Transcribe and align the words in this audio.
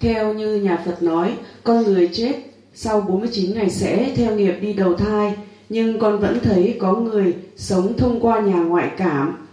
Theo 0.00 0.34
như 0.34 0.56
nhà 0.56 0.82
Phật 0.86 1.02
nói, 1.02 1.32
con 1.64 1.84
người 1.84 2.10
chết 2.12 2.32
sau 2.74 3.00
49 3.00 3.54
ngày 3.54 3.70
sẽ 3.70 4.12
theo 4.16 4.34
nghiệp 4.34 4.58
đi 4.60 4.72
đầu 4.72 4.94
thai, 4.94 5.34
nhưng 5.68 5.98
con 5.98 6.18
vẫn 6.20 6.38
thấy 6.44 6.76
có 6.80 6.92
người 6.94 7.34
sống 7.56 7.96
thông 7.98 8.20
qua 8.20 8.40
nhà 8.40 8.56
ngoại 8.56 8.90
cảm. 8.96 9.46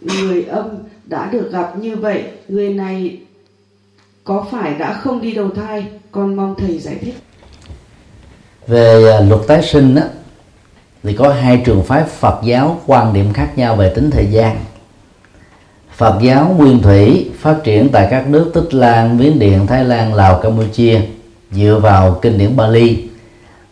Người 0.00 0.42
âm 0.42 0.68
đã 1.04 1.30
được 1.32 1.52
gặp 1.52 1.78
như 1.78 1.96
vậy, 1.96 2.24
người 2.48 2.74
này 2.74 3.18
có 4.24 4.46
phải 4.50 4.74
đã 4.74 4.92
không 4.92 5.20
đi 5.20 5.32
đầu 5.32 5.50
thai? 5.50 5.86
Con 6.12 6.36
mong 6.36 6.54
thầy 6.58 6.78
giải 6.78 6.96
thích. 7.00 7.14
Về 8.66 9.10
à, 9.10 9.20
luật 9.20 9.40
tái 9.46 9.62
sinh 9.62 9.94
á, 9.94 10.08
thì 11.02 11.14
có 11.14 11.32
hai 11.32 11.62
trường 11.66 11.82
phái 11.82 12.04
Phật 12.04 12.40
giáo 12.44 12.80
quan 12.86 13.12
điểm 13.14 13.32
khác 13.32 13.52
nhau 13.56 13.76
về 13.76 13.92
tính 13.94 14.10
thời 14.10 14.26
gian. 14.26 14.56
Phật 15.96 16.18
giáo 16.20 16.54
nguyên 16.58 16.82
thủy 16.82 17.30
phát 17.40 17.56
triển 17.64 17.88
tại 17.88 18.08
các 18.10 18.28
nước 18.28 18.50
Tích 18.54 18.74
Lan, 18.74 19.18
Miến 19.18 19.38
Điện, 19.38 19.66
Thái 19.66 19.84
Lan, 19.84 20.14
Lào, 20.14 20.40
Campuchia 20.42 21.00
dựa 21.50 21.80
vào 21.82 22.18
kinh 22.22 22.38
điển 22.38 22.56
Bali 22.56 23.08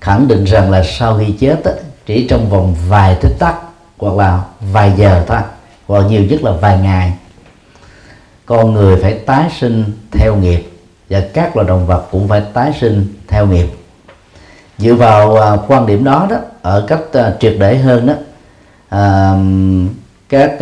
khẳng 0.01 0.29
định 0.29 0.45
rằng 0.45 0.71
là 0.71 0.83
sau 0.83 1.19
khi 1.19 1.33
chết 1.41 1.63
chỉ 2.07 2.27
trong 2.29 2.51
vòng 2.51 2.75
vài 2.89 3.17
tích 3.21 3.37
tắc 3.39 3.55
hoặc 3.99 4.17
là 4.17 4.43
vài 4.73 4.93
giờ 4.97 5.25
thôi 5.27 5.39
hoặc 5.87 6.03
nhiều 6.09 6.23
nhất 6.25 6.43
là 6.43 6.53
vài 6.53 6.79
ngày 6.79 7.13
con 8.47 8.73
người 8.73 8.97
phải 9.03 9.15
tái 9.15 9.51
sinh 9.61 9.85
theo 10.11 10.37
nghiệp 10.37 10.71
và 11.11 11.23
các 11.35 11.57
loài 11.57 11.69
động 11.69 11.87
vật 11.87 12.07
cũng 12.11 12.29
phải 12.29 12.43
tái 12.53 12.73
sinh 12.81 13.07
theo 13.29 13.47
nghiệp. 13.47 13.67
Dựa 14.79 14.95
vào 14.95 15.37
à, 15.37 15.57
quan 15.69 15.87
điểm 15.87 16.05
đó 16.05 16.27
đó 16.31 16.37
ở 16.63 16.85
cách 16.89 17.13
à, 17.13 17.33
triệt 17.41 17.57
để 17.59 17.77
hơn 17.77 18.07
đó 18.07 18.15
à, 18.89 19.35
các 20.29 20.53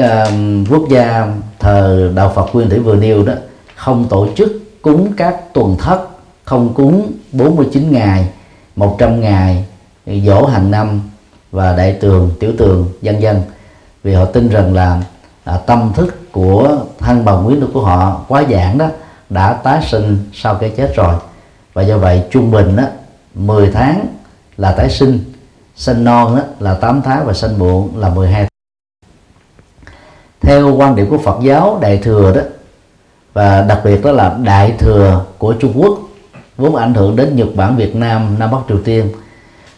quốc 0.71 0.83
gia 0.91 1.27
thờ 1.61 2.13
đạo 2.15 2.33
Phật 2.35 2.55
nguyên 2.55 2.71
thủy 2.71 2.79
vừa 2.79 2.97
nêu 2.97 3.23
đó 3.23 3.33
không 3.77 4.09
tổ 4.09 4.29
chức 4.37 4.53
cúng 4.83 5.13
các 5.17 5.55
tuần 5.55 5.77
thất 5.79 6.01
không 6.45 6.75
cúng 6.75 7.13
49 7.33 7.93
ngày 7.93 8.29
100 8.77 9.21
ngày 9.21 9.65
dỗ 10.07 10.47
hàng 10.47 10.71
năm 10.71 11.01
và 11.53 11.77
đại 11.77 11.93
tường 12.01 12.31
tiểu 12.41 12.53
tường 12.59 12.89
dân 13.03 13.23
dân 13.23 13.43
vì 14.03 14.15
họ 14.15 14.25
tin 14.25 14.49
rằng 14.49 14.75
là 14.75 15.03
à, 15.45 15.57
tâm 15.57 15.93
thức 15.95 16.33
của 16.33 16.79
thân 16.99 17.25
bằng 17.25 17.45
quyến 17.47 17.61
thuộc 17.61 17.71
của 17.75 17.85
họ 17.85 18.25
quá 18.29 18.41
giản 18.41 18.79
đó 18.79 18.89
đã 19.31 19.53
tái 19.53 19.81
sinh 19.91 20.19
sau 20.33 20.55
cái 20.55 20.73
chết 20.77 20.93
rồi 20.97 21.15
và 21.75 21.83
do 21.83 21.99
vậy 21.99 22.23
trung 22.31 22.51
bình 22.51 22.77
đó 22.77 22.85
10 23.35 23.71
tháng 23.71 24.07
là 24.57 24.73
tái 24.73 24.91
sinh 24.91 25.19
sinh 25.77 26.05
non 26.05 26.37
đó 26.37 26.43
là 26.61 26.75
8 26.75 27.03
tháng 27.05 27.27
và 27.27 27.33
sinh 27.33 27.59
muộn 27.59 27.99
là 27.99 28.09
12 28.09 28.50
theo 30.41 30.75
quan 30.75 30.97
điểm 30.97 31.11
của 31.11 31.19
Phật 31.19 31.39
giáo, 31.43 31.79
đại 31.83 31.97
thừa 31.97 32.33
đó, 32.35 32.41
và 33.33 33.63
đặc 33.63 33.81
biệt 33.85 34.05
đó 34.05 34.13
là 34.13 34.37
đại 34.45 34.75
thừa 34.79 35.25
của 35.39 35.53
Trung 35.53 35.73
Quốc, 35.75 35.99
vốn 36.57 36.77
ảnh 36.77 36.95
hưởng 36.95 37.17
đến 37.17 37.37
Nhật 37.37 37.49
Bản, 37.55 37.77
Việt 37.77 37.97
Nam 37.97 38.39
Nam 38.39 38.51
Bắc 38.51 38.59
Triều 38.69 38.79
Tiên, 38.85 39.09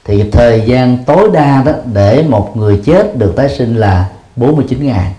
thì 0.05 0.31
thời 0.31 0.61
gian 0.67 0.99
tối 1.07 1.31
đa 1.33 1.63
đó 1.67 1.73
để 1.93 2.25
một 2.29 2.57
người 2.57 2.83
chết 2.85 3.17
được 3.17 3.33
tái 3.37 3.49
sinh 3.49 3.77
là 3.77 4.09
49 4.37 4.87
ngày. 4.87 5.15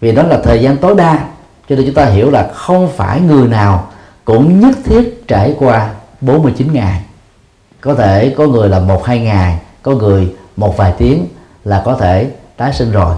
Vì 0.00 0.12
đó 0.12 0.22
là 0.22 0.38
thời 0.44 0.62
gian 0.62 0.76
tối 0.76 0.94
đa, 0.94 1.18
cho 1.68 1.76
nên 1.76 1.86
chúng 1.86 1.94
ta 1.94 2.04
hiểu 2.04 2.30
là 2.30 2.50
không 2.54 2.88
phải 2.96 3.20
người 3.20 3.48
nào 3.48 3.88
cũng 4.24 4.60
nhất 4.60 4.76
thiết 4.84 5.28
trải 5.28 5.56
qua 5.58 5.90
49 6.20 6.72
ngày. 6.72 7.02
Có 7.80 7.94
thể 7.94 8.34
có 8.36 8.46
người 8.46 8.68
là 8.68 8.78
một 8.78 9.04
hai 9.04 9.20
ngày, 9.20 9.58
có 9.82 9.92
người 9.92 10.34
một 10.56 10.76
vài 10.76 10.92
tiếng 10.98 11.26
là 11.64 11.82
có 11.84 11.94
thể 11.94 12.30
tái 12.56 12.72
sinh 12.72 12.92
rồi 12.92 13.14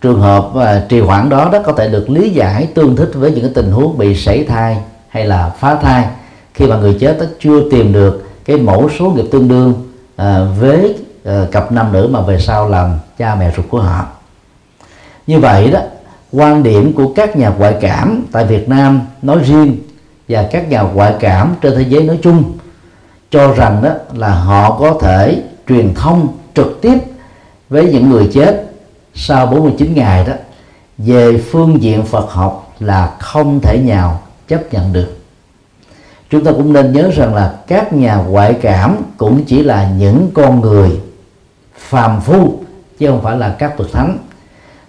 trường 0.00 0.20
hợp 0.20 0.50
uh, 0.54 0.88
trì 0.88 1.00
hoãn 1.00 1.28
đó 1.28 1.48
đó 1.52 1.58
có 1.64 1.72
thể 1.72 1.88
được 1.88 2.10
lý 2.10 2.30
giải 2.30 2.68
tương 2.74 2.96
thích 2.96 3.10
với 3.14 3.30
những 3.30 3.40
cái 3.40 3.50
tình 3.54 3.70
huống 3.70 3.98
bị 3.98 4.16
sảy 4.16 4.44
thai 4.44 4.78
hay 5.08 5.24
là 5.24 5.50
phá 5.58 5.74
thai. 5.74 6.04
Khi 6.54 6.66
mà 6.66 6.76
người 6.76 6.96
chết 7.00 7.16
đó 7.20 7.26
chưa 7.40 7.70
tìm 7.70 7.92
được 7.92 8.28
cái 8.44 8.56
mẫu 8.56 8.90
số 8.98 9.10
nghiệp 9.10 9.24
tương 9.32 9.48
đương 9.48 9.74
uh, 10.22 10.26
với 10.60 10.94
uh, 11.28 11.52
cặp 11.52 11.72
nam 11.72 11.92
nữ 11.92 12.08
mà 12.12 12.20
về 12.20 12.40
sau 12.40 12.68
làm 12.68 12.98
cha 13.18 13.34
mẹ 13.34 13.52
ruột 13.56 13.66
của 13.68 13.80
họ. 13.80 14.06
Như 15.26 15.38
vậy 15.38 15.70
đó 15.70 15.80
quan 16.32 16.62
điểm 16.62 16.92
của 16.92 17.12
các 17.16 17.36
nhà 17.36 17.52
ngoại 17.58 17.74
cảm 17.80 18.24
tại 18.32 18.44
Việt 18.44 18.68
Nam 18.68 19.00
nói 19.22 19.38
riêng 19.44 19.76
và 20.28 20.48
các 20.52 20.68
nhà 20.68 20.82
ngoại 20.82 21.14
cảm 21.20 21.54
trên 21.60 21.74
thế 21.76 21.84
giới 21.88 22.02
nói 22.02 22.18
chung 22.22 22.52
cho 23.30 23.52
rằng 23.52 23.82
đó 23.82 23.90
là 24.14 24.34
họ 24.34 24.78
có 24.80 24.98
thể 25.00 25.42
truyền 25.68 25.94
thông 25.94 26.28
trực 26.54 26.78
tiếp 26.82 26.98
với 27.68 27.92
những 27.92 28.10
người 28.10 28.30
chết 28.32 28.65
sau 29.16 29.46
49 29.46 29.94
ngày 29.94 30.24
đó 30.26 30.32
về 30.98 31.38
phương 31.50 31.82
diện 31.82 32.04
Phật 32.04 32.30
học 32.30 32.74
là 32.80 33.14
không 33.18 33.60
thể 33.60 33.78
nào 33.86 34.20
chấp 34.48 34.72
nhận 34.72 34.92
được. 34.92 35.16
Chúng 36.30 36.44
ta 36.44 36.52
cũng 36.52 36.72
nên 36.72 36.92
nhớ 36.92 37.10
rằng 37.16 37.34
là 37.34 37.54
các 37.66 37.92
nhà 37.92 38.16
ngoại 38.16 38.54
cảm 38.62 38.96
cũng 39.16 39.44
chỉ 39.44 39.62
là 39.62 39.90
những 39.98 40.30
con 40.34 40.60
người 40.60 40.90
phàm 41.78 42.20
phu 42.20 42.58
chứ 42.98 43.06
không 43.06 43.22
phải 43.22 43.36
là 43.36 43.54
các 43.58 43.78
bậc 43.78 43.92
thánh. 43.92 44.18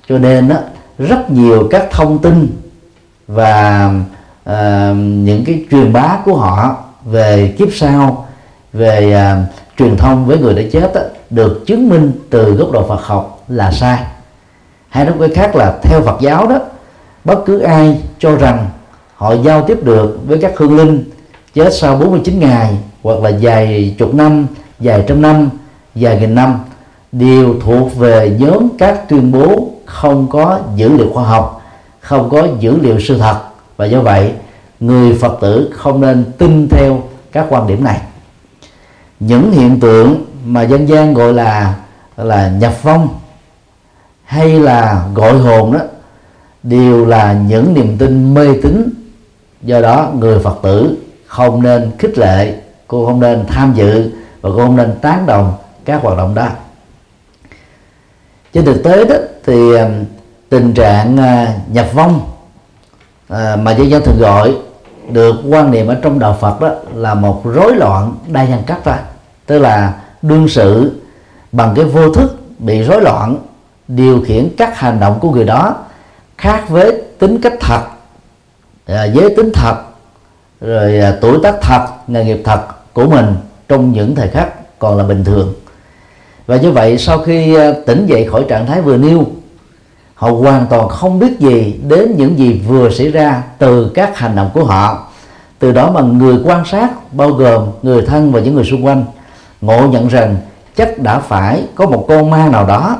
Cho 0.09 0.17
nên 0.17 0.47
đó, 0.47 0.55
rất 0.97 1.29
nhiều 1.31 1.67
các 1.71 1.87
thông 1.91 2.19
tin 2.21 2.57
và 3.27 3.91
uh, 4.49 4.53
những 4.97 5.43
cái 5.45 5.65
truyền 5.71 5.93
bá 5.93 6.19
của 6.25 6.35
họ 6.35 6.83
về 7.05 7.55
kiếp 7.57 7.67
sau 7.73 8.27
về 8.73 9.15
uh, 9.15 9.53
truyền 9.77 9.97
thông 9.97 10.25
với 10.25 10.37
người 10.37 10.53
đã 10.53 10.61
chết 10.71 10.91
đó, 10.95 11.01
được 11.29 11.63
chứng 11.67 11.89
minh 11.89 12.11
từ 12.29 12.53
góc 12.53 12.71
độ 12.71 12.87
Phật 12.87 13.01
học 13.01 13.43
là 13.47 13.71
sai 13.71 14.03
hay 14.97 15.05
nói 15.05 15.15
cái 15.19 15.29
khác 15.29 15.55
là 15.55 15.79
theo 15.81 16.01
Phật 16.01 16.21
giáo 16.21 16.47
đó, 16.47 16.59
bất 17.23 17.45
cứ 17.45 17.59
ai 17.59 18.01
cho 18.19 18.35
rằng 18.35 18.69
họ 19.15 19.33
giao 19.33 19.61
tiếp 19.67 19.77
được 19.83 20.19
với 20.27 20.37
các 20.41 20.51
hương 20.57 20.77
linh 20.77 21.03
chết 21.53 21.73
sau 21.73 21.95
49 21.95 22.39
ngày, 22.39 22.77
hoặc 23.03 23.23
là 23.23 23.31
vài 23.41 23.95
chục 23.97 24.13
năm 24.13 24.47
vài 24.79 25.03
trăm 25.07 25.21
năm 25.21 25.49
vài 25.95 26.19
nghìn 26.19 26.35
năm, 26.35 26.59
đều 27.11 27.55
thuộc 27.65 27.95
về 27.95 28.35
nhóm 28.39 28.69
các 28.77 29.09
tuyên 29.09 29.31
bố 29.31 29.69
không 29.85 30.27
có 30.29 30.59
dữ 30.75 30.97
liệu 30.97 31.09
khoa 31.13 31.23
học, 31.23 31.61
không 31.99 32.29
có 32.29 32.47
dữ 32.59 32.79
liệu 32.81 32.99
sự 32.99 33.17
thật. 33.17 33.39
Và 33.77 33.85
do 33.85 34.01
vậy, 34.01 34.31
người 34.79 35.13
phật 35.13 35.37
tử 35.41 35.69
không 35.73 36.01
nên 36.01 36.25
tin 36.37 36.67
theo 36.69 37.01
các 37.31 37.45
quan 37.49 37.67
điểm 37.67 37.83
này. 37.83 38.01
Những 39.19 39.51
hiện 39.51 39.79
tượng 39.79 40.25
mà 40.45 40.61
dân 40.61 40.89
gian 40.89 41.13
gọi 41.13 41.33
là 41.33 41.75
là 42.17 42.51
nhập 42.59 42.83
vong 42.83 43.07
hay 44.27 44.59
là 44.59 45.05
gọi 45.13 45.37
hồn 45.37 45.73
đó, 45.73 45.79
đều 46.63 47.05
là 47.05 47.33
những 47.33 47.73
niềm 47.73 47.97
tin 47.97 48.33
mê 48.33 48.47
tín. 48.63 48.89
Do 49.61 49.81
đó, 49.81 50.11
người 50.19 50.39
phật 50.39 50.59
tử 50.63 50.97
không 51.25 51.63
nên 51.63 51.91
khích 51.99 52.17
lệ, 52.17 52.55
cô 52.87 53.05
không 53.05 53.19
nên 53.19 53.45
tham 53.47 53.73
dự 53.75 54.11
và 54.41 54.49
cô 54.55 54.57
không 54.57 54.75
nên 54.75 54.95
tán 55.01 55.25
đồng 55.25 55.53
các 55.85 56.01
hoạt 56.01 56.17
động 56.17 56.35
đó. 56.35 56.47
Trên 58.53 58.65
thực 58.65 58.83
tế 58.83 59.05
đó, 59.05 59.15
thì 59.45 59.71
tình 60.49 60.73
trạng 60.73 61.17
à, 61.17 61.53
nhập 61.71 61.87
vong 61.93 62.21
à, 63.29 63.55
mà 63.55 63.71
dân 63.71 63.89
dân 63.89 64.03
thường 64.03 64.19
gọi 64.19 64.55
được 65.09 65.35
quan 65.49 65.71
niệm 65.71 65.87
ở 65.87 65.95
trong 66.01 66.19
đạo 66.19 66.37
Phật 66.39 66.61
đó 66.61 66.69
là 66.95 67.13
một 67.13 67.41
rối 67.45 67.75
loạn 67.75 68.13
đa 68.27 68.45
nhân 68.45 68.63
cách 68.67 68.85
ra. 68.85 68.99
Tức 69.45 69.59
là 69.59 69.93
đương 70.21 70.47
sự 70.47 71.01
bằng 71.51 71.73
cái 71.75 71.85
vô 71.85 72.13
thức 72.13 72.39
bị 72.59 72.83
rối 72.83 73.01
loạn 73.01 73.37
điều 73.87 74.23
khiển 74.27 74.49
các 74.57 74.79
hành 74.79 74.99
động 74.99 75.19
của 75.19 75.31
người 75.31 75.45
đó 75.45 75.75
khác 76.37 76.69
với 76.69 77.01
tính 77.19 77.41
cách 77.41 77.53
thật 77.59 77.81
à, 78.87 79.03
giới 79.03 79.29
tính 79.29 79.51
thật, 79.53 79.75
rồi 80.61 80.99
à, 80.99 81.17
tuổi 81.21 81.39
tác 81.43 81.55
thật, 81.61 81.87
nghề 82.07 82.25
nghiệp 82.25 82.41
thật 82.43 82.61
của 82.93 83.05
mình 83.05 83.35
trong 83.67 83.91
những 83.91 84.15
thời 84.15 84.27
khắc 84.27 84.79
còn 84.79 84.97
là 84.97 85.03
bình 85.03 85.23
thường. 85.23 85.53
Và 86.45 86.57
như 86.57 86.71
vậy, 86.71 86.97
sau 86.97 87.19
khi 87.19 87.55
à, 87.55 87.71
tỉnh 87.85 88.05
dậy 88.05 88.27
khỏi 88.31 88.45
trạng 88.49 88.65
thái 88.65 88.81
vừa 88.81 88.97
nêu, 88.97 89.25
họ 90.15 90.29
hoàn 90.31 90.65
toàn 90.69 90.89
không 90.89 91.19
biết 91.19 91.39
gì 91.39 91.79
đến 91.87 92.15
những 92.17 92.39
gì 92.39 92.61
vừa 92.67 92.89
xảy 92.89 93.11
ra 93.11 93.43
từ 93.57 93.91
các 93.93 94.17
hành 94.17 94.35
động 94.35 94.49
của 94.53 94.63
họ. 94.63 95.07
Từ 95.59 95.71
đó 95.71 95.91
mà 95.91 96.01
người 96.01 96.37
quan 96.45 96.65
sát, 96.65 97.13
bao 97.13 97.29
gồm 97.29 97.67
người 97.81 98.05
thân 98.05 98.31
và 98.31 98.39
những 98.39 98.55
người 98.55 98.65
xung 98.65 98.85
quanh, 98.85 99.05
ngộ 99.61 99.87
nhận 99.87 100.07
rằng 100.07 100.35
chắc 100.75 100.99
đã 100.99 101.19
phải 101.19 101.63
có 101.75 101.85
một 101.85 102.05
con 102.07 102.29
ma 102.29 102.47
nào 102.47 102.65
đó 102.65 102.97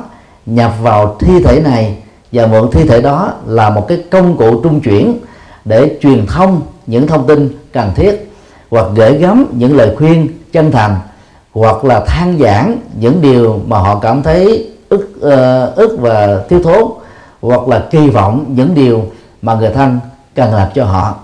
nhập 0.48 0.72
vào 0.82 1.16
thi 1.20 1.42
thể 1.44 1.60
này. 1.60 1.96
Và 2.32 2.46
mượn 2.46 2.70
thi 2.72 2.84
thể 2.88 3.00
đó 3.00 3.32
là 3.46 3.70
một 3.70 3.88
cái 3.88 3.98
công 4.10 4.36
cụ 4.36 4.60
trung 4.62 4.80
chuyển 4.80 5.18
để 5.64 5.98
truyền 6.02 6.26
thông 6.26 6.62
những 6.86 7.06
thông 7.06 7.26
tin 7.26 7.48
cần 7.72 7.90
thiết 7.94 8.32
hoặc 8.70 8.86
gửi 8.94 9.18
gắm 9.18 9.46
những 9.52 9.76
lời 9.76 9.96
khuyên 9.98 10.28
chân 10.52 10.70
thành 10.70 10.96
hoặc 11.52 11.84
là 11.84 12.00
than 12.00 12.38
giảng 12.38 12.78
những 13.00 13.22
điều 13.22 13.60
mà 13.66 13.78
họ 13.78 13.98
cảm 13.98 14.22
thấy 14.22 14.70
ức 14.88 15.10
uh, 15.16 15.76
ức 15.76 15.96
và 16.00 16.44
thiếu 16.48 16.62
thốn 16.62 16.82
hoặc 17.40 17.68
là 17.68 17.84
kỳ 17.90 18.08
vọng 18.08 18.44
những 18.48 18.74
điều 18.74 19.02
mà 19.42 19.54
người 19.54 19.70
thân 19.70 19.98
cần 20.34 20.54
làm 20.54 20.68
cho 20.74 20.84
họ. 20.84 21.14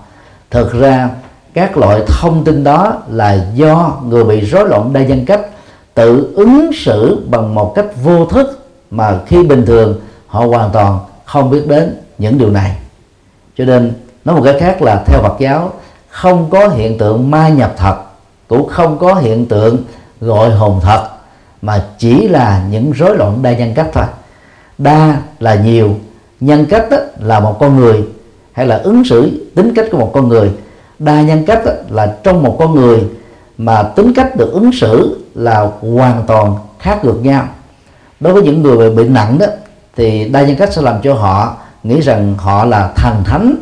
Thực 0.51 0.73
ra 0.73 1.09
các 1.53 1.77
loại 1.77 2.01
thông 2.07 2.43
tin 2.43 2.63
đó 2.63 2.93
là 3.09 3.47
do 3.55 3.97
người 4.05 4.23
bị 4.23 4.41
rối 4.41 4.69
loạn 4.69 4.93
đa 4.93 5.01
nhân 5.01 5.25
cách 5.25 5.41
tự 5.93 6.33
ứng 6.35 6.71
xử 6.73 7.27
bằng 7.29 7.55
một 7.55 7.73
cách 7.75 7.85
vô 8.03 8.25
thức 8.25 8.64
mà 8.95 9.19
khi 9.25 9.43
bình 9.43 9.65
thường, 9.65 9.99
họ 10.27 10.45
hoàn 10.45 10.71
toàn 10.71 10.99
không 11.25 11.49
biết 11.49 11.67
đến 11.67 11.95
những 12.17 12.37
điều 12.37 12.49
này. 12.49 12.77
Cho 13.57 13.65
nên, 13.65 13.93
nói 14.25 14.35
một 14.35 14.41
cái 14.43 14.59
khác 14.59 14.81
là 14.81 15.03
theo 15.05 15.21
Phật 15.21 15.35
giáo, 15.39 15.73
không 16.09 16.49
có 16.49 16.67
hiện 16.67 16.97
tượng 16.97 17.31
ma 17.31 17.49
nhập 17.49 17.73
thật, 17.77 17.95
cũng 18.47 18.69
không 18.69 18.97
có 18.97 19.13
hiện 19.13 19.45
tượng 19.45 19.77
gọi 20.21 20.49
hồn 20.49 20.79
thật, 20.83 21.07
mà 21.61 21.83
chỉ 21.97 22.27
là 22.27 22.65
những 22.69 22.91
rối 22.91 23.17
loạn 23.17 23.41
đa 23.41 23.53
nhân 23.53 23.73
cách 23.75 23.87
thôi. 23.93 24.05
Đa 24.77 25.21
là 25.39 25.55
nhiều, 25.55 25.95
nhân 26.39 26.65
cách 26.69 26.85
là 27.19 27.39
một 27.39 27.57
con 27.59 27.75
người, 27.77 28.03
hay 28.51 28.67
là 28.67 28.77
ứng 28.77 29.03
xử, 29.05 29.51
tính 29.55 29.73
cách 29.75 29.85
của 29.91 29.97
một 29.97 30.11
con 30.13 30.27
người. 30.27 30.51
Đa 30.99 31.21
nhân 31.21 31.45
cách 31.45 31.61
là 31.89 32.15
trong 32.23 32.43
một 32.43 32.55
con 32.59 32.75
người, 32.75 33.03
mà 33.57 33.83
tính 33.83 34.13
cách 34.13 34.35
được 34.35 34.51
ứng 34.53 34.71
xử 34.73 35.19
là 35.35 35.69
hoàn 35.81 36.23
toàn 36.27 36.55
khác 36.79 37.05
ngược 37.05 37.19
nhau 37.21 37.47
đối 38.19 38.33
với 38.33 38.43
những 38.43 38.63
người 38.63 38.91
bị 38.91 39.07
nặng 39.07 39.37
đó, 39.37 39.45
thì 39.95 40.29
đa 40.29 40.41
nhân 40.41 40.55
cách 40.55 40.73
sẽ 40.73 40.81
làm 40.81 41.01
cho 41.01 41.13
họ 41.13 41.55
nghĩ 41.83 42.01
rằng 42.01 42.35
họ 42.37 42.65
là 42.65 42.91
thần 42.95 43.23
thánh, 43.23 43.55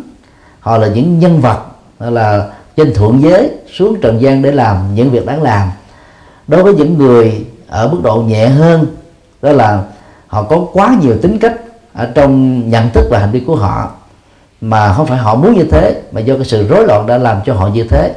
họ 0.60 0.78
là 0.78 0.88
những 0.88 1.20
nhân 1.20 1.42
vật 1.42 1.60
là 2.00 2.48
trên 2.78 2.94
thượng 2.94 3.22
giới 3.22 3.50
xuống 3.74 4.02
trần 4.02 4.22
gian 4.22 4.42
để 4.42 4.52
làm 4.52 4.96
những 4.96 5.10
việc 5.10 5.26
đáng 5.26 5.42
làm. 5.42 5.70
Đối 6.48 6.64
với 6.64 6.74
những 6.74 6.98
người 6.98 7.46
ở 7.68 7.88
mức 7.88 8.00
độ 8.04 8.16
nhẹ 8.16 8.48
hơn, 8.48 8.86
đó 9.42 9.52
là 9.52 9.84
họ 10.28 10.44
có 10.44 10.66
quá 10.74 10.98
nhiều 11.02 11.18
tính 11.22 11.40
cách 11.40 11.54
ở 11.94 12.06
trong 12.16 12.70
nhận 12.70 12.90
thức 12.90 13.08
và 13.12 13.20
hành 13.20 13.32
vi 13.32 13.40
của 13.40 13.56
họ, 13.56 13.92
mà 14.62 14.94
không 14.94 15.06
phải 15.06 15.18
họ 15.18 15.36
muốn 15.36 15.54
như 15.54 15.64
thế, 15.72 16.02
mà 16.12 16.22
do 16.22 16.36
cái 16.36 16.46
sự 16.46 16.68
rối 16.68 16.86
loạn 16.88 17.08
đã 17.08 17.18
làm 17.18 17.38
cho 17.46 17.54
họ 17.54 17.68
như 17.68 17.84
thế, 17.90 18.14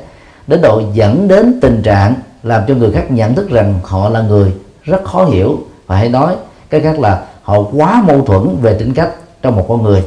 đến 0.46 0.60
độ 0.62 0.82
dẫn 0.92 1.28
đến 1.28 1.58
tình 1.62 1.82
trạng 1.82 2.14
làm 2.42 2.62
cho 2.68 2.74
người 2.74 2.92
khác 2.92 3.10
nhận 3.10 3.34
thức 3.34 3.50
rằng 3.50 3.74
họ 3.84 4.08
là 4.08 4.20
người 4.20 4.52
rất 4.82 5.04
khó 5.04 5.24
hiểu 5.24 5.58
và 5.86 5.96
hay 5.96 6.08
nói, 6.08 6.36
cái 6.70 6.80
khác 6.80 6.98
là 6.98 7.22
họ 7.42 7.58
quá 7.72 8.02
mâu 8.06 8.24
thuẫn 8.24 8.56
về 8.62 8.74
tính 8.74 8.94
cách 8.94 9.10
trong 9.42 9.56
một 9.56 9.66
con 9.68 9.82
người. 9.82 10.04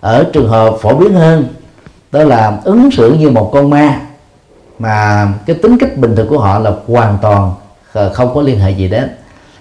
Ở 0.00 0.24
trường 0.32 0.48
hợp 0.48 0.74
phổ 0.80 0.94
biến 0.94 1.14
hơn, 1.14 1.46
đó 2.12 2.24
là 2.24 2.60
ứng 2.64 2.90
xử 2.90 3.12
như 3.12 3.30
một 3.30 3.50
con 3.52 3.70
ma, 3.70 4.00
mà 4.78 5.28
cái 5.46 5.56
tính 5.56 5.78
cách 5.78 5.96
bình 5.96 6.16
thường 6.16 6.28
của 6.28 6.38
họ 6.38 6.58
là 6.58 6.72
hoàn 6.86 7.18
toàn 7.22 7.52
không 8.12 8.34
có 8.34 8.42
liên 8.42 8.58
hệ 8.58 8.70
gì 8.70 8.88
đến. 8.88 9.10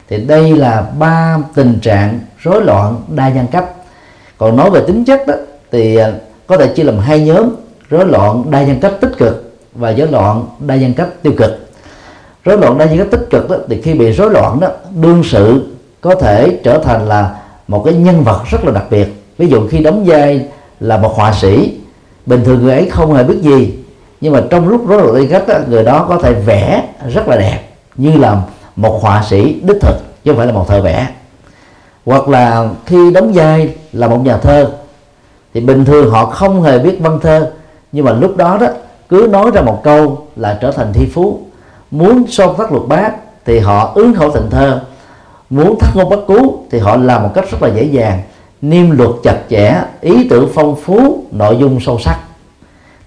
Thì 0.10 0.18
đây 0.18 0.58
là 0.58 0.86
ba 1.00 1.38
tình 1.56 1.80
trạng 1.80 2.20
rối 2.40 2.64
loạn 2.64 3.02
đa 3.08 3.30
nhân 3.30 3.48
cách. 3.52 3.66
Còn 4.38 4.56
nói 4.56 4.70
về 4.70 4.82
tính 4.88 5.06
chất 5.06 5.28
đó, 5.28 5.34
thì 5.72 5.96
à, 5.96 6.12
có 6.48 6.58
thể 6.58 6.68
chia 6.68 6.84
làm 6.84 7.00
hai 7.00 7.20
nhóm, 7.20 7.50
rối 7.90 8.06
loạn 8.06 8.52
đa 8.52 8.64
nhân 8.64 8.80
cách 8.80 8.94
tích 9.02 9.12
cực 9.18 9.54
và 9.74 9.92
rối 9.94 10.08
loạn 10.08 10.46
đa 10.60 10.76
nhân 10.76 10.94
cách 10.94 11.10
tiêu 11.22 11.34
cực 11.38 11.71
rối 12.46 12.58
loạn 12.58 12.78
đa 12.78 12.86
nhân 12.86 12.98
cách 12.98 13.08
tích 13.12 13.28
cực 13.30 13.50
đó 13.50 13.56
thì 13.70 13.82
khi 13.82 13.94
bị 13.94 14.12
rối 14.12 14.32
loạn 14.32 14.60
đó 14.60 14.68
đương 15.02 15.24
sự 15.24 15.68
có 16.02 16.16
thể 16.16 16.60
trở 16.64 16.78
thành 16.78 17.08
là 17.08 17.36
một 17.68 17.84
cái 17.86 17.94
nhân 17.94 18.24
vật 18.24 18.42
rất 18.52 18.66
là 18.66 18.72
đặc 18.72 18.86
biệt. 18.90 19.08
Ví 19.38 19.48
dụ 19.48 19.68
khi 19.68 19.80
đóng 19.80 20.04
vai 20.06 20.46
là 20.80 20.98
một 20.98 21.14
họa 21.16 21.34
sĩ 21.34 21.78
bình 22.26 22.44
thường 22.46 22.64
người 22.64 22.74
ấy 22.74 22.90
không 22.90 23.14
hề 23.14 23.24
biết 23.24 23.38
gì 23.42 23.74
nhưng 24.22 24.34
mà 24.34 24.42
trong 24.50 24.68
lúc 24.68 24.88
rối 24.88 24.98
loạn 24.98 25.14
đa 25.14 25.20
nhân 25.20 25.30
cách 25.30 25.48
đó, 25.48 25.58
người 25.70 25.84
đó 25.84 26.06
có 26.10 26.18
thể 26.18 26.34
vẽ 26.34 26.84
rất 27.14 27.28
là 27.28 27.38
đẹp 27.38 27.60
như 27.96 28.18
là 28.18 28.42
một 28.76 29.00
họa 29.02 29.24
sĩ 29.30 29.62
đích 29.64 29.82
thực 29.82 29.96
chứ 30.24 30.32
không 30.32 30.38
phải 30.38 30.48
là 30.48 30.54
một 30.54 30.68
thợ 30.68 30.82
vẽ. 30.82 31.08
Hoặc 32.06 32.30
là 32.30 32.70
khi 32.86 33.12
đóng 33.12 33.32
vai 33.34 33.70
là 33.92 34.08
một 34.08 34.26
nhà 34.26 34.38
thơ 34.38 34.72
thì 35.54 35.62
bình 35.62 35.86
thường 35.86 36.12
họ 36.12 36.26
không 36.26 36.62
hề 36.62 36.80
biết 36.80 36.98
văn 37.00 37.20
thơ 37.22 37.52
nhưng 37.92 38.06
mà 38.06 38.12
lúc 38.12 38.38
đó 38.38 38.58
đó 38.62 38.68
cứ 39.10 39.28
nói 39.32 39.52
ra 39.54 39.62
một 39.62 39.82
câu 39.84 40.28
là 40.36 40.58
trở 40.62 40.72
thành 40.72 40.94
thi 40.94 41.06
phú 41.14 41.40
muốn 41.92 42.28
son 42.28 42.56
thắt 42.58 42.72
luật 42.72 42.84
bát 42.88 43.12
thì 43.46 43.60
họ 43.60 43.92
ứng 43.96 44.14
khẩu 44.14 44.32
thành 44.32 44.50
thơ. 44.50 44.82
Muốn 45.50 45.80
thắt 45.80 45.96
ngôn 45.96 46.10
bất 46.10 46.28
cú 46.28 46.64
thì 46.72 46.80
họ 46.80 46.98
làm 46.98 47.24
một 47.24 47.30
cách 47.34 47.52
rất 47.52 47.62
là 47.62 47.70
dễ 47.76 47.84
dàng 47.84 48.22
niêm 48.62 48.92
luật 48.92 49.10
chặt 49.24 49.38
chẽ 49.50 49.82
ý 50.02 50.28
tưởng 50.30 50.50
phong 50.54 50.76
phú 50.76 51.24
nội 51.32 51.58
dung 51.60 51.80
sâu 51.80 52.00
sắc. 52.00 52.18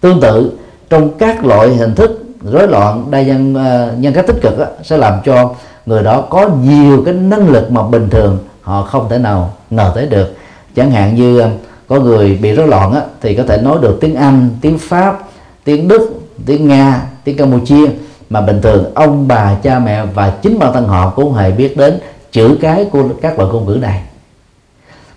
Tương 0.01 0.21
tự 0.21 0.59
trong 0.91 1.19
các 1.19 1.45
loại 1.45 1.69
hình 1.69 1.95
thức 1.95 2.25
rối 2.53 2.69
loạn 2.69 3.11
đa 3.11 3.23
nhân 3.23 3.53
uh, 3.53 3.57
ờ, 3.57 3.93
nhân 3.99 4.13
cách 4.13 4.27
tích 4.27 4.37
cực 4.43 4.59
đó, 4.59 4.65
sẽ 4.83 4.97
làm 4.97 5.13
cho 5.25 5.55
người 5.87 6.03
đó 6.03 6.21
có 6.21 6.49
nhiều 6.63 7.03
cái 7.05 7.15
năng 7.15 7.49
lực 7.49 7.71
mà 7.71 7.83
bình 7.83 8.11
thường 8.11 8.39
họ 8.63 8.83
không 8.83 9.09
thể 9.09 9.19
nào 9.19 9.53
ngờ 9.71 9.93
tới 9.95 10.07
được. 10.07 10.35
Chẳng 10.77 10.91
hạn 10.91 11.15
như 11.15 11.45
uh, 11.45 11.51
có 11.89 12.01
người 12.01 12.39
bị 12.43 12.53
rối 12.53 12.69
loạn 12.69 12.93
á, 12.93 13.01
thì 13.21 13.35
có 13.35 13.43
thể 13.43 13.59
nói 13.63 13.79
được 13.83 13.99
tiếng 14.01 14.15
Anh, 14.15 14.49
tiếng 14.61 14.79
Pháp, 14.79 15.19
tiếng 15.65 15.89
Đức, 15.89 16.11
tiếng 16.47 16.69
Nga, 16.69 17.03
tiếng 17.25 17.37
Campuchia 17.37 17.87
mà 18.31 18.41
bình 18.41 18.63
thường, 18.63 18.95
ông 18.95 19.29
bà, 19.29 19.55
cha 19.63 19.79
mẹ 19.79 20.05
và 20.15 20.31
chính 20.43 20.59
bản 20.59 20.73
thân 20.73 20.89
họ 20.89 21.11
cũng 21.11 21.35
hề 21.35 21.51
biết 21.51 21.77
đến 21.77 21.99
chữ 22.33 22.59
cái 22.61 22.85
của 22.85 23.05
các 23.23 23.39
loại 23.39 23.51
ngôn 23.53 23.67
ngữ 23.67 23.79
này. 23.83 24.03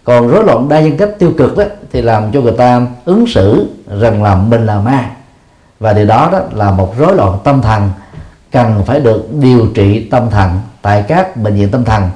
Còn 0.04 0.28
rối 0.28 0.44
loạn 0.44 0.70
đa 0.70 0.80
nhân 0.80 0.98
cách 0.98 1.10
tiêu 1.20 1.32
cực 1.38 1.58
đó, 1.58 1.64
thì 1.92 2.02
làm 2.02 2.32
cho 2.32 2.42
người 2.42 2.52
ta 2.52 2.82
ứng 3.06 3.28
xử 3.28 3.68
rằng 4.00 4.24
là 4.24 4.36
mình 4.36 4.66
là 4.66 4.80
ma. 4.80 5.10
Và 5.80 5.94
điều 5.94 6.06
đó 6.06 6.30
đó 6.32 6.40
là 6.54 6.72
một 6.72 6.98
rối 6.98 7.16
loạn 7.16 7.38
tâm 7.44 7.62
thần, 7.62 7.90
cần 8.52 8.84
phải 8.86 9.00
được 9.00 9.28
điều 9.40 9.68
trị 9.76 10.08
tâm 10.12 10.30
thần 10.30 10.60
tại 10.82 11.04
các 11.08 11.38
bệnh 11.38 11.56
viện 11.56 11.70
tâm 11.72 11.84
thần. 11.84 12.10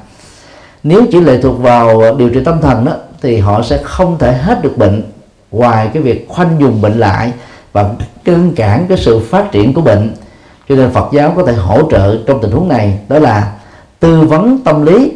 Nếu 0.84 1.04
chỉ 1.12 1.20
lệ 1.20 1.42
thuộc 1.42 1.60
vào 1.60 2.16
điều 2.16 2.30
trị 2.30 2.40
tâm 2.46 2.62
thần 2.62 2.86
đó, 2.86 2.92
thì 3.22 3.38
họ 3.38 3.62
sẽ 3.62 3.80
không 3.84 4.18
thể 4.18 4.34
hết 4.34 4.64
được 4.64 4.78
bệnh. 4.78 5.04
Ngoài 5.52 5.90
cái 5.94 6.04
việc 6.04 6.26
khoanh 6.30 6.58
dùng 6.60 6.82
bệnh 6.82 7.00
lại 7.00 7.32
và 7.74 7.90
ngăn 8.26 8.56
cản 8.56 8.86
cái 8.90 8.98
sự 8.98 9.20
phát 9.20 9.52
triển 9.52 9.74
của 9.74 9.82
bệnh 9.82 10.14
cho 10.72 10.78
nên 10.78 10.92
Phật 10.92 11.12
giáo 11.12 11.34
có 11.38 11.44
thể 11.44 11.54
hỗ 11.54 11.92
trợ 11.92 12.18
trong 12.28 12.42
tình 12.42 12.52
huống 12.52 12.68
này 12.70 13.00
đó 13.10 13.20
là 13.20 13.52
tư 14.00 14.22
vấn 14.22 14.58
tâm 14.66 14.86
lý 14.86 15.12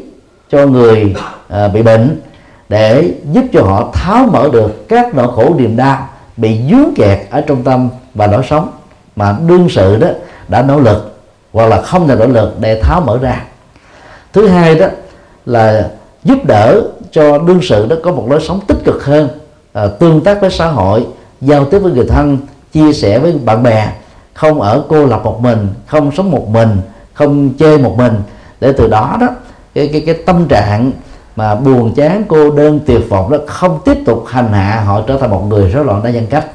cho 0.50 0.66
người 0.66 1.16
à, 1.50 1.68
bị 1.68 1.82
bệnh 1.82 2.22
để 2.70 3.14
giúp 3.32 3.44
cho 3.54 3.62
họ 3.62 3.90
tháo 3.94 4.26
mở 4.32 4.50
được 4.54 4.90
các 4.90 5.16
nỗi 5.16 5.28
khổ 5.36 5.56
niềm 5.58 5.78
đau 5.78 6.10
bị 6.38 6.60
dướng 6.72 6.94
kẹt 6.96 7.20
ở 7.30 7.42
trong 7.42 7.64
tâm 7.64 7.90
và 8.14 8.28
lối 8.28 8.44
sống. 8.50 8.72
Mà 9.16 9.36
đương 9.48 9.68
sự 9.70 9.98
đó 9.98 10.08
đã 10.48 10.62
nỗ 10.62 10.80
lực 10.80 11.18
hoặc 11.54 11.66
là 11.66 11.82
không 11.82 12.08
thể 12.08 12.16
nỗ 12.16 12.28
lực 12.28 12.56
để 12.60 12.82
tháo 12.82 13.02
mở 13.02 13.18
ra. 13.22 13.44
Thứ 14.34 14.48
hai 14.48 14.76
đó 14.76 14.88
là 15.46 15.90
giúp 16.24 16.38
đỡ 16.48 16.82
cho 17.12 17.38
đương 17.38 17.60
sự 17.62 17.86
đó 17.86 17.96
có 18.04 18.12
một 18.12 18.28
lối 18.30 18.42
sống 18.42 18.60
tích 18.68 18.80
cực 18.86 19.06
hơn 19.06 19.30
à, 19.74 19.88
tương 20.00 20.24
tác 20.24 20.42
với 20.42 20.50
xã 20.50 20.68
hội 20.68 21.08
giao 21.42 21.66
tiếp 21.66 21.80
với 21.80 21.92
người 21.92 22.06
thân 22.10 22.38
chia 22.74 22.94
sẻ 22.94 23.20
với 23.20 23.32
bạn 23.46 23.64
bè 23.64 23.92
không 24.36 24.62
ở 24.62 24.84
cô 24.90 25.06
lập 25.06 25.22
một 25.24 25.42
mình 25.42 25.68
không 25.88 26.12
sống 26.12 26.32
một 26.32 26.48
mình 26.48 26.82
không 27.14 27.50
chơi 27.50 27.78
một 27.78 27.98
mình. 27.98 28.22
Để 28.60 28.74
từ 28.78 28.88
đó 28.88 29.18
đó 29.22 29.28
cái 29.76 29.90
cái 29.92 30.04
cái 30.06 30.16
tâm 30.26 30.48
trạng 30.48 30.92
mà 31.36 31.56
buồn 31.56 31.94
chán 31.96 32.24
cô 32.28 32.52
đơn 32.52 32.80
tuyệt 32.86 33.02
vọng 33.10 33.32
đó 33.32 33.38
không 33.48 33.80
tiếp 33.86 33.98
tục 34.06 34.24
hành 34.28 34.54
hạ 34.54 34.84
họ 34.86 35.02
trở 35.08 35.18
thành 35.18 35.30
một 35.30 35.44
người 35.48 35.70
rối 35.70 35.86
loạn 35.86 36.04
đa 36.04 36.10
nhân 36.10 36.28
cách. 36.30 36.46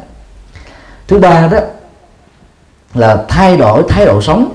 Thứ 1.08 1.18
ba 1.18 1.48
đó 1.52 1.58
là 2.94 3.24
thay 3.28 3.56
đổi 3.56 3.82
thái 3.88 4.06
độ 4.06 4.22
sống 4.22 4.52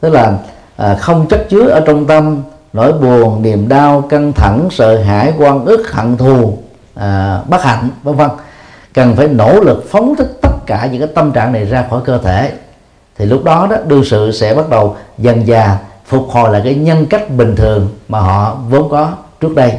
tức 0.00 0.08
là 0.08 0.38
à, 0.76 0.94
không 0.94 1.26
chất 1.28 1.46
chứa 1.50 1.68
ở 1.68 1.80
trong 1.86 2.06
tâm 2.06 2.42
nỗi 2.72 2.92
buồn 2.92 3.42
niềm 3.42 3.68
đau 3.68 4.00
căng 4.00 4.32
thẳng 4.32 4.68
sợ 4.70 5.02
hãi 5.02 5.32
quan 5.38 5.64
ức 5.64 5.92
hận 5.92 6.16
thù 6.16 6.58
à, 6.94 7.40
bất 7.48 7.62
hạnh 7.62 7.88
vân 8.02 8.14
vân. 8.14 8.30
Cần 8.94 9.16
phải 9.16 9.28
nỗ 9.28 9.60
lực 9.60 9.84
phóng 9.90 10.14
thích 10.16 10.38
tất 10.42 10.49
cả 10.70 10.88
những 10.92 11.00
cái 11.00 11.10
tâm 11.14 11.32
trạng 11.32 11.52
này 11.52 11.64
ra 11.64 11.84
khỏi 11.90 12.00
cơ 12.04 12.18
thể 12.18 12.52
thì 13.18 13.24
lúc 13.24 13.44
đó 13.44 13.66
đó 13.70 13.76
đương 13.86 14.04
sự 14.04 14.32
sẽ 14.32 14.54
bắt 14.54 14.68
đầu 14.68 14.96
dần 15.18 15.46
dà 15.46 15.78
phục 16.06 16.28
hồi 16.30 16.52
lại 16.52 16.60
cái 16.64 16.74
nhân 16.74 17.06
cách 17.06 17.30
bình 17.30 17.56
thường 17.56 17.88
mà 18.08 18.20
họ 18.20 18.58
vốn 18.68 18.88
có 18.90 19.12
trước 19.40 19.54
đây. 19.54 19.72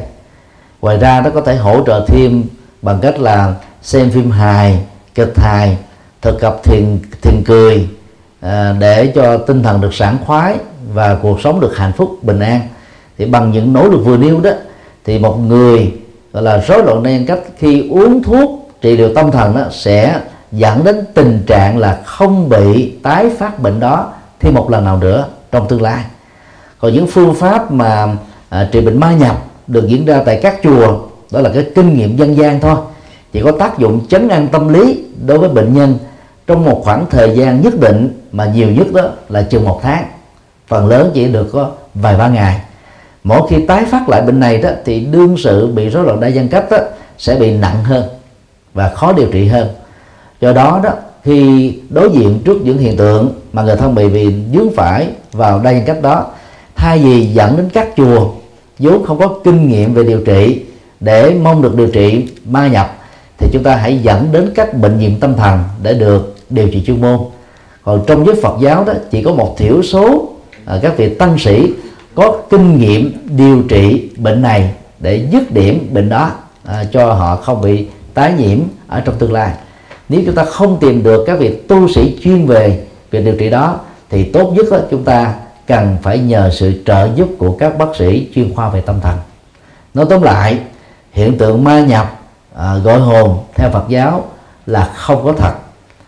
Ngoài 0.80 0.98
ra 0.98 1.20
nó 1.20 1.30
có 1.30 1.40
thể 1.40 1.56
hỗ 1.56 1.84
trợ 1.86 2.04
thêm 2.08 2.44
bằng 2.82 2.98
cách 3.02 3.18
là 3.18 3.54
xem 3.82 4.10
phim 4.10 4.30
hài 4.30 4.78
kịch 5.14 5.32
hài 5.36 5.76
thực 6.22 6.40
tập 6.40 6.56
thiền 6.64 6.98
thiền 7.22 7.42
cười 7.46 7.88
à, 8.40 8.74
để 8.78 9.12
cho 9.14 9.36
tinh 9.36 9.62
thần 9.62 9.80
được 9.80 9.94
sảng 9.94 10.16
khoái 10.26 10.54
và 10.94 11.16
cuộc 11.22 11.40
sống 11.40 11.60
được 11.60 11.76
hạnh 11.76 11.92
phúc 11.96 12.18
bình 12.22 12.38
an. 12.40 12.60
Thì 13.18 13.24
bằng 13.24 13.50
những 13.50 13.72
nỗ 13.72 13.88
lực 13.88 14.00
vừa 14.04 14.16
nêu 14.16 14.40
đó 14.40 14.50
thì 15.04 15.18
một 15.18 15.38
người 15.38 15.92
gọi 16.32 16.42
là 16.42 16.56
rối 16.56 16.84
loạn 16.84 17.02
nhân 17.02 17.26
cách 17.26 17.40
khi 17.58 17.88
uống 17.90 18.22
thuốc 18.22 18.70
trị 18.80 18.96
liệu 18.96 19.14
tâm 19.14 19.30
thần 19.30 19.56
đó 19.56 19.62
sẽ 19.70 20.20
dẫn 20.52 20.84
đến 20.84 21.04
tình 21.14 21.42
trạng 21.46 21.78
là 21.78 22.00
không 22.04 22.48
bị 22.48 22.92
tái 23.02 23.30
phát 23.38 23.58
bệnh 23.58 23.80
đó 23.80 24.12
thêm 24.40 24.54
một 24.54 24.70
lần 24.70 24.84
nào 24.84 24.98
nữa 24.98 25.26
trong 25.52 25.68
tương 25.68 25.82
lai. 25.82 26.04
Còn 26.78 26.92
những 26.92 27.06
phương 27.06 27.34
pháp 27.34 27.72
mà 27.72 28.16
à, 28.48 28.68
trị 28.72 28.80
bệnh 28.80 29.00
ma 29.00 29.12
nhập 29.12 29.36
được 29.66 29.86
diễn 29.88 30.04
ra 30.04 30.22
tại 30.26 30.40
các 30.42 30.60
chùa 30.62 30.98
đó 31.30 31.40
là 31.40 31.50
cái 31.54 31.66
kinh 31.74 31.96
nghiệm 31.96 32.16
dân 32.16 32.36
gian 32.36 32.60
thôi 32.60 32.76
chỉ 33.32 33.42
có 33.42 33.52
tác 33.52 33.78
dụng 33.78 34.06
chấn 34.08 34.28
an 34.28 34.48
tâm 34.48 34.68
lý 34.68 35.04
đối 35.26 35.38
với 35.38 35.48
bệnh 35.48 35.74
nhân 35.74 35.98
trong 36.46 36.64
một 36.64 36.80
khoảng 36.84 37.06
thời 37.10 37.36
gian 37.36 37.62
nhất 37.62 37.80
định 37.80 38.20
mà 38.32 38.44
nhiều 38.44 38.68
nhất 38.70 38.86
đó 38.92 39.02
là 39.28 39.42
chừng 39.42 39.64
một 39.64 39.80
tháng. 39.82 40.04
Phần 40.68 40.86
lớn 40.86 41.10
chỉ 41.14 41.28
được 41.28 41.48
có 41.52 41.70
vài 41.94 42.16
ba 42.16 42.28
ngày. 42.28 42.60
Mỗi 43.24 43.48
khi 43.50 43.66
tái 43.66 43.84
phát 43.90 44.08
lại 44.08 44.22
bệnh 44.22 44.40
này 44.40 44.58
đó 44.58 44.70
thì 44.84 45.00
đương 45.00 45.36
sự 45.38 45.66
bị 45.66 45.88
rối 45.88 46.04
loạn 46.04 46.20
đa 46.20 46.28
dân 46.28 46.48
cấp 46.48 46.64
đó, 46.70 46.78
sẽ 47.18 47.34
bị 47.34 47.50
nặng 47.50 47.84
hơn 47.84 48.04
và 48.74 48.88
khó 48.88 49.12
điều 49.12 49.28
trị 49.32 49.46
hơn 49.46 49.68
do 50.42 50.52
đó 50.52 50.80
đó 50.84 50.90
khi 51.22 51.72
đối 51.90 52.10
diện 52.10 52.38
trước 52.44 52.58
những 52.64 52.78
hiện 52.78 52.96
tượng 52.96 53.30
mà 53.52 53.62
người 53.62 53.76
thân 53.76 53.94
bị 53.94 54.08
bị 54.08 54.34
dướng 54.54 54.70
phải 54.76 55.08
vào 55.32 55.60
đa 55.60 55.72
nhân 55.72 55.82
cách 55.86 56.02
đó 56.02 56.26
thay 56.76 56.98
vì 56.98 57.26
dẫn 57.26 57.56
đến 57.56 57.68
các 57.72 57.88
chùa 57.96 58.30
vốn 58.78 59.04
không 59.04 59.18
có 59.18 59.28
kinh 59.44 59.68
nghiệm 59.68 59.94
về 59.94 60.04
điều 60.04 60.20
trị 60.20 60.62
để 61.00 61.34
mong 61.42 61.62
được 61.62 61.76
điều 61.76 61.86
trị 61.86 62.28
ma 62.44 62.68
nhập 62.68 62.98
thì 63.38 63.48
chúng 63.52 63.62
ta 63.62 63.76
hãy 63.76 63.98
dẫn 63.98 64.32
đến 64.32 64.50
các 64.54 64.74
bệnh 64.78 64.98
viện 64.98 65.16
tâm 65.20 65.34
thần 65.36 65.58
để 65.82 65.94
được 65.94 66.36
điều 66.50 66.68
trị 66.68 66.82
chuyên 66.86 67.00
môn. 67.00 67.18
Còn 67.84 68.04
trong 68.06 68.26
giới 68.26 68.34
Phật 68.42 68.54
giáo 68.60 68.84
đó 68.84 68.92
chỉ 69.10 69.22
có 69.22 69.32
một 69.32 69.54
thiểu 69.58 69.82
số 69.82 70.28
à, 70.64 70.78
các 70.82 70.96
vị 70.96 71.14
tăng 71.14 71.38
sĩ 71.38 71.72
có 72.14 72.36
kinh 72.50 72.78
nghiệm 72.78 73.12
điều 73.36 73.62
trị 73.68 74.10
bệnh 74.16 74.42
này 74.42 74.74
để 74.98 75.26
dứt 75.32 75.52
điểm 75.52 75.88
bệnh 75.92 76.08
đó 76.08 76.30
à, 76.64 76.84
cho 76.92 77.12
họ 77.12 77.36
không 77.36 77.60
bị 77.60 77.86
tái 78.14 78.32
nhiễm 78.38 78.58
ở 78.88 79.00
trong 79.00 79.14
tương 79.18 79.32
lai 79.32 79.50
nếu 80.08 80.22
chúng 80.26 80.34
ta 80.34 80.44
không 80.44 80.78
tìm 80.80 81.02
được 81.02 81.24
các 81.26 81.38
vị 81.38 81.56
tu 81.68 81.88
sĩ 81.88 82.18
chuyên 82.22 82.46
về 82.46 82.84
việc 83.10 83.24
điều 83.24 83.36
trị 83.36 83.50
đó 83.50 83.80
thì 84.10 84.24
tốt 84.24 84.52
nhất 84.56 84.66
đó, 84.70 84.78
chúng 84.90 85.04
ta 85.04 85.34
cần 85.66 85.96
phải 86.02 86.18
nhờ 86.18 86.50
sự 86.52 86.82
trợ 86.86 87.08
giúp 87.14 87.28
của 87.38 87.56
các 87.58 87.78
bác 87.78 87.96
sĩ 87.98 88.28
chuyên 88.34 88.54
khoa 88.54 88.68
về 88.68 88.80
tâm 88.80 89.00
thần. 89.00 89.18
Nói 89.94 90.06
tóm 90.10 90.22
lại 90.22 90.58
hiện 91.12 91.38
tượng 91.38 91.64
ma 91.64 91.80
nhập 91.80 92.20
à, 92.56 92.76
gọi 92.76 93.00
hồn 93.00 93.38
theo 93.54 93.70
Phật 93.70 93.84
giáo 93.88 94.24
là 94.66 94.90
không 94.96 95.24
có 95.24 95.32
thật. 95.32 95.52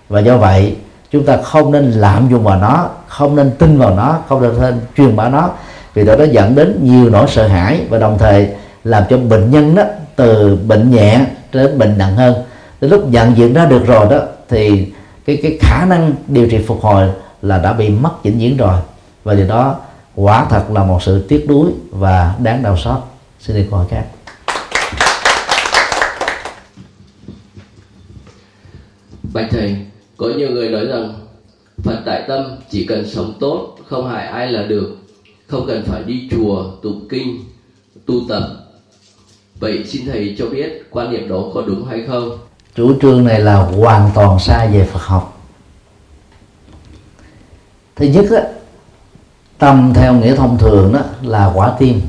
Và 0.08 0.20
do 0.20 0.36
vậy 0.36 0.76
chúng 1.10 1.26
ta 1.26 1.36
không 1.36 1.72
nên 1.72 1.90
lạm 1.90 2.28
dụng 2.30 2.44
vào 2.44 2.58
nó 2.58 2.88
không 3.08 3.36
nên 3.36 3.50
tin 3.58 3.78
vào 3.78 3.94
nó 3.94 4.18
không 4.28 4.60
nên 4.60 4.80
truyền 4.96 5.16
bá 5.16 5.28
nó 5.28 5.50
vì 5.94 6.04
đó 6.04 6.16
nó 6.16 6.24
dẫn 6.24 6.54
đến 6.54 6.78
nhiều 6.82 7.10
nỗi 7.10 7.26
sợ 7.28 7.46
hãi 7.46 7.80
và 7.88 7.98
đồng 7.98 8.18
thời 8.18 8.48
làm 8.84 9.02
cho 9.10 9.18
bệnh 9.18 9.50
nhân 9.50 9.74
đó 9.74 9.82
từ 10.16 10.58
bệnh 10.66 10.90
nhẹ 10.90 11.20
đến 11.52 11.78
bệnh 11.78 11.98
nặng 11.98 12.16
hơn 12.16 12.34
đến 12.80 12.90
lúc 12.90 13.08
nhận 13.08 13.36
diện 13.36 13.54
ra 13.54 13.66
được 13.66 13.86
rồi 13.86 14.06
đó, 14.10 14.20
thì 14.48 14.92
cái 15.24 15.38
cái 15.42 15.58
khả 15.60 15.86
năng 15.86 16.14
điều 16.26 16.48
trị 16.50 16.58
phục 16.66 16.82
hồi 16.82 17.10
là 17.42 17.58
đã 17.58 17.72
bị 17.72 17.88
mất 17.88 18.24
vĩnh 18.24 18.38
viễn 18.38 18.56
rồi. 18.56 18.78
Và 19.24 19.34
điều 19.34 19.48
đó 19.48 19.76
quả 20.14 20.46
thật 20.50 20.64
là 20.70 20.84
một 20.84 21.02
sự 21.02 21.24
tiếc 21.28 21.46
nuối 21.48 21.70
và 21.90 22.34
đáng 22.42 22.62
đau 22.62 22.76
xót. 22.76 22.98
Xin 23.40 23.56
đi 23.56 23.66
câu 23.70 23.78
hỏi 23.78 23.86
khác 23.90 24.04
bạch 29.34 29.46
thầy, 29.50 29.76
có 30.16 30.28
nhiều 30.36 30.50
người 30.50 30.68
nói 30.68 30.86
rằng 30.86 31.14
phật 31.82 32.02
đại 32.06 32.24
tâm 32.28 32.56
chỉ 32.70 32.86
cần 32.86 33.08
sống 33.10 33.34
tốt, 33.40 33.76
không 33.86 34.08
hại 34.08 34.26
ai 34.26 34.52
là 34.52 34.62
được, 34.62 34.96
không 35.46 35.66
cần 35.66 35.84
phải 35.86 36.02
đi 36.02 36.28
chùa, 36.30 36.64
tụng 36.82 37.08
kinh, 37.10 37.40
tu 38.06 38.14
tập. 38.28 38.42
Vậy 39.60 39.84
xin 39.84 40.06
thầy 40.06 40.34
cho 40.38 40.46
biết 40.46 40.86
quan 40.90 41.12
niệm 41.12 41.28
đó 41.28 41.44
có 41.54 41.62
đúng 41.62 41.86
hay 41.86 42.02
không? 42.08 42.38
Chủ 42.74 42.92
trương 43.02 43.24
này 43.24 43.40
là 43.40 43.56
hoàn 43.56 44.10
toàn 44.14 44.38
sai 44.38 44.68
về 44.68 44.84
phật 44.92 45.02
học. 45.02 45.38
Thứ 47.96 48.06
nhất 48.06 48.24
á, 48.30 48.42
tâm 49.58 49.92
theo 49.94 50.14
nghĩa 50.14 50.36
thông 50.36 50.58
thường 50.58 50.92
đó 50.92 51.00
là 51.22 51.50
quả 51.54 51.72
tim. 51.78 52.00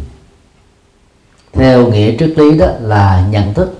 Theo 1.53 1.87
nghĩa 1.87 2.17
triết 2.17 2.29
lý 2.37 2.57
đó 2.57 2.67
là 2.79 3.27
nhận 3.29 3.53
thức. 3.53 3.79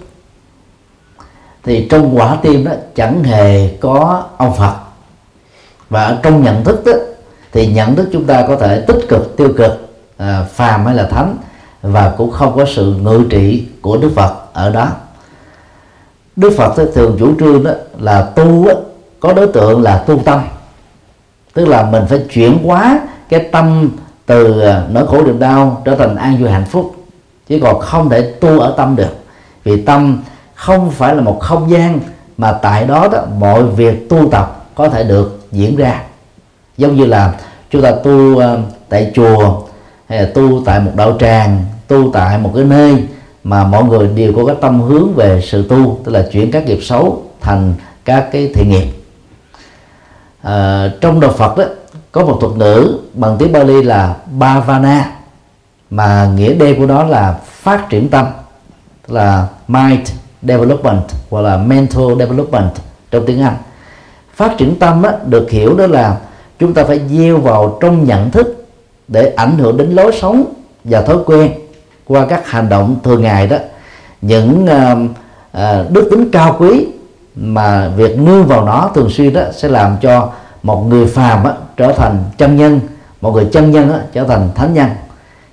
Thì 1.64 1.88
trong 1.90 2.18
quả 2.18 2.38
tim 2.42 2.66
đó 2.66 2.72
chẳng 2.96 3.24
hề 3.24 3.78
có 3.78 4.24
ông 4.38 4.56
Phật. 4.58 4.76
Và 5.90 6.04
ở 6.04 6.20
trong 6.24 6.44
nhận 6.44 6.64
thức 6.64 6.86
đó 6.86 6.92
thì 7.52 7.68
nhận 7.68 7.96
thức 7.96 8.10
chúng 8.14 8.26
ta 8.26 8.46
có 8.48 8.56
thể 8.56 8.82
tích 8.88 9.06
cực 9.10 9.38
tiêu 9.38 9.54
cực 9.58 9.96
à, 10.18 10.46
phàm 10.54 10.86
hay 10.86 10.96
là 10.96 11.08
thánh 11.08 11.38
và 11.82 12.14
cũng 12.18 12.32
không 12.32 12.56
có 12.56 12.66
sự 12.76 12.96
ngự 12.96 13.24
trị 13.30 13.68
của 13.82 13.98
Đức 13.98 14.12
Phật 14.16 14.54
ở 14.54 14.70
đó. 14.70 14.92
Đức 16.36 16.54
Phật 16.58 16.74
thường 16.94 17.16
chủ 17.20 17.34
trương 17.40 17.64
đó 17.64 17.72
là 18.00 18.22
tu 18.22 18.68
đó, 18.68 18.74
có 19.20 19.34
đối 19.34 19.48
tượng 19.48 19.82
là 19.82 19.98
tu 19.98 20.20
tâm. 20.26 20.42
Tức 21.54 21.68
là 21.68 21.84
mình 21.84 22.04
phải 22.10 22.20
chuyển 22.32 22.58
hóa 22.64 23.00
cái 23.30 23.40
tâm 23.52 23.90
từ 24.26 24.62
à, 24.62 24.84
nỗi 24.90 25.08
khổ 25.08 25.24
niềm 25.24 25.40
đau 25.40 25.82
trở 25.86 25.96
thành 25.96 26.16
an 26.16 26.38
vui 26.38 26.50
hạnh 26.50 26.66
phúc. 26.66 26.96
Chứ 27.50 27.60
còn 27.64 27.80
không 27.80 28.10
thể 28.10 28.22
tu 28.22 28.60
ở 28.60 28.74
tâm 28.78 28.96
được. 28.96 29.16
Vì 29.64 29.82
tâm 29.82 30.24
không 30.56 30.92
phải 30.92 31.16
là 31.16 31.22
một 31.22 31.40
không 31.40 31.72
gian 31.72 32.00
mà 32.38 32.52
tại 32.52 32.86
đó 32.86 33.08
đó 33.12 33.20
mọi 33.40 33.64
việc 33.64 34.10
tu 34.10 34.30
tập 34.30 34.66
có 34.76 34.90
thể 34.90 35.04
được 35.04 35.48
diễn 35.52 35.76
ra. 35.76 36.02
Giống 36.78 36.96
như 36.96 37.06
là 37.06 37.34
chúng 37.70 37.82
ta 37.82 37.92
tu 37.92 38.40
à, 38.40 38.56
tại 38.90 39.12
chùa 39.16 39.62
hay 40.10 40.22
là 40.22 40.30
tu 40.34 40.64
tại 40.66 40.80
một 40.80 40.92
đạo 40.96 41.18
tràng 41.20 41.66
tu 41.88 42.12
tại 42.14 42.38
một 42.38 42.52
cái 42.56 42.64
nơi 42.64 43.04
mà 43.46 43.64
mọi 43.64 43.84
người 43.84 44.08
đều 44.08 44.34
có 44.36 44.46
cái 44.46 44.56
tâm 44.62 44.82
hướng 44.82 45.14
về 45.14 45.42
sự 45.44 45.68
tu 45.70 46.00
tức 46.04 46.12
là 46.12 46.28
chuyển 46.32 46.52
các 46.52 46.66
nghiệp 46.66 46.80
xấu 46.82 47.24
thành 47.42 47.74
các 48.06 48.30
cái 48.32 48.52
thiện 48.56 48.70
nghiệp 48.70 48.88
à, 50.42 50.88
trong 51.02 51.20
đạo 51.20 51.32
Phật 51.32 51.58
đó 51.58 51.64
có 52.12 52.26
một 52.26 52.38
thuật 52.42 52.58
ngữ 52.58 53.00
bằng 53.14 53.36
tiếng 53.40 53.52
Bali 53.52 53.84
là 53.84 54.16
Bhavana 54.32 55.12
mà 55.90 56.32
nghĩa 56.36 56.54
đen 56.54 56.80
của 56.80 56.86
nó 56.86 57.04
là 57.04 57.40
phát 57.46 57.90
triển 57.90 58.10
tâm 58.10 58.26
là 59.08 59.48
mind 59.68 60.12
development 60.42 61.04
hoặc 61.30 61.42
là 61.42 61.58
mental 61.58 62.06
development 62.20 62.72
trong 63.12 63.26
tiếng 63.26 63.42
Anh. 63.42 63.56
Phát 64.36 64.58
triển 64.58 64.80
tâm 64.80 65.04
á, 65.04 65.12
được 65.26 65.52
hiểu 65.52 65.78
đó 65.78 65.88
là 65.88 66.18
chúng 66.60 66.74
ta 66.74 66.84
phải 66.84 67.02
gieo 67.10 67.38
vào 67.38 67.78
trong 67.82 68.06
nhận 68.06 68.32
thức 68.32 68.68
để 69.08 69.34
ảnh 69.36 69.58
hưởng 69.58 69.78
đến 69.78 69.92
lối 69.92 70.12
sống 70.22 70.54
và 70.84 71.02
thói 71.02 71.18
quen 71.26 71.52
qua 72.08 72.26
các 72.30 72.50
hành 72.50 72.70
động 72.70 72.96
thường 73.04 73.22
ngày 73.22 73.48
đó 73.48 73.58
những 74.22 74.66
uh, 74.66 75.00
uh, 75.58 75.92
đức 75.92 76.08
tính 76.12 76.30
cao 76.32 76.56
quý 76.60 76.88
mà 77.36 77.88
việc 77.88 78.20
nương 78.20 78.46
vào 78.46 78.66
nó 78.66 78.92
thường 78.96 79.10
xuyên 79.10 79.34
đó 79.34 79.42
sẽ 79.54 79.68
làm 79.68 79.98
cho 80.02 80.30
một 80.64 80.86
người 80.90 81.08
phàm 81.08 81.44
á, 81.44 81.54
trở 81.78 81.92
thành 81.92 82.24
chân 82.38 82.58
nhân 82.58 82.80
một 83.22 83.32
người 83.32 83.48
chân 83.52 83.72
nhân 83.72 83.94
á, 83.94 84.00
trở 84.14 84.24
thành 84.24 84.50
thánh 84.56 84.74
nhân. 84.74 84.90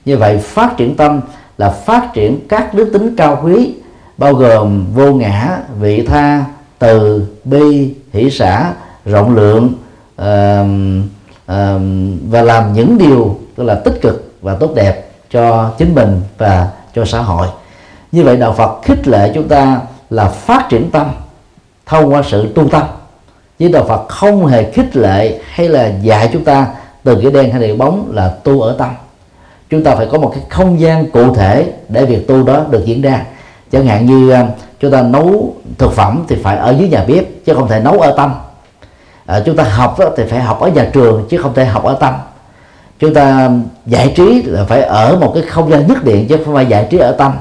Như 0.05 0.17
vậy 0.17 0.39
phát 0.39 0.77
triển 0.77 0.97
tâm 0.97 1.21
là 1.59 1.71
phát 1.71 2.11
triển 2.15 2.49
các 2.49 2.75
đức 2.75 2.91
tính 2.93 3.17
cao 3.17 3.41
quý 3.45 3.75
bao 4.19 4.35
gồm 4.35 4.87
vô 4.95 5.13
ngã 5.13 5.59
vị 5.81 6.07
tha 6.07 6.45
từ 6.79 7.27
bi 7.45 7.95
hỷ 8.13 8.31
xã 8.31 8.73
rộng 9.05 9.35
lượng 9.35 9.73
uh, 10.21 10.67
uh, 11.53 11.83
và 12.31 12.43
làm 12.43 12.73
những 12.73 12.99
điều 12.99 13.39
tức 13.57 13.65
là 13.65 13.75
tích 13.75 13.99
cực 14.03 14.33
và 14.43 14.55
tốt 14.55 14.75
đẹp 14.75 15.12
cho 15.33 15.71
chính 15.79 15.95
mình 15.95 16.21
và 16.39 16.69
cho 16.95 17.05
xã 17.05 17.21
hội. 17.21 17.47
Như 18.13 18.25
vậy 18.25 18.37
đạo 18.37 18.53
Phật 18.53 18.83
khích 18.83 19.09
lệ 19.09 19.31
chúng 19.35 19.49
ta 19.49 19.81
là 20.11 20.29
phát 20.29 20.67
triển 20.69 20.91
tâm 20.91 21.11
thông 21.87 22.13
qua 22.13 22.23
sự 22.23 22.53
tu 22.55 22.69
tâm. 22.69 22.83
Chứ 23.59 23.69
đạo 23.69 23.85
Phật 23.89 24.09
không 24.09 24.47
hề 24.47 24.71
khích 24.71 24.97
lệ 24.97 25.41
hay 25.51 25.69
là 25.69 25.93
dạy 26.03 26.31
chúng 26.33 26.45
ta 26.45 26.67
từ 27.05 27.21
cái 27.23 27.31
đen 27.31 27.53
hay 27.53 27.69
là 27.69 27.75
bóng 27.75 28.11
là 28.13 28.29
tu 28.45 28.61
ở 28.61 28.77
tâm. 28.79 28.89
Chúng 29.71 29.85
ta 29.85 29.95
phải 29.95 30.07
có 30.13 30.19
một 30.19 30.33
cái 30.35 30.45
không 30.51 30.81
gian 30.81 31.11
cụ 31.11 31.35
thể 31.35 31.73
để 31.89 32.05
việc 32.05 32.29
tu 32.29 32.43
đó 32.43 32.65
được 32.71 32.85
diễn 32.85 33.03
ra. 33.03 33.25
Chẳng 33.73 33.87
hạn 33.87 34.07
như 34.07 34.31
à, 34.31 34.47
chúng 34.81 34.91
ta 34.91 35.03
nấu 35.03 35.55
thực 35.79 35.93
phẩm 35.93 36.25
thì 36.29 36.37
phải 36.43 36.57
ở 36.57 36.71
dưới 36.79 36.89
nhà 36.89 37.05
bếp 37.09 37.25
chứ 37.45 37.55
không 37.55 37.69
thể 37.69 37.81
nấu 37.81 38.01
ở 38.01 38.15
tâm. 38.17 38.35
À, 39.27 39.43
chúng 39.47 39.57
ta 39.57 39.65
học 39.65 39.99
đó 39.99 40.07
thì 40.17 40.25
phải 40.31 40.41
học 40.41 40.61
ở 40.61 40.69
nhà 40.69 40.91
trường 40.93 41.27
chứ 41.29 41.39
không 41.39 41.55
thể 41.55 41.65
học 41.65 41.85
ở 41.85 41.97
tâm 42.01 42.15
chúng 43.03 43.15
ta 43.15 43.51
giải 43.87 44.13
trí 44.17 44.43
là 44.43 44.65
phải 44.65 44.83
ở 44.83 45.19
một 45.21 45.33
cái 45.35 45.43
không 45.43 45.71
gian 45.71 45.87
nhất 45.87 46.05
định 46.05 46.29
chứ 46.29 46.37
không 46.45 46.55
phải 46.55 46.67
giải 46.67 46.87
trí 46.91 46.99
ở 46.99 47.13
tâm. 47.13 47.33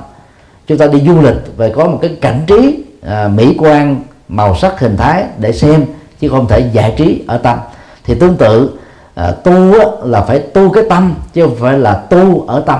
Chúng 0.67 0.77
ta 0.77 0.87
đi 0.87 1.01
du 1.07 1.21
lịch 1.21 1.35
phải 1.57 1.71
có 1.75 1.87
một 1.87 1.97
cái 2.01 2.17
cảnh 2.21 2.41
trí 2.47 2.83
à, 3.01 3.27
mỹ 3.27 3.55
quan 3.59 4.03
màu 4.27 4.55
sắc 4.55 4.79
hình 4.79 4.97
thái 4.97 5.23
để 5.37 5.51
xem 5.51 5.85
chứ 6.19 6.29
không 6.29 6.47
thể 6.47 6.69
giải 6.73 6.93
trí 6.97 7.23
ở 7.27 7.37
tâm. 7.37 7.57
Thì 8.05 8.15
tương 8.15 8.37
tự 8.37 8.69
à, 9.15 9.31
tu 9.31 9.79
á, 9.79 9.85
là 10.03 10.21
phải 10.21 10.39
tu 10.39 10.69
cái 10.69 10.83
tâm 10.89 11.15
chứ 11.33 11.45
không 11.45 11.55
phải 11.55 11.79
là 11.79 11.93
tu 11.93 12.45
ở 12.47 12.63
tâm. 12.65 12.79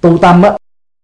Tu 0.00 0.18
tâm 0.18 0.42
á, 0.42 0.52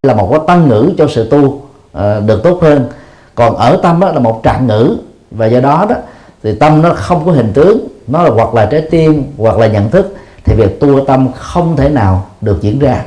là 0.02 0.14
một 0.14 0.28
cái 0.30 0.40
tăng 0.46 0.68
ngữ 0.68 0.90
cho 0.98 1.08
sự 1.08 1.28
tu 1.30 1.62
à, 1.92 2.20
được 2.20 2.42
tốt 2.42 2.58
hơn. 2.62 2.88
Còn 3.34 3.56
ở 3.56 3.78
tâm 3.82 4.00
á, 4.00 4.12
là 4.12 4.20
một 4.20 4.40
trạng 4.42 4.66
ngữ 4.66 4.96
và 5.30 5.46
do 5.46 5.60
đó 5.60 5.86
đó 5.88 5.96
thì 6.42 6.54
tâm 6.54 6.82
nó 6.82 6.94
không 6.94 7.26
có 7.26 7.32
hình 7.32 7.52
tướng 7.52 7.88
nó 8.06 8.22
là 8.22 8.30
hoặc 8.30 8.54
là 8.54 8.66
trái 8.66 8.82
tim 8.90 9.24
hoặc 9.38 9.58
là 9.58 9.66
nhận 9.66 9.90
thức 9.90 10.16
thì 10.50 10.56
việc 10.56 10.80
tu 10.80 11.04
tâm 11.04 11.28
không 11.36 11.76
thể 11.76 11.88
nào 11.88 12.26
được 12.40 12.62
diễn 12.62 12.78
ra. 12.78 13.04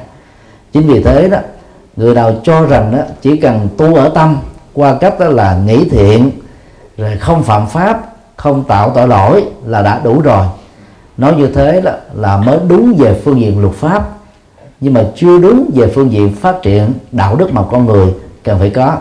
Chính 0.74 0.88
vì 0.88 1.04
thế 1.04 1.30
đó 1.30 1.38
người 1.96 2.16
nào 2.16 2.36
cho 2.44 2.66
rằng 2.66 2.96
đó 2.98 3.04
chỉ 3.22 3.38
cần 3.38 3.68
tu 3.78 3.96
ở 3.96 4.10
tâm 4.10 4.38
qua 4.74 4.98
cách 5.00 5.20
đó 5.20 5.26
là 5.26 5.58
nghĩ 5.66 5.90
thiện 5.90 6.32
rồi 6.98 7.18
không 7.18 7.44
phạm 7.44 7.68
pháp 7.68 8.14
không 8.36 8.64
tạo 8.64 8.90
tội 8.90 9.08
lỗi 9.08 9.46
là 9.66 9.82
đã 9.82 10.02
đủ 10.04 10.22
rồi. 10.22 10.46
Nói 11.18 11.36
như 11.36 11.48
thế 11.48 11.82
là, 11.82 12.00
là 12.14 12.38
mới 12.38 12.60
đúng 12.68 12.94
về 12.98 13.22
phương 13.26 13.42
diện 13.42 13.62
luật 13.62 13.74
pháp 13.74 14.10
nhưng 14.80 14.94
mà 14.94 15.04
chưa 15.16 15.40
đúng 15.40 15.70
về 15.76 15.92
phương 15.96 16.12
diện 16.12 16.36
phát 16.36 16.62
triển 16.62 16.94
đạo 17.12 17.36
đức 17.36 17.54
mà 17.54 17.62
con 17.72 17.86
người 17.86 18.14
cần 18.44 18.60
phải 18.60 18.70
có. 18.70 18.98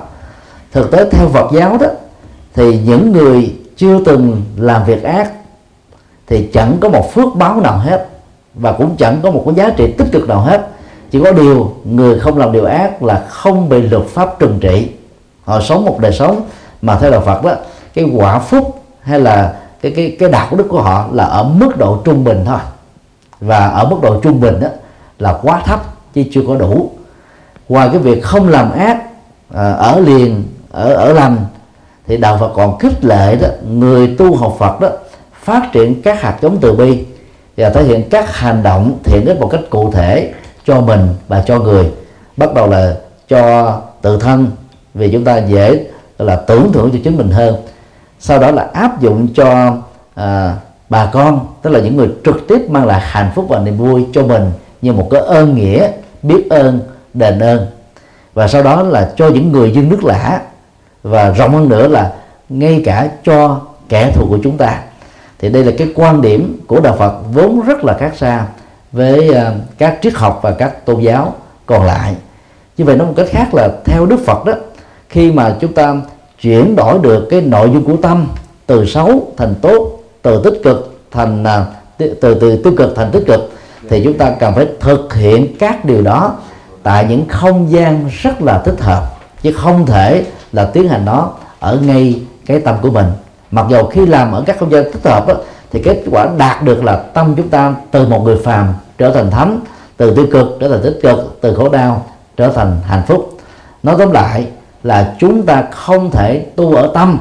Thực 0.72 0.90
tế 0.90 1.10
theo 1.10 1.28
Phật 1.28 1.50
giáo 1.52 1.78
đó 1.80 1.86
thì 2.54 2.78
những 2.78 3.12
người 3.12 3.56
chưa 3.76 4.04
từng 4.04 4.42
làm 4.56 4.84
việc 4.84 5.02
ác 5.02 5.32
thì 6.26 6.48
chẳng 6.52 6.76
có 6.80 6.88
một 6.88 7.14
phước 7.14 7.36
báo 7.36 7.60
nào 7.60 7.78
hết 7.78 8.11
và 8.54 8.72
cũng 8.72 8.96
chẳng 8.96 9.20
có 9.22 9.30
một 9.30 9.42
cái 9.46 9.54
giá 9.54 9.70
trị 9.76 9.92
tích 9.98 10.08
cực 10.12 10.28
nào 10.28 10.40
hết. 10.40 10.68
Chỉ 11.10 11.22
có 11.24 11.32
điều 11.32 11.74
người 11.84 12.20
không 12.20 12.38
làm 12.38 12.52
điều 12.52 12.64
ác 12.64 13.02
là 13.02 13.24
không 13.28 13.68
bị 13.68 13.82
luật 13.82 14.06
pháp 14.06 14.38
trừng 14.38 14.58
trị. 14.60 14.88
Họ 15.44 15.60
sống 15.60 15.84
một 15.84 15.98
đời 16.00 16.12
sống 16.12 16.42
mà 16.82 16.98
theo 16.98 17.10
đạo 17.10 17.20
Phật 17.20 17.44
đó, 17.44 17.52
cái 17.94 18.04
quả 18.14 18.38
phúc 18.38 18.82
hay 19.00 19.20
là 19.20 19.54
cái 19.82 19.92
cái 19.96 20.16
cái 20.20 20.28
đạo 20.28 20.48
đức 20.56 20.66
của 20.68 20.82
họ 20.82 21.08
là 21.12 21.24
ở 21.24 21.44
mức 21.44 21.76
độ 21.78 21.98
trung 22.04 22.24
bình 22.24 22.42
thôi. 22.46 22.58
Và 23.40 23.68
ở 23.68 23.88
mức 23.88 23.96
độ 24.02 24.20
trung 24.20 24.40
bình 24.40 24.60
đó 24.60 24.68
là 25.18 25.38
quá 25.42 25.62
thấp, 25.66 25.80
chứ 26.14 26.24
chưa 26.32 26.42
có 26.48 26.56
đủ. 26.56 26.90
Ngoài 27.68 27.88
cái 27.92 27.98
việc 27.98 28.24
không 28.24 28.48
làm 28.48 28.72
ác 28.72 29.02
à, 29.54 29.72
ở 29.72 30.00
liền, 30.00 30.44
ở 30.70 30.94
ở 30.94 31.12
lành, 31.12 31.36
thì 32.06 32.16
đạo 32.16 32.36
Phật 32.40 32.52
còn 32.54 32.78
khích 32.78 33.04
lệ 33.04 33.36
đó, 33.36 33.48
người 33.68 34.14
tu 34.18 34.36
học 34.36 34.56
Phật 34.58 34.80
đó, 34.80 34.88
phát 35.42 35.62
triển 35.72 36.02
các 36.02 36.22
hạt 36.22 36.38
giống 36.42 36.58
từ 36.60 36.72
bi 36.72 37.04
và 37.56 37.70
thể 37.70 37.82
hiện 37.82 38.08
các 38.10 38.36
hành 38.36 38.62
động 38.62 38.98
thiện 39.04 39.26
ích 39.26 39.40
một 39.40 39.48
cách 39.52 39.60
cụ 39.70 39.92
thể 39.92 40.32
cho 40.66 40.80
mình 40.80 41.08
và 41.28 41.42
cho 41.46 41.58
người. 41.58 41.92
Bắt 42.36 42.54
đầu 42.54 42.70
là 42.70 42.96
cho 43.28 43.80
tự 44.02 44.18
thân 44.18 44.50
vì 44.94 45.12
chúng 45.12 45.24
ta 45.24 45.38
dễ 45.38 45.86
là 46.18 46.36
tưởng 46.36 46.72
thưởng 46.72 46.90
cho 46.92 46.98
chính 47.04 47.16
mình 47.16 47.30
hơn. 47.30 47.56
Sau 48.18 48.38
đó 48.38 48.50
là 48.50 48.66
áp 48.72 49.00
dụng 49.00 49.28
cho 49.34 49.76
à, 50.14 50.56
bà 50.88 51.06
con 51.06 51.46
tức 51.62 51.70
là 51.70 51.80
những 51.80 51.96
người 51.96 52.08
trực 52.24 52.48
tiếp 52.48 52.70
mang 52.70 52.86
lại 52.86 53.00
hạnh 53.04 53.30
phúc 53.34 53.46
và 53.48 53.58
niềm 53.58 53.76
vui 53.76 54.06
cho 54.12 54.22
mình 54.22 54.50
như 54.82 54.92
một 54.92 55.08
cái 55.10 55.20
ơn 55.20 55.54
nghĩa 55.54 55.88
biết 56.22 56.46
ơn 56.50 56.80
đền 57.14 57.38
ơn. 57.38 57.66
Và 58.34 58.48
sau 58.48 58.62
đó 58.62 58.82
là 58.82 59.12
cho 59.16 59.28
những 59.28 59.52
người 59.52 59.72
dân 59.72 59.88
nước 59.88 60.04
lã. 60.04 60.40
Và 61.02 61.30
rộng 61.30 61.52
hơn 61.52 61.68
nữa 61.68 61.88
là 61.88 62.12
ngay 62.48 62.82
cả 62.84 63.10
cho 63.24 63.60
kẻ 63.88 64.12
thù 64.14 64.26
của 64.28 64.38
chúng 64.42 64.56
ta 64.56 64.78
thì 65.42 65.48
đây 65.48 65.64
là 65.64 65.72
cái 65.78 65.88
quan 65.94 66.22
điểm 66.22 66.60
của 66.66 66.80
đạo 66.80 66.96
Phật 66.98 67.14
vốn 67.32 67.60
rất 67.60 67.84
là 67.84 67.96
khác 67.98 68.12
xa 68.16 68.46
với 68.92 69.28
uh, 69.30 69.36
các 69.78 69.98
triết 70.02 70.14
học 70.14 70.40
và 70.42 70.50
các 70.50 70.86
tôn 70.86 71.00
giáo 71.00 71.34
còn 71.66 71.86
lại. 71.86 72.14
Như 72.76 72.84
vậy 72.84 72.96
nói 72.96 73.06
một 73.06 73.14
cách 73.16 73.26
khác 73.30 73.54
là 73.54 73.68
theo 73.84 74.06
Đức 74.06 74.20
Phật 74.26 74.44
đó 74.44 74.52
khi 75.08 75.32
mà 75.32 75.56
chúng 75.60 75.72
ta 75.72 75.94
chuyển 76.40 76.76
đổi 76.76 76.98
được 76.98 77.26
cái 77.30 77.40
nội 77.40 77.70
dung 77.72 77.84
của 77.84 77.96
tâm 77.96 78.26
từ 78.66 78.86
xấu 78.86 79.32
thành 79.36 79.54
tốt 79.62 80.02
từ 80.22 80.40
tích 80.44 80.60
cực 80.64 81.00
thành 81.10 81.44
ờ, 81.44 81.66
từ 81.98 82.34
từ 82.40 82.62
tiêu 82.64 82.72
cực 82.76 82.96
thành 82.96 83.10
tích 83.10 83.22
cực 83.26 83.52
thì 83.88 84.04
chúng 84.04 84.18
ta 84.18 84.30
cần 84.40 84.54
phải 84.54 84.66
thực 84.80 85.14
hiện 85.14 85.56
các 85.58 85.84
điều 85.84 86.02
đó 86.02 86.36
tại 86.82 87.06
những 87.08 87.28
không 87.28 87.70
gian 87.70 88.08
rất 88.22 88.42
là 88.42 88.62
thích 88.64 88.80
hợp 88.80 89.06
chứ 89.42 89.52
không 89.52 89.86
thể 89.86 90.24
là 90.52 90.64
tiến 90.64 90.88
hành 90.88 91.04
nó 91.04 91.30
ở 91.60 91.78
ngay 91.86 92.20
cái 92.46 92.60
tâm 92.60 92.76
của 92.82 92.90
mình 92.90 93.06
mặc 93.52 93.66
dù 93.68 93.86
khi 93.86 94.06
làm 94.06 94.32
ở 94.32 94.42
các 94.46 94.56
không 94.60 94.70
gian 94.70 94.84
thích 94.92 95.04
hợp 95.04 95.28
đó, 95.28 95.34
thì 95.70 95.82
kết 95.82 96.02
quả 96.10 96.28
đạt 96.36 96.62
được 96.62 96.84
là 96.84 96.96
tâm 96.96 97.34
chúng 97.36 97.48
ta 97.48 97.74
từ 97.90 98.06
một 98.06 98.24
người 98.24 98.36
phàm 98.44 98.74
trở 98.98 99.10
thành 99.10 99.30
thánh 99.30 99.60
từ 99.96 100.14
tiêu 100.14 100.26
cực 100.32 100.56
trở 100.60 100.68
thành 100.68 100.80
tích 100.82 100.98
cực 101.02 101.38
từ 101.40 101.54
khổ 101.54 101.68
đau 101.68 102.06
trở 102.36 102.48
thành 102.48 102.76
hạnh 102.86 103.02
phúc. 103.06 103.36
Nói 103.82 103.94
tóm 103.98 104.10
lại 104.10 104.46
là 104.82 105.14
chúng 105.18 105.46
ta 105.46 105.64
không 105.70 106.10
thể 106.10 106.46
tu 106.56 106.74
ở 106.74 106.90
tâm 106.94 107.18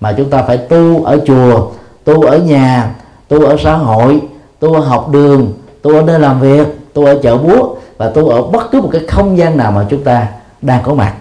mà 0.00 0.14
chúng 0.16 0.30
ta 0.30 0.42
phải 0.42 0.56
tu 0.56 1.04
ở 1.04 1.20
chùa 1.26 1.70
tu 2.04 2.22
ở 2.22 2.38
nhà 2.38 2.94
tu 3.28 3.44
ở 3.44 3.56
xã 3.64 3.74
hội 3.74 4.20
tu 4.60 4.74
ở 4.74 4.80
học 4.80 5.08
đường 5.10 5.52
tu 5.82 5.94
ở 5.94 6.02
nơi 6.02 6.20
làm 6.20 6.40
việc 6.40 6.66
tu 6.94 7.04
ở 7.04 7.18
chợ 7.22 7.36
búa 7.36 7.74
và 7.96 8.10
tu 8.10 8.28
ở 8.28 8.42
bất 8.42 8.70
cứ 8.70 8.80
một 8.80 8.88
cái 8.92 9.02
không 9.08 9.38
gian 9.38 9.56
nào 9.56 9.72
mà 9.72 9.86
chúng 9.90 10.04
ta 10.04 10.26
đang 10.62 10.82
có 10.82 10.94
mặt. 10.94 11.14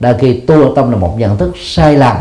Đa 0.00 0.12
khi 0.18 0.40
tu 0.40 0.62
ở 0.62 0.68
tâm 0.76 0.90
là 0.90 0.96
một 0.96 1.14
nhận 1.18 1.36
thức 1.36 1.52
sai 1.56 1.96
lầm 1.96 2.16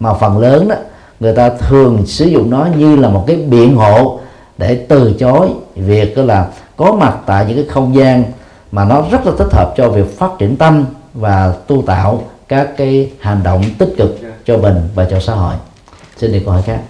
mà 0.00 0.14
phần 0.14 0.38
lớn 0.38 0.68
đó 0.68 0.76
người 1.20 1.34
ta 1.36 1.48
thường 1.48 2.06
sử 2.06 2.24
dụng 2.24 2.50
nó 2.50 2.68
như 2.76 2.96
là 2.96 3.08
một 3.08 3.24
cái 3.26 3.36
biện 3.36 3.76
hộ 3.76 4.20
để 4.58 4.86
từ 4.88 5.14
chối 5.18 5.48
việc 5.74 6.18
là 6.18 6.48
có 6.76 6.92
mặt 6.92 7.18
tại 7.26 7.44
những 7.48 7.56
cái 7.56 7.66
không 7.68 7.94
gian 7.94 8.24
mà 8.72 8.84
nó 8.84 9.04
rất 9.10 9.26
là 9.26 9.32
thích 9.38 9.52
hợp 9.52 9.74
cho 9.76 9.88
việc 9.88 10.18
phát 10.18 10.30
triển 10.38 10.56
tâm 10.56 10.84
và 11.14 11.54
tu 11.66 11.82
tạo 11.82 12.22
các 12.48 12.68
cái 12.76 13.10
hành 13.20 13.42
động 13.42 13.62
tích 13.78 13.94
cực 13.98 14.18
cho 14.44 14.58
mình 14.58 14.76
và 14.94 15.06
cho 15.10 15.20
xã 15.20 15.34
hội. 15.34 15.54
Xin 16.16 16.32
đi 16.32 16.40
câu 16.44 16.52
hỏi 16.52 16.62
khác. 16.62 16.80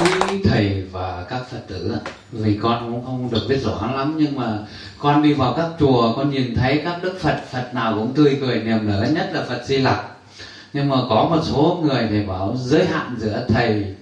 Quý 0.00 0.42
thầy 0.50 0.82
và 0.92 1.24
các 1.30 1.40
phật 1.50 1.58
tử 1.68 1.96
vì 2.32 2.58
con 2.62 2.92
cũng 2.92 3.04
không 3.04 3.28
được 3.32 3.40
biết 3.48 3.58
rõ 3.64 3.90
lắm 3.96 4.14
nhưng 4.18 4.36
mà 4.36 4.58
con 4.98 5.22
đi 5.22 5.32
vào 5.32 5.54
các 5.56 5.66
chùa 5.80 6.12
con 6.16 6.30
nhìn 6.30 6.54
thấy 6.54 6.82
các 6.84 7.02
đức 7.02 7.18
phật 7.20 7.36
phật 7.52 7.74
nào 7.74 7.94
cũng 7.94 8.12
tươi 8.12 8.38
cười 8.40 8.62
niềm 8.62 8.78
nở 8.88 9.06
nhất 9.14 9.30
là 9.32 9.44
phật 9.48 9.62
di 9.66 9.78
lặc 9.78 10.04
nhưng 10.72 10.88
mà 10.88 10.96
có 11.08 11.28
một 11.30 11.40
số 11.42 11.80
người 11.82 12.06
thì 12.10 12.26
bảo 12.26 12.56
giới 12.56 12.86
hạn 12.86 13.14
giữa 13.18 13.46
thầy 13.48 13.94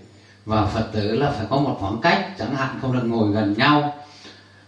và 0.47 0.67
phật 0.67 0.89
tử 0.93 1.17
là 1.17 1.31
phải 1.31 1.47
có 1.51 1.57
một 1.57 1.77
khoảng 1.81 1.99
cách 2.03 2.39
chẳng 2.39 2.57
hạn 2.57 2.79
không 2.83 2.93
được 2.93 3.05
ngồi 3.05 3.33
gần 3.33 3.55
nhau. 3.57 3.95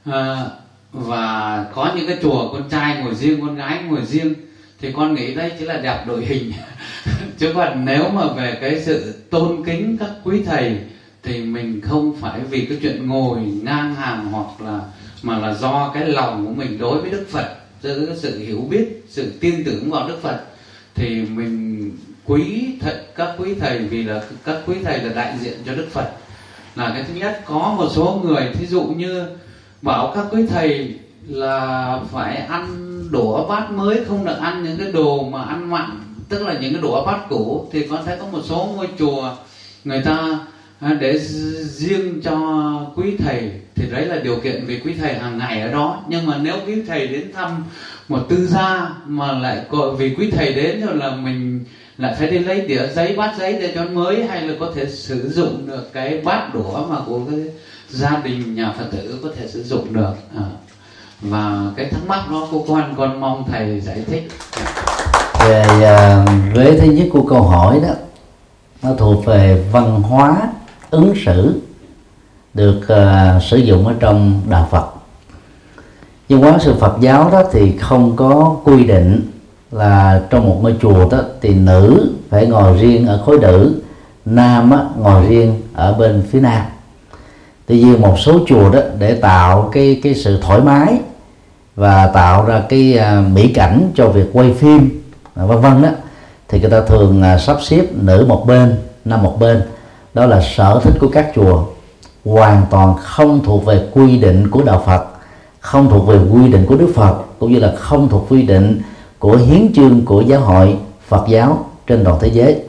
À, 0.04 0.44
và 0.92 1.66
có 1.74 1.92
những 1.96 2.06
cái 2.06 2.18
chùa 2.22 2.52
con 2.52 2.68
trai 2.70 3.02
ngồi 3.02 3.14
riêng 3.14 3.40
con 3.40 3.56
gái 3.56 3.82
ngồi 3.88 4.04
riêng 4.06 4.34
thì 4.80 4.92
con 4.92 5.14
nghĩ 5.14 5.34
đây 5.34 5.52
chỉ 5.58 5.64
là 5.64 5.76
đẹp 5.76 6.04
đội 6.06 6.24
hình. 6.24 6.52
Chứ 7.38 7.52
còn 7.54 7.84
nếu 7.84 8.08
mà 8.08 8.32
về 8.36 8.58
cái 8.60 8.82
sự 8.82 9.14
tôn 9.30 9.64
kính 9.64 9.96
các 10.00 10.10
quý 10.24 10.42
thầy 10.44 10.78
thì 11.22 11.40
mình 11.40 11.80
không 11.80 12.16
phải 12.20 12.40
vì 12.40 12.66
cái 12.66 12.78
chuyện 12.82 13.08
ngồi 13.08 13.38
ngang 13.62 13.94
hàng 13.94 14.26
hoặc 14.32 14.60
là 14.60 14.80
mà 15.22 15.38
là 15.38 15.54
do 15.54 15.90
cái 15.94 16.06
lòng 16.06 16.46
của 16.46 16.52
mình 16.52 16.78
đối 16.78 17.00
với 17.00 17.10
đức 17.10 17.26
phật 17.30 17.54
giữa 17.82 18.14
sự 18.16 18.38
hiểu 18.38 18.66
biết 18.70 19.04
sự 19.08 19.32
tin 19.40 19.64
tưởng 19.64 19.90
vào 19.90 20.08
đức 20.08 20.18
phật 20.22 20.40
thì 20.98 21.22
mình 21.22 21.90
quý 22.24 22.68
thầy, 22.80 22.94
các 23.16 23.28
quý 23.38 23.54
thầy 23.60 23.78
vì 23.78 24.02
là 24.02 24.22
các 24.44 24.56
quý 24.66 24.74
thầy 24.84 24.98
là 24.98 25.14
đại 25.14 25.38
diện 25.40 25.58
cho 25.66 25.74
đức 25.74 25.86
phật. 25.90 26.10
Là 26.76 26.90
cái 26.94 27.04
thứ 27.08 27.14
nhất 27.14 27.42
có 27.44 27.74
một 27.78 27.88
số 27.90 28.20
người 28.24 28.50
thí 28.54 28.66
dụ 28.66 28.82
như 28.82 29.26
bảo 29.82 30.12
các 30.14 30.26
quý 30.30 30.46
thầy 30.46 30.94
là 31.26 31.98
phải 32.12 32.36
ăn 32.36 32.88
đũa 33.10 33.48
bát 33.48 33.70
mới 33.70 34.04
không 34.08 34.24
được 34.24 34.38
ăn 34.40 34.64
những 34.64 34.78
cái 34.78 34.92
đồ 34.92 35.22
mà 35.22 35.42
ăn 35.42 35.70
mặn 35.70 35.90
tức 36.28 36.46
là 36.46 36.52
những 36.52 36.72
cái 36.72 36.82
đũa 36.82 37.04
bát 37.04 37.18
cũ 37.28 37.68
thì 37.72 37.86
con 37.90 38.06
thấy 38.06 38.16
có 38.20 38.26
một 38.26 38.40
số 38.44 38.72
ngôi 38.76 38.88
chùa 38.98 39.36
người 39.84 40.02
ta 40.04 40.38
à, 40.80 40.96
để 41.00 41.18
riêng 41.64 42.20
cho 42.24 42.36
quý 42.96 43.16
thầy. 43.18 43.50
Thì 43.74 43.90
đấy 43.90 44.06
là 44.06 44.16
điều 44.16 44.36
kiện 44.36 44.64
vì 44.66 44.80
quý 44.80 44.94
thầy 45.00 45.14
hàng 45.14 45.38
ngày 45.38 45.60
ở 45.60 45.72
đó. 45.72 46.02
Nhưng 46.08 46.26
mà 46.26 46.38
nếu 46.42 46.56
quý 46.66 46.82
thầy 46.86 47.06
đến 47.06 47.32
thăm 47.32 47.64
một 48.08 48.20
tư 48.28 48.46
gia 48.46 48.90
mà 49.06 49.32
lại 49.32 49.64
vì 49.98 50.14
quý 50.14 50.30
thầy 50.30 50.54
đến 50.54 50.86
rồi 50.86 50.96
là 50.96 51.10
mình 51.10 51.64
lại 51.98 52.14
phải 52.18 52.30
đi 52.30 52.38
lấy 52.38 52.60
đĩa 52.60 52.86
giấy 52.94 53.14
bát 53.16 53.34
giấy 53.38 53.52
để 53.52 53.72
cho 53.74 53.84
mới 53.84 54.26
hay 54.26 54.42
là 54.42 54.54
có 54.60 54.72
thể 54.74 54.86
sử 54.86 55.30
dụng 55.30 55.66
được 55.66 55.92
cái 55.92 56.20
bát 56.24 56.54
đũa 56.54 56.86
mà 56.86 56.96
của 57.06 57.20
cái 57.30 57.40
gia 57.88 58.20
đình 58.24 58.54
nhà 58.54 58.74
phật 58.78 58.84
tử 58.92 59.18
có 59.22 59.28
thể 59.36 59.48
sử 59.48 59.62
dụng 59.62 59.92
được 59.92 60.12
à. 60.36 60.44
và 61.20 61.72
cái 61.76 61.86
thắc 61.86 62.06
mắc 62.06 62.30
đó 62.30 62.48
cô 62.52 62.64
quan 62.68 62.94
con 62.96 63.20
mong 63.20 63.44
thầy 63.50 63.80
giải 63.80 64.04
thích 64.06 64.28
về 65.40 65.62
à, 65.84 66.26
với 66.54 66.78
thứ 66.80 66.86
nhất 66.86 67.06
của 67.12 67.22
câu 67.22 67.42
hỏi 67.42 67.80
đó 67.82 67.94
nó 68.82 68.94
thuộc 68.98 69.24
về 69.24 69.64
văn 69.72 70.02
hóa 70.02 70.36
ứng 70.90 71.14
xử 71.24 71.60
được 72.54 72.80
uh, 72.82 73.42
sử 73.42 73.56
dụng 73.56 73.86
ở 73.86 73.94
trong 74.00 74.40
đạo 74.48 74.68
Phật 74.70 74.97
nhưng 76.28 76.42
quán 76.42 76.60
sư 76.60 76.74
Phật 76.80 76.96
giáo 77.00 77.30
đó 77.32 77.42
thì 77.52 77.76
không 77.78 78.16
có 78.16 78.56
quy 78.64 78.84
định 78.84 79.30
là 79.70 80.22
trong 80.30 80.48
một 80.48 80.58
ngôi 80.62 80.76
chùa 80.82 81.08
đó 81.10 81.18
thì 81.40 81.54
nữ 81.54 82.12
phải 82.30 82.46
ngồi 82.46 82.78
riêng 82.78 83.06
ở 83.06 83.22
khối 83.26 83.38
nữ 83.38 83.80
nam 84.24 84.70
á, 84.70 84.78
ngồi 84.98 85.26
riêng 85.26 85.62
ở 85.74 85.94
bên 85.94 86.22
phía 86.30 86.40
nam. 86.40 86.62
Tuy 87.66 87.78
nhiên 87.80 88.00
một 88.00 88.18
số 88.18 88.38
chùa 88.46 88.70
đó 88.70 88.80
để 88.98 89.14
tạo 89.14 89.70
cái 89.72 90.00
cái 90.02 90.14
sự 90.14 90.40
thoải 90.42 90.60
mái 90.60 91.00
và 91.76 92.06
tạo 92.06 92.46
ra 92.46 92.62
cái 92.68 92.98
uh, 92.98 93.32
mỹ 93.32 93.48
cảnh 93.48 93.90
cho 93.94 94.08
việc 94.08 94.30
quay 94.32 94.52
phim 94.52 95.02
à, 95.34 95.44
vân 95.44 95.60
vân 95.60 95.82
đó 95.82 95.88
thì 96.48 96.60
người 96.60 96.70
ta 96.70 96.80
thường 96.80 97.22
uh, 97.34 97.40
sắp 97.40 97.56
xếp 97.62 97.86
nữ 97.92 98.24
một 98.28 98.44
bên 98.46 98.76
nam 99.04 99.22
một 99.22 99.36
bên. 99.40 99.62
Đó 100.14 100.26
là 100.26 100.40
sở 100.56 100.80
thích 100.84 100.94
của 101.00 101.08
các 101.08 101.32
chùa. 101.34 101.64
Hoàn 102.24 102.66
toàn 102.70 102.94
không 102.96 103.40
thuộc 103.44 103.64
về 103.64 103.86
quy 103.92 104.18
định 104.18 104.50
của 104.50 104.62
đạo 104.62 104.82
Phật 104.86 105.07
không 105.70 105.90
thuộc 105.90 106.06
về 106.06 106.18
quy 106.32 106.48
định 106.48 106.66
của 106.66 106.76
Đức 106.76 106.92
Phật 106.94 107.22
cũng 107.38 107.52
như 107.52 107.58
là 107.58 107.72
không 107.78 108.08
thuộc 108.08 108.26
quy 108.28 108.42
định 108.42 108.82
của 109.18 109.36
hiến 109.36 109.72
chương 109.74 110.04
của 110.04 110.20
giáo 110.20 110.40
hội 110.40 110.76
Phật 111.08 111.24
giáo 111.28 111.64
trên 111.86 112.04
toàn 112.04 112.18
thế 112.20 112.28
giới. 112.28 112.62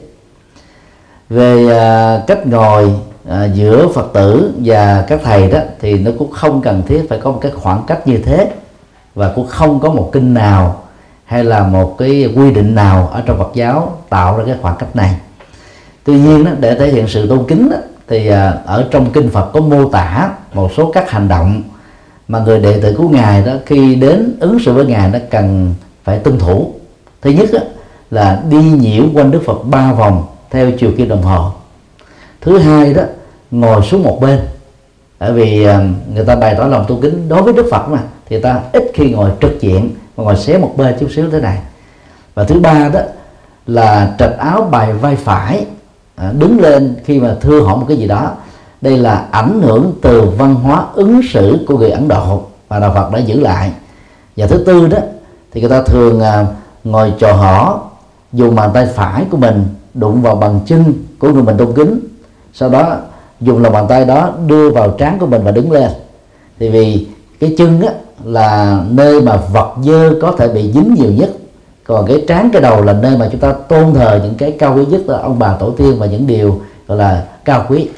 Về 1.30 1.78
à, 1.78 2.22
cách 2.26 2.46
ngồi 2.46 2.92
à, 3.28 3.44
giữa 3.54 3.88
Phật 3.94 4.12
tử 4.12 4.52
và 4.64 5.04
các 5.08 5.20
thầy 5.24 5.50
đó 5.50 5.58
thì 5.80 5.98
nó 5.98 6.10
cũng 6.18 6.30
không 6.30 6.62
cần 6.62 6.82
thiết 6.88 7.06
phải 7.08 7.18
có 7.18 7.30
một 7.30 7.38
cái 7.42 7.52
khoảng 7.54 7.82
cách 7.86 8.08
như 8.08 8.18
thế 8.18 8.50
và 9.14 9.32
cũng 9.34 9.46
không 9.46 9.80
có 9.80 9.90
một 9.90 10.10
kinh 10.12 10.34
nào 10.34 10.82
hay 11.24 11.44
là 11.44 11.62
một 11.66 11.98
cái 11.98 12.32
quy 12.36 12.50
định 12.50 12.74
nào 12.74 13.08
ở 13.12 13.22
trong 13.26 13.38
Phật 13.38 13.50
giáo 13.54 13.96
tạo 14.08 14.38
ra 14.38 14.44
cái 14.46 14.56
khoảng 14.62 14.76
cách 14.78 14.96
này. 14.96 15.14
Tuy 16.04 16.14
nhiên 16.14 16.44
đó, 16.44 16.50
để 16.60 16.78
thể 16.78 16.88
hiện 16.88 17.08
sự 17.08 17.28
tôn 17.28 17.44
kính 17.48 17.70
đó, 17.70 17.76
thì 18.08 18.28
à, 18.28 18.54
ở 18.66 18.88
trong 18.90 19.12
kinh 19.12 19.30
Phật 19.30 19.50
có 19.52 19.60
mô 19.60 19.88
tả 19.88 20.30
một 20.54 20.70
số 20.76 20.90
các 20.94 21.10
hành 21.10 21.28
động 21.28 21.62
mà 22.30 22.38
người 22.38 22.60
đệ 22.60 22.80
tử 22.80 22.94
của 22.98 23.08
ngài 23.08 23.42
đó 23.42 23.52
khi 23.66 23.94
đến 23.94 24.36
ứng 24.40 24.58
xử 24.58 24.72
với 24.72 24.86
ngài 24.86 25.10
nó 25.10 25.18
cần 25.30 25.74
phải 26.04 26.18
tuân 26.18 26.38
thủ. 26.38 26.72
Thứ 27.22 27.30
nhất 27.30 27.48
đó, 27.52 27.58
là 28.10 28.42
đi 28.50 28.62
nhiễu 28.62 29.04
quanh 29.14 29.30
đức 29.30 29.42
phật 29.46 29.64
ba 29.64 29.92
vòng 29.92 30.26
theo 30.50 30.70
chiều 30.70 30.92
kim 30.96 31.08
đồng 31.08 31.22
hồ. 31.22 31.50
Thứ 32.40 32.58
hai 32.58 32.94
đó 32.94 33.02
ngồi 33.50 33.82
xuống 33.82 34.02
một 34.02 34.18
bên. 34.20 34.40
Bởi 35.20 35.32
vì 35.32 35.64
à, 35.64 35.88
người 36.14 36.24
ta 36.24 36.36
bày 36.36 36.54
tỏ 36.58 36.66
lòng 36.66 36.84
tôn 36.88 37.00
kính 37.00 37.28
đối 37.28 37.42
với 37.42 37.52
đức 37.52 37.66
phật 37.70 37.88
mà 37.88 37.98
thì 38.28 38.40
ta 38.40 38.60
ít 38.72 38.90
khi 38.94 39.10
ngồi 39.10 39.30
trực 39.40 39.60
diện 39.60 39.90
mà 40.16 40.24
ngồi 40.24 40.36
xé 40.36 40.58
một 40.58 40.74
bên 40.76 40.94
chút 41.00 41.08
xíu 41.14 41.30
thế 41.30 41.40
này. 41.40 41.58
Và 42.34 42.44
thứ 42.44 42.60
ba 42.60 42.88
đó 42.88 43.00
là 43.66 44.14
trật 44.18 44.36
áo 44.38 44.68
bài 44.70 44.92
vai 44.92 45.16
phải 45.16 45.64
à, 46.16 46.32
đứng 46.38 46.60
lên 46.60 46.94
khi 47.04 47.20
mà 47.20 47.36
thưa 47.40 47.60
hỏi 47.60 47.78
một 47.78 47.84
cái 47.88 47.96
gì 47.96 48.06
đó 48.06 48.32
đây 48.80 48.98
là 48.98 49.26
ảnh 49.30 49.60
hưởng 49.62 49.92
từ 50.02 50.22
văn 50.38 50.54
hóa 50.54 50.84
ứng 50.94 51.20
xử 51.32 51.64
của 51.68 51.78
người 51.78 51.90
ấn 51.90 52.08
độ. 52.08 52.42
Và 52.68 52.78
đạo 52.78 52.92
phật 52.94 53.10
đã 53.12 53.18
giữ 53.18 53.40
lại. 53.40 53.72
Và 54.36 54.46
thứ 54.46 54.62
tư 54.66 54.86
đó 54.88 54.98
thì 55.52 55.60
người 55.60 55.70
ta 55.70 55.82
thường 55.82 56.20
à, 56.20 56.46
ngồi 56.84 57.12
trò 57.18 57.32
hỏ 57.32 57.80
dùng 58.32 58.54
bàn 58.54 58.70
tay 58.74 58.86
phải 58.94 59.24
của 59.30 59.36
mình 59.36 59.64
đụng 59.94 60.22
vào 60.22 60.34
bằng 60.34 60.60
chân 60.66 60.84
của 61.18 61.28
người 61.32 61.42
mình 61.42 61.56
tôn 61.56 61.72
kính. 61.72 62.00
Sau 62.52 62.68
đó 62.68 62.96
dùng 63.40 63.62
lòng 63.62 63.72
bàn 63.72 63.86
tay 63.88 64.04
đó 64.04 64.32
đưa 64.46 64.70
vào 64.70 64.90
trán 64.98 65.18
của 65.18 65.26
mình 65.26 65.42
và 65.44 65.50
đứng 65.50 65.72
lên. 65.72 65.90
Thì 66.58 66.68
vì 66.68 67.06
cái 67.40 67.54
chân 67.58 67.80
á, 67.80 67.92
là 68.24 68.80
nơi 68.90 69.20
mà 69.20 69.36
vật 69.36 69.74
dơ 69.82 70.10
có 70.22 70.32
thể 70.38 70.48
bị 70.48 70.72
dính 70.72 70.94
nhiều 70.94 71.12
nhất. 71.12 71.30
Còn 71.84 72.06
cái 72.06 72.24
trán 72.28 72.50
cái 72.52 72.62
đầu 72.62 72.82
là 72.82 72.92
nơi 72.92 73.16
mà 73.16 73.28
chúng 73.32 73.40
ta 73.40 73.52
tôn 73.52 73.94
thờ 73.94 74.20
những 74.22 74.34
cái 74.34 74.50
cao 74.58 74.74
quý 74.76 74.86
nhất 74.86 75.00
là 75.06 75.18
ông 75.18 75.38
bà 75.38 75.52
tổ 75.52 75.70
tiên 75.70 75.96
và 75.98 76.06
những 76.06 76.26
điều 76.26 76.60
gọi 76.88 76.98
là 76.98 77.24
cao 77.44 77.64
quý 77.68 77.88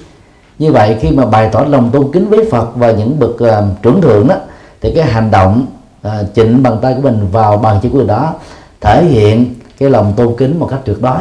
như 0.63 0.73
vậy 0.73 0.97
khi 1.01 1.11
mà 1.11 1.27
bày 1.27 1.49
tỏ 1.53 1.61
lòng 1.61 1.91
tôn 1.91 2.13
kính 2.13 2.31
với 2.31 2.49
Phật 2.51 2.77
và 2.77 2.91
những 2.91 3.19
bậc 3.19 3.31
uh, 3.31 3.83
trưởng 3.83 4.01
thượng 4.01 4.29
đó 4.29 4.35
thì 4.81 4.93
cái 4.95 5.05
hành 5.05 5.31
động 5.31 5.67
uh, 6.07 6.13
chỉnh 6.35 6.63
bàn 6.63 6.79
tay 6.83 6.95
của 6.95 7.01
mình 7.01 7.29
vào 7.33 7.57
bàn 7.57 7.79
chân 7.83 7.93
của 7.93 8.05
đó 8.05 8.35
thể 8.81 9.05
hiện 9.05 9.55
cái 9.79 9.91
lòng 9.91 10.13
tôn 10.17 10.35
kính 10.39 10.61
một 10.61 10.69
cách 10.71 10.81
tuyệt 10.85 10.97
đối. 11.01 11.19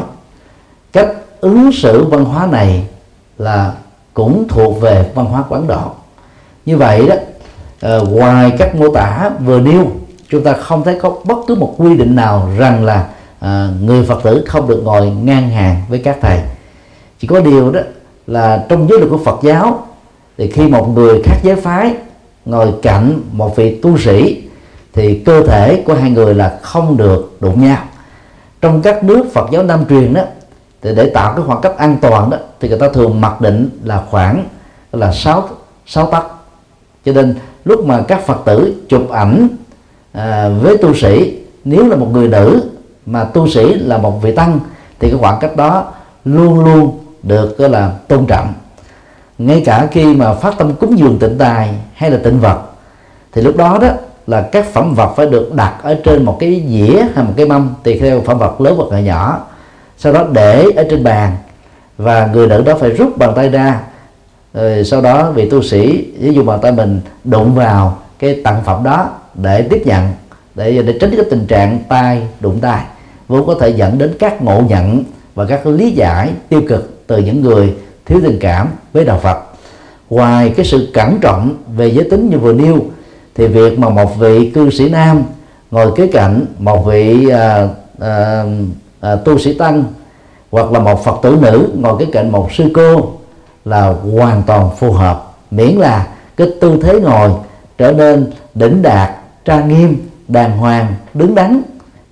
Cách 0.94 1.08
ứng 1.40 1.72
xử 1.72 2.04
văn 2.04 2.26
hóa 2.26 2.48
này 2.52 2.88
là 3.38 3.74
cũng 4.14 4.48
thuộc 4.48 4.82
về 4.82 5.12
văn 5.16 5.26
hóa 5.26 5.44
quán 5.50 5.68
độ. 5.68 5.92
Như 6.66 6.78
vậy 6.78 7.08
đó 7.08 7.16
uh, 7.98 8.10
ngoài 8.10 8.52
các 8.58 8.76
mô 8.76 8.94
tả 8.94 9.30
vừa 9.46 9.60
nêu 9.60 9.86
chúng 10.30 10.44
ta 10.44 10.54
không 10.54 10.84
thấy 10.84 11.00
có 11.02 11.16
bất 11.24 11.38
cứ 11.48 11.56
một 11.56 11.76
quy 11.78 11.98
định 11.98 12.16
nào 12.16 12.50
rằng 12.58 12.86
là 12.86 13.08
uh, 13.40 13.48
người 13.82 14.06
phật 14.06 14.24
tử 14.24 14.46
không 14.48 14.68
được 14.68 14.82
ngồi 14.84 15.10
ngang 15.10 15.50
hàng 15.50 15.82
với 15.90 16.00
các 16.00 16.18
thầy. 16.22 16.40
Chỉ 17.20 17.28
có 17.28 17.40
điều 17.40 17.72
đó 17.72 17.80
là 18.32 18.66
trong 18.70 18.90
giới 18.90 19.00
luật 19.00 19.12
của 19.12 19.18
Phật 19.18 19.40
giáo 19.44 19.88
thì 20.38 20.52
khi 20.52 20.68
một 20.68 20.90
người 20.96 21.22
khác 21.24 21.38
giới 21.44 21.56
phái 21.56 21.96
ngồi 22.46 22.74
cạnh 22.82 23.22
một 23.32 23.56
vị 23.56 23.80
tu 23.82 23.98
sĩ 23.98 24.44
thì 24.94 25.20
cơ 25.26 25.48
thể 25.48 25.84
của 25.86 25.94
hai 25.94 26.10
người 26.10 26.34
là 26.34 26.60
không 26.62 26.98
được 26.98 27.38
đụng 27.40 27.62
nhau. 27.62 27.78
Trong 28.62 28.82
các 28.82 29.04
nước 29.04 29.26
Phật 29.34 29.52
giáo 29.52 29.64
Nam 29.64 29.86
truyền 29.90 30.14
đó 30.14 30.22
thì 30.82 30.96
để 30.96 31.10
tạo 31.10 31.34
cái 31.36 31.46
khoảng 31.46 31.62
cách 31.62 31.78
an 31.78 31.98
toàn 32.02 32.30
đó 32.30 32.38
thì 32.60 32.70
người 32.70 32.80
ta 32.80 32.90
thường 32.90 33.22
mặc 33.22 33.42
định 33.42 33.70
là 33.84 34.04
khoảng 34.10 34.46
là 34.92 35.12
sáu 35.12 35.50
sáu 35.86 36.06
tấc. 36.12 36.24
Cho 37.06 37.14
nên 37.14 37.36
lúc 37.66 37.86
mà 37.86 38.02
các 38.08 38.26
Phật 38.26 38.38
tử 38.46 38.76
chụp 38.90 39.10
ảnh 39.10 39.48
à, 40.12 40.50
với 40.62 40.78
tu 40.78 40.94
sĩ 40.94 41.40
nếu 41.64 41.88
là 41.88 41.96
một 41.96 42.08
người 42.12 42.28
nữ 42.28 42.64
mà 43.06 43.24
tu 43.24 43.48
sĩ 43.48 43.74
là 43.74 43.98
một 43.98 44.22
vị 44.22 44.36
tăng 44.36 44.60
thì 45.00 45.10
cái 45.10 45.20
khoảng 45.20 45.40
cách 45.40 45.56
đó 45.56 45.92
luôn 46.26 46.66
luôn 46.66 47.00
được 47.24 47.60
là 47.60 47.92
tôn 48.08 48.26
trọng. 48.26 48.54
Ngay 49.38 49.64
cả 49.66 49.88
khi 49.92 50.06
mà 50.06 50.34
phát 50.34 50.54
tâm 50.58 50.74
cúng 50.74 51.00
dường 51.00 51.20
tịnh 51.20 51.38
tài 51.38 51.70
hay 51.94 52.12
là 52.12 52.18
tịnh 52.24 52.40
vật, 52.40 52.62
thì 53.34 53.42
lúc 53.42 53.58
đó 53.58 53.80
đó 53.82 53.90
là 54.28 54.42
các 54.42 54.74
phẩm 54.74 54.94
vật 54.96 55.14
phải 55.18 55.26
được 55.26 55.54
đặt 55.54 55.74
ở 55.84 56.00
trên 56.04 56.26
một 56.26 56.38
cái 56.40 56.64
dĩa 56.70 57.04
hay 57.16 57.26
một 57.26 57.34
cái 57.38 57.46
mâm 57.46 57.74
tùy 57.84 58.00
theo 58.00 58.22
phẩm 58.22 58.38
vật 58.38 58.62
lớn 58.62 58.74
hoặc 58.78 58.90
là 58.92 59.00
nhỏ. 59.00 59.40
Sau 59.98 60.14
đó 60.14 60.28
để 60.32 60.66
ở 60.76 60.88
trên 60.90 61.04
bàn 61.04 61.38
và 61.98 62.30
người 62.34 62.48
nữ 62.48 62.64
đó 62.64 62.74
phải 62.80 62.90
rút 62.90 63.18
bàn 63.18 63.34
tay 63.36 63.50
ra. 63.50 63.82
Rồi 64.54 64.84
sau 64.84 65.02
đó 65.02 65.32
vị 65.32 65.50
tu 65.50 65.62
sĩ 65.62 66.08
dùng 66.20 66.46
bàn 66.46 66.60
tay 66.62 66.72
mình 66.72 67.02
đụng 67.24 67.56
vào 67.56 67.98
cái 68.20 68.42
tặng 68.44 68.62
phẩm 68.66 68.84
đó 68.84 69.10
để 69.34 69.62
tiếp 69.62 69.84
nhận, 69.86 70.14
để 70.56 70.82
để 70.82 70.98
tránh 71.02 71.12
cái 71.16 71.26
tình 71.30 71.46
trạng 71.46 71.80
tay 71.90 72.28
đụng 72.40 72.60
tay, 72.60 72.84
vốn 73.28 73.48
có 73.48 73.56
thể 73.60 73.70
dẫn 73.70 73.98
đến 73.98 74.16
các 74.20 74.42
ngộ 74.42 74.62
nhận 74.68 75.04
và 75.36 75.46
các 75.46 75.68
lý 75.68 75.92
giải 75.92 76.30
tiêu 76.50 76.62
cực 76.68 76.91
từ 77.12 77.18
những 77.18 77.42
người 77.42 77.74
thiếu 78.06 78.20
tình 78.24 78.38
cảm 78.40 78.68
với 78.94 79.06
đạo 79.06 79.20
Phật. 79.24 79.38
Ngoài 80.10 80.54
cái 80.58 80.66
sự 80.66 80.92
cẩn 80.94 81.20
trọng 81.20 81.56
về 81.78 81.92
giới 81.92 82.10
tính 82.10 82.30
như 82.30 82.38
vừa 82.38 82.54
nêu 82.54 82.80
thì 83.36 83.48
việc 83.48 83.80
mà 83.80 83.90
một 83.90 84.20
vị 84.20 84.50
cư 84.50 84.70
sĩ 84.70 84.90
nam 84.90 85.24
ngồi 85.72 85.92
kế 85.96 86.08
cạnh 86.08 86.46
một 86.60 86.86
vị 86.86 87.30
à, 87.30 87.68
à, 88.00 88.44
à, 89.02 89.16
tu 89.16 89.38
sĩ 89.38 89.54
tăng 89.58 89.84
hoặc 90.52 90.72
là 90.72 90.80
một 90.80 91.04
phật 91.04 91.16
tử 91.22 91.38
nữ 91.42 91.70
ngồi 91.76 92.00
kế 92.00 92.06
cạnh 92.14 92.32
một 92.32 92.52
sư 92.52 92.64
cô 92.74 93.12
là 93.66 93.94
hoàn 94.16 94.44
toàn 94.44 94.70
phù 94.80 94.92
hợp 94.92 95.32
miễn 95.52 95.76
là 95.76 96.08
cái 96.38 96.48
tư 96.62 96.80
thế 96.84 97.00
ngồi 97.00 97.30
trở 97.78 97.92
nên 97.92 98.32
đỉnh 98.54 98.82
đạt 98.82 99.12
trang 99.46 99.68
nghiêm 99.68 99.98
đàng 100.28 100.58
hoàng 100.58 100.96
đứng 101.14 101.36
đắn 101.36 101.62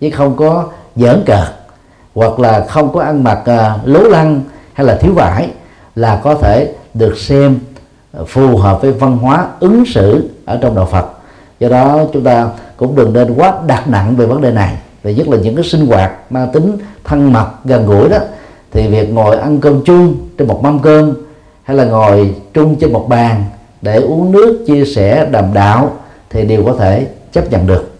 chứ 0.02 0.10
không 0.10 0.36
có 0.36 0.66
giỡn 0.96 1.24
cợt 1.26 1.48
hoặc 2.16 2.40
là 2.40 2.66
không 2.70 2.94
có 2.94 3.02
ăn 3.02 3.24
mặc 3.24 3.42
à, 3.46 3.76
lố 3.84 4.00
lăng 4.00 4.42
hay 4.80 4.86
là 4.86 4.96
thiếu 4.96 5.14
vải 5.14 5.50
là 5.96 6.22
có 6.24 6.36
thể 6.36 6.74
được 6.94 7.18
xem 7.18 7.60
phù 8.28 8.58
hợp 8.58 8.82
với 8.82 8.92
văn 8.92 9.18
hóa 9.18 9.48
ứng 9.60 9.86
xử 9.86 10.30
ở 10.46 10.60
trong 10.62 10.76
đạo 10.76 10.86
Phật. 10.92 11.06
Do 11.60 11.70
đó 11.70 12.00
chúng 12.14 12.24
ta 12.24 12.50
cũng 12.78 12.96
đừng 12.96 13.14
nên 13.14 13.34
quá 13.34 13.54
đặt 13.68 13.88
nặng 13.88 14.16
về 14.16 14.26
vấn 14.26 14.42
đề 14.42 14.52
này, 14.52 14.78
và 15.04 15.12
nhất 15.12 15.28
là 15.28 15.38
những 15.38 15.56
cái 15.56 15.64
sinh 15.64 15.88
hoạt 15.88 16.12
mang 16.30 16.52
tính 16.54 16.78
thân 17.04 17.34
mật, 17.34 17.48
gần 17.66 17.86
gũi 17.86 18.10
đó, 18.10 18.18
thì 18.72 18.88
việc 18.88 19.10
ngồi 19.10 19.38
ăn 19.38 19.60
cơm 19.62 19.82
chung 19.86 20.18
trên 20.38 20.48
một 20.48 20.64
mâm 20.64 20.80
cơm 20.80 21.14
hay 21.64 21.78
là 21.78 21.86
ngồi 21.86 22.36
chung 22.54 22.76
trên 22.76 22.94
một 22.94 23.06
bàn 23.10 23.44
để 23.82 23.96
uống 23.96 24.32
nước 24.32 24.64
chia 24.68 24.86
sẻ 24.86 25.28
đàm 25.32 25.54
đạo 25.54 25.92
thì 26.30 26.46
đều 26.46 26.64
có 26.66 26.74
thể 26.74 27.08
chấp 27.32 27.52
nhận 27.52 27.68
được. 27.68 27.92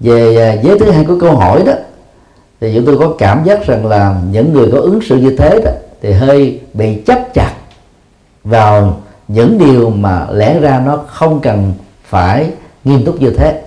Về 0.00 0.36
à, 0.36 0.62
giới 0.62 0.78
thứ 0.78 0.90
hai 0.90 1.04
của 1.04 1.16
câu 1.20 1.36
hỏi 1.36 1.62
đó 1.66 1.72
thì 2.64 2.74
chúng 2.74 2.86
tôi 2.86 2.98
có 2.98 3.14
cảm 3.18 3.44
giác 3.44 3.66
rằng 3.66 3.86
là 3.86 4.16
những 4.30 4.52
người 4.52 4.68
có 4.72 4.78
ứng 4.78 5.00
xử 5.00 5.16
như 5.16 5.36
thế 5.36 5.60
đó 5.64 5.70
thì 6.02 6.12
hơi 6.12 6.60
bị 6.74 6.94
chấp 7.06 7.34
chặt 7.34 7.52
vào 8.44 9.00
những 9.28 9.58
điều 9.58 9.90
mà 9.90 10.26
lẽ 10.32 10.60
ra 10.60 10.82
nó 10.86 10.96
không 11.06 11.40
cần 11.40 11.72
phải 12.04 12.50
nghiêm 12.84 13.04
túc 13.04 13.20
như 13.22 13.30
thế. 13.30 13.62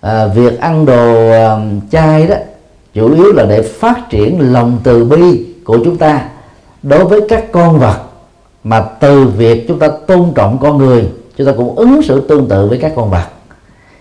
À, 0.00 0.26
việc 0.26 0.60
ăn 0.60 0.86
đồ 0.86 1.30
um, 1.30 1.80
chay 1.90 2.26
đó 2.26 2.36
chủ 2.94 3.14
yếu 3.14 3.32
là 3.32 3.44
để 3.44 3.62
phát 3.62 4.10
triển 4.10 4.52
lòng 4.52 4.78
từ 4.84 5.04
bi 5.04 5.46
của 5.64 5.78
chúng 5.84 5.96
ta 5.96 6.28
đối 6.82 7.04
với 7.04 7.20
các 7.28 7.52
con 7.52 7.78
vật 7.78 7.98
mà 8.64 8.80
từ 9.00 9.24
việc 9.24 9.68
chúng 9.68 9.78
ta 9.78 9.88
tôn 10.06 10.32
trọng 10.34 10.58
con 10.58 10.78
người 10.78 11.08
chúng 11.36 11.46
ta 11.46 11.52
cũng 11.56 11.76
ứng 11.76 12.02
xử 12.02 12.28
tương 12.28 12.48
tự 12.48 12.68
với 12.68 12.78
các 12.78 12.92
con 12.96 13.10
vật. 13.10 13.26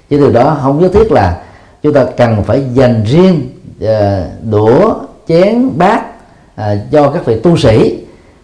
Chứ 0.10 0.18
từ 0.20 0.32
đó 0.32 0.58
không 0.62 0.80
nhất 0.80 0.92
thiết 0.94 1.12
là 1.12 1.42
chúng 1.84 1.94
ta 1.94 2.06
cần 2.18 2.44
phải 2.44 2.64
dành 2.74 3.04
riêng 3.04 3.42
Ờ, 3.82 4.26
đũa 4.50 4.94
chén 5.28 5.78
bát 5.78 6.02
à, 6.56 6.76
cho 6.92 7.10
các 7.10 7.26
vị 7.26 7.40
tu 7.40 7.58
sĩ. 7.58 7.98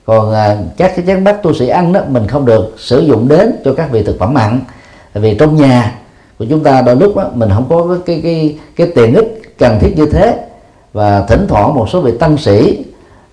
Còn 0.06 0.34
à, 0.34 0.58
các 0.78 0.92
cái 0.96 1.06
chén 1.08 1.24
bát 1.24 1.44
tu 1.44 1.54
sĩ 1.54 1.68
ăn 1.68 1.94
đó 1.94 2.02
mình 2.08 2.28
không 2.28 2.46
được 2.46 2.76
sử 2.78 3.00
dụng 3.00 3.28
đến 3.28 3.52
cho 3.66 3.74
các 3.74 3.92
vị 3.92 4.04
thực 4.04 4.20
phẩm 4.20 4.34
mặn. 4.34 4.60
Vì 5.14 5.38
trong 5.38 5.56
nhà 5.56 6.00
của 6.40 6.46
chúng 6.50 6.64
ta 6.64 6.82
đôi 6.82 6.96
lúc 6.96 7.16
đó, 7.16 7.30
mình 7.34 7.50
không 7.54 7.66
có 7.70 7.98
cái 8.06 8.22
cái 8.24 8.58
cái 8.76 8.92
tiện 8.96 9.14
ích 9.14 9.42
cần 9.58 9.80
thiết 9.80 9.94
như 9.98 10.06
thế. 10.06 10.46
Và 10.94 11.22
thỉnh 11.22 11.46
thoảng 11.50 11.76
một 11.76 11.90
số 11.90 12.02
vị 12.02 12.12
tăng 12.20 12.38
sĩ 12.38 12.86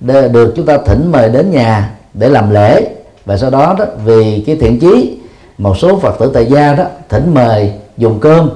được 0.02 0.52
chúng 0.56 0.66
ta 0.66 0.78
thỉnh 0.86 1.12
mời 1.12 1.28
đến 1.28 1.50
nhà 1.50 1.90
để 2.14 2.28
làm 2.28 2.50
lễ. 2.50 2.88
Và 3.24 3.36
sau 3.36 3.50
đó 3.50 3.76
đó 3.78 3.84
vì 4.04 4.44
cái 4.46 4.56
thiện 4.56 4.80
chí 4.80 5.18
một 5.58 5.78
số 5.78 5.98
phật 5.98 6.18
tử 6.18 6.30
tại 6.34 6.46
gia 6.46 6.74
đó 6.74 6.84
thỉnh 7.08 7.34
mời 7.34 7.72
dùng 7.96 8.20
cơm. 8.20 8.50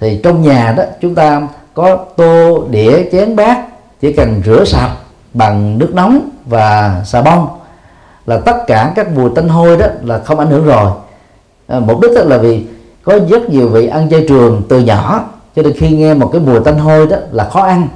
Thì 0.00 0.20
trong 0.22 0.42
nhà 0.42 0.74
đó 0.76 0.84
chúng 1.00 1.14
ta 1.14 1.48
có 1.74 1.96
tô 2.16 2.64
đĩa 2.70 3.10
chén 3.12 3.36
bát 3.36 3.58
chỉ 4.00 4.12
cần 4.12 4.42
rửa 4.46 4.64
sạch 4.64 4.96
bằng 5.34 5.78
nước 5.78 5.94
nóng 5.94 6.30
và 6.46 7.00
xà 7.04 7.22
bông 7.22 7.48
là 8.26 8.36
tất 8.36 8.56
cả 8.66 8.92
các 8.94 9.08
mùi 9.10 9.30
tanh 9.34 9.48
hôi 9.48 9.76
đó 9.76 9.86
là 10.04 10.18
không 10.18 10.38
ảnh 10.38 10.50
hưởng 10.50 10.64
rồi. 10.64 10.90
À, 11.66 11.80
mục 11.80 12.00
đích 12.00 12.10
là 12.14 12.38
vì 12.38 12.64
có 13.02 13.18
rất 13.30 13.50
nhiều 13.50 13.68
vị 13.68 13.86
ăn 13.86 14.10
chay 14.10 14.24
trường 14.28 14.62
từ 14.68 14.80
nhỏ 14.80 15.24
cho 15.56 15.62
nên 15.62 15.72
khi 15.72 15.90
nghe 15.90 16.14
một 16.14 16.30
cái 16.32 16.40
mùi 16.40 16.60
tanh 16.60 16.78
hôi 16.78 17.06
đó 17.06 17.16
là 17.32 17.44
khó 17.44 17.62
ăn. 17.62 17.88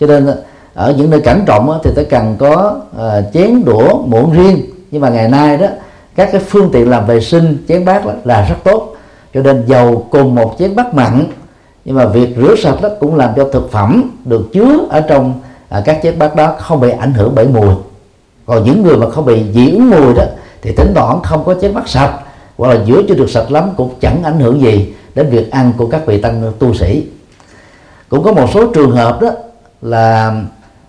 Cho 0.00 0.06
nên 0.06 0.26
à, 0.26 0.34
ở 0.74 0.94
những 0.98 1.10
nơi 1.10 1.20
cảnh 1.20 1.42
trọng 1.46 1.80
thì 1.84 1.90
ta 1.96 2.02
cần 2.10 2.36
có 2.38 2.76
uh, 2.96 3.32
chén 3.34 3.64
đũa 3.64 4.02
muỗng 4.06 4.32
riêng. 4.32 4.60
Nhưng 4.90 5.02
mà 5.02 5.08
ngày 5.08 5.28
nay 5.28 5.56
đó 5.56 5.66
các 6.14 6.28
cái 6.32 6.40
phương 6.48 6.70
tiện 6.72 6.90
làm 6.90 7.06
vệ 7.06 7.20
sinh 7.20 7.64
chén 7.68 7.84
bát 7.84 8.06
là, 8.06 8.14
là 8.24 8.48
rất 8.48 8.56
tốt. 8.64 8.96
Cho 9.34 9.42
nên 9.42 9.64
dầu 9.66 10.06
cùng 10.10 10.34
một 10.34 10.54
chén 10.58 10.76
bát 10.76 10.94
mặn 10.94 11.24
nhưng 11.84 11.96
mà 11.96 12.06
việc 12.06 12.34
rửa 12.36 12.54
sạch 12.56 12.76
đó 12.82 12.88
cũng 13.00 13.14
làm 13.14 13.30
cho 13.36 13.48
thực 13.52 13.72
phẩm 13.72 14.10
được 14.24 14.48
chứa 14.52 14.78
ở 14.90 15.00
trong 15.00 15.40
à, 15.68 15.82
các 15.84 16.02
chiếc 16.02 16.18
bát 16.18 16.36
đó 16.36 16.54
không 16.58 16.80
bị 16.80 16.90
ảnh 16.90 17.12
hưởng 17.14 17.32
bởi 17.34 17.48
mùi. 17.48 17.74
Còn 18.46 18.64
những 18.64 18.82
người 18.82 18.96
mà 18.96 19.10
không 19.10 19.24
bị 19.24 19.44
dị 19.54 19.70
ứng 19.70 19.90
mùi 19.90 20.14
đó 20.14 20.22
thì 20.62 20.72
tính 20.76 20.92
toán 20.94 21.16
không 21.22 21.44
có 21.44 21.54
chiếc 21.54 21.74
bát 21.74 21.88
sạch 21.88 22.12
hoặc 22.58 22.74
là 22.74 22.84
rửa 22.84 23.02
chưa 23.08 23.14
được 23.14 23.30
sạch 23.30 23.50
lắm 23.50 23.70
cũng 23.76 23.90
chẳng 24.00 24.22
ảnh 24.22 24.40
hưởng 24.40 24.60
gì 24.60 24.94
đến 25.14 25.30
việc 25.30 25.50
ăn 25.50 25.72
của 25.76 25.86
các 25.86 26.06
vị 26.06 26.20
tăng 26.20 26.52
tu 26.58 26.74
sĩ. 26.74 27.06
Cũng 28.08 28.22
có 28.22 28.32
một 28.32 28.46
số 28.54 28.72
trường 28.72 28.90
hợp 28.90 29.22
đó 29.22 29.30
là 29.82 30.34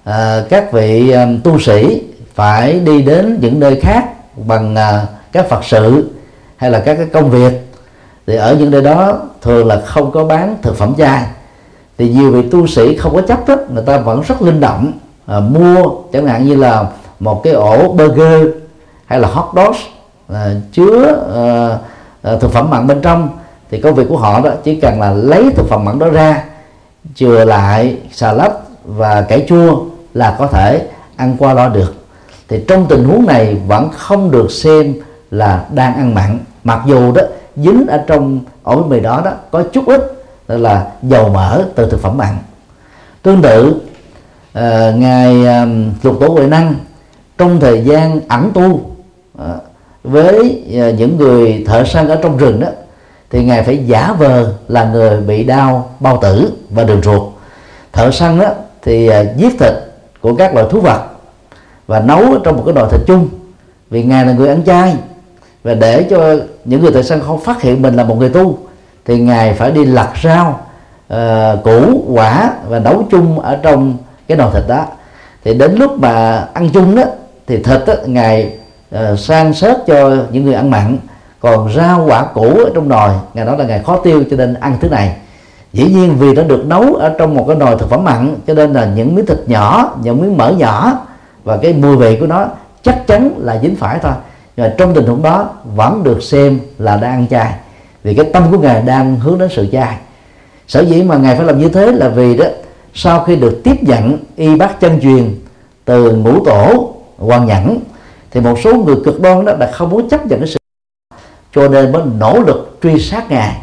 à, 0.04 0.44
các 0.50 0.72
vị 0.72 1.10
à, 1.12 1.28
tu 1.44 1.60
sĩ 1.60 2.02
phải 2.34 2.80
đi 2.80 3.02
đến 3.02 3.38
những 3.42 3.60
nơi 3.60 3.80
khác 3.80 4.06
bằng 4.48 4.76
à, 4.76 5.06
các 5.32 5.50
phật 5.50 5.64
sự 5.64 6.10
hay 6.58 6.72
là 6.72 6.80
các 6.80 6.96
cái 6.96 7.06
công 7.06 7.30
việc 7.30 7.73
thì 8.28 8.36
ở 8.36 8.56
những 8.56 8.72
nơi 8.72 8.82
đó 8.82 9.20
thường 9.42 9.68
là 9.68 9.82
không 9.86 10.12
có 10.12 10.24
bán 10.26 10.58
thực 10.62 10.78
phẩm 10.78 10.94
chay 10.98 11.26
thì 11.98 12.10
nhiều 12.10 12.32
vị 12.32 12.50
tu 12.50 12.68
sĩ 12.68 12.98
không 12.98 13.16
có 13.16 13.22
chấp 13.22 13.48
đó 13.48 13.56
người 13.74 13.84
ta 13.86 13.98
vẫn 13.98 14.22
rất 14.28 14.42
linh 14.42 14.60
động 14.60 14.92
à, 15.26 15.40
mua 15.40 15.86
chẳng 16.14 16.28
hạn 16.28 16.46
như 16.46 16.56
là 16.56 16.86
một 17.20 17.44
cái 17.44 17.54
ổ 17.54 17.94
burger 17.94 18.48
hay 19.06 19.20
là 19.20 19.28
hot 19.28 19.46
dog 19.56 19.76
à, 20.34 20.52
chứa 20.72 21.24
à, 21.34 21.78
à, 22.32 22.38
thực 22.38 22.52
phẩm 22.52 22.70
mặn 22.70 22.88
bên 22.88 23.02
trong. 23.02 23.30
Thì 23.72 23.82
công 23.82 23.96
việc 23.96 24.06
của 24.10 24.18
họ 24.18 24.42
đó 24.42 24.52
chỉ 24.64 24.76
cần 24.76 25.00
là 25.00 25.12
lấy 25.12 25.50
thực 25.56 25.70
phẩm 25.70 25.86
mặn 25.86 26.00
đó 26.00 26.10
ra 26.10 26.44
chừa 27.16 27.46
lại 27.46 27.98
xà 28.12 28.34
lách 28.34 28.52
và 28.86 29.22
cải 29.22 29.46
chua 29.50 29.84
là 30.14 30.36
có 30.40 30.48
thể 30.48 30.88
ăn 31.16 31.36
qua 31.40 31.54
lo 31.54 31.70
được. 31.70 31.94
Thì 32.50 32.64
trong 32.68 32.86
tình 32.90 33.04
huống 33.04 33.26
này 33.26 33.58
vẫn 33.68 33.90
không 33.98 34.32
được 34.32 34.52
xem 34.52 34.94
là 35.32 35.66
đang 35.72 35.96
ăn 35.96 36.16
mặn. 36.16 36.40
Mặc 36.64 36.82
dù 36.86 37.12
đó 37.12 37.22
dính 37.56 37.88
ở 37.88 38.04
trong 38.08 38.40
ổ 38.64 38.76
bánh 38.76 38.90
mì 38.90 39.00
đó 39.00 39.22
đó 39.26 39.32
có 39.52 39.64
chút 39.74 39.84
ít 39.88 40.02
là 40.48 40.88
dầu 41.02 41.30
mỡ 41.30 41.64
từ 41.76 41.90
thực 41.90 42.02
phẩm 42.02 42.18
mặn. 42.18 42.36
Tương 43.22 43.42
tự 43.42 43.70
uh, 43.70 44.96
ngài 44.96 45.42
uh, 45.42 46.06
lục 46.06 46.18
tổ 46.20 46.28
huệ 46.28 46.48
năng 46.48 46.76
trong 47.38 47.60
thời 47.60 47.84
gian 47.86 48.20
ẩn 48.28 48.52
tu 48.54 48.66
uh, 48.72 49.44
với 50.04 50.64
uh, 50.68 51.00
những 51.00 51.18
người 51.18 51.64
thợ 51.68 51.84
săn 51.84 52.08
ở 52.08 52.20
trong 52.24 52.38
rừng 52.38 52.60
đó 52.60 52.68
thì 53.30 53.44
ngài 53.44 53.64
phải 53.64 53.86
giả 53.86 54.16
vờ 54.20 54.54
là 54.68 54.84
người 54.84 55.22
bị 55.22 55.44
đau 55.44 55.96
bao 56.00 56.20
tử 56.22 56.52
và 56.70 56.84
đường 56.84 57.02
ruột. 57.02 57.22
Thợ 57.92 58.12
săn 58.12 58.40
đó 58.40 58.50
thì 58.82 59.10
uh, 59.10 59.38
giết 59.38 59.60
thịt 59.60 59.74
của 60.22 60.36
các 60.36 60.54
loại 60.54 60.68
thú 60.70 60.80
vật 60.80 61.04
và 61.88 62.00
nấu 62.00 62.40
trong 62.44 62.58
một 62.58 62.64
cái 62.66 62.76
nồi 62.76 62.88
thịt 62.92 63.02
chung 63.08 63.30
vì 63.90 64.04
ngài 64.04 64.26
là 64.26 64.34
người 64.34 64.50
ăn 64.50 64.64
chay 64.66 64.96
và 65.64 65.74
để 65.74 66.08
cho 66.10 66.36
những 66.66 66.82
người 66.82 66.92
tại 66.94 67.04
sân 67.04 67.22
không 67.22 67.40
phát 67.40 67.62
hiện 67.62 67.82
mình 67.82 67.96
là 67.96 68.04
một 68.04 68.16
người 68.20 68.30
tu 68.30 68.58
thì 69.06 69.20
ngài 69.20 69.54
phải 69.54 69.72
đi 69.72 69.86
lặt 69.86 70.10
rau 70.24 70.60
uh, 71.14 71.64
củ 71.64 72.04
quả 72.08 72.54
và 72.70 72.80
nấu 72.80 73.04
chung 73.12 73.40
ở 73.40 73.56
trong 73.62 73.98
cái 74.28 74.38
nồi 74.38 74.52
thịt 74.54 74.64
đó. 74.68 74.86
Thì 75.44 75.54
đến 75.54 75.76
lúc 75.76 76.00
mà 76.00 76.48
ăn 76.54 76.70
chung 76.70 76.96
đó 76.96 77.04
thì 77.48 77.64
thịt 77.64 77.82
đó, 77.88 77.94
ngài 78.06 78.54
uh, 78.96 79.20
sang 79.20 79.54
sớt 79.54 79.84
cho 79.88 80.16
những 80.32 80.46
người 80.46 80.54
ăn 80.54 80.72
mặn. 80.72 80.98
Còn 81.40 81.74
rau 81.74 82.06
quả 82.08 82.26
củ 82.26 82.50
ở 82.50 82.70
trong 82.76 82.90
nồi 82.90 83.10
ngài 83.34 83.46
nói 83.46 83.58
là 83.58 83.66
ngài 83.66 83.80
khó 83.84 83.98
tiêu 83.98 84.24
cho 84.32 84.38
nên 84.38 84.54
ăn 84.54 84.78
thứ 84.82 84.90
này. 84.90 85.16
Dĩ 85.74 85.86
nhiên 85.86 86.16
vì 86.20 86.34
nó 86.34 86.44
được 86.44 86.66
nấu 86.66 86.96
ở 86.96 87.16
trong 87.18 87.36
một 87.36 87.46
cái 87.48 87.56
nồi 87.56 87.76
thực 87.80 87.90
phẩm 87.90 88.04
mặn 88.04 88.36
cho 88.48 88.54
nên 88.54 88.74
là 88.74 88.86
những 88.86 89.16
miếng 89.16 89.26
thịt 89.26 89.40
nhỏ 89.46 89.96
những 90.04 90.22
miếng 90.22 90.38
mỡ 90.38 90.52
nhỏ 90.52 91.00
và 91.44 91.58
cái 91.58 91.74
mùi 91.74 91.96
vị 91.96 92.18
của 92.20 92.28
nó 92.28 92.46
chắc 92.84 93.08
chắn 93.08 93.30
là 93.38 93.60
dính 93.62 93.76
phải 93.76 94.00
thôi 94.02 94.12
và 94.58 94.74
trong 94.78 94.94
tình 94.94 95.06
huống 95.06 95.22
đó 95.22 95.50
vẫn 95.76 96.04
được 96.04 96.24
xem 96.24 96.60
là 96.78 96.98
đang 96.98 97.12
ăn 97.12 97.28
chay. 97.30 97.54
Vì 98.04 98.14
cái 98.14 98.26
tâm 98.34 98.52
của 98.52 98.58
ngài 98.58 98.82
đang 98.82 99.20
hướng 99.20 99.40
đến 99.40 99.50
sự 99.52 99.68
chay. 99.72 99.98
Sở 100.68 100.82
dĩ 100.82 101.04
mà 101.04 101.18
ngài 101.18 101.36
phải 101.36 101.46
làm 101.46 101.60
như 101.60 101.70
thế 101.70 101.92
là 101.92 102.10
vì 102.10 102.38
đó, 102.38 102.46
sau 102.94 103.24
khi 103.24 103.36
được 103.36 103.62
tiếp 103.64 103.84
nhận 103.84 104.18
y 104.36 104.56
bác 104.56 104.80
chân 104.80 105.00
truyền 105.02 105.36
từ 105.86 106.12
ngũ 106.12 106.46
tổ 106.46 106.94
hoàng 107.18 107.46
nhẫn, 107.46 107.80
thì 108.32 108.42
một 108.42 108.60
số 108.64 108.76
người 108.76 108.96
cực 109.06 109.22
đoan 109.22 109.46
đó 109.46 109.54
là 109.60 109.72
không 109.72 109.90
muốn 109.90 110.10
chấp 110.10 110.26
nhận 110.26 110.40
cái 110.40 110.48
sự 110.48 110.58
cho 111.56 111.68
nên 111.68 111.92
mới 111.92 112.02
nỗ 112.20 112.40
lực 112.40 112.78
truy 112.84 113.00
sát 113.00 113.32
ngài. 113.32 113.58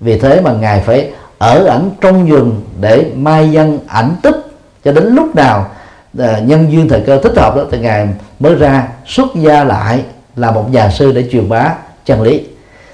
Vì 0.00 0.18
thế 0.18 0.40
mà 0.40 0.52
ngài 0.52 0.80
phải 0.80 1.12
ở 1.38 1.64
ẩn 1.64 1.90
trong 2.00 2.26
rừng 2.26 2.62
để 2.80 3.12
mai 3.14 3.50
dân 3.50 3.78
ảnh 3.86 4.16
tích 4.22 4.36
cho 4.84 4.92
đến 4.92 5.14
lúc 5.14 5.36
nào 5.36 5.70
à, 6.18 6.38
nhân 6.38 6.72
duyên 6.72 6.88
thời 6.88 7.00
cơ 7.00 7.18
thích 7.18 7.36
hợp 7.36 7.56
đó, 7.56 7.62
thì 7.70 7.78
ngài 7.78 8.08
mới 8.40 8.54
ra 8.54 8.88
xuất 9.06 9.26
gia 9.34 9.64
lại 9.64 10.04
là 10.40 10.50
một 10.50 10.70
nhà 10.70 10.90
sư 10.90 11.12
để 11.12 11.28
truyền 11.32 11.48
bá 11.48 11.74
chân 12.04 12.22
lý. 12.22 12.44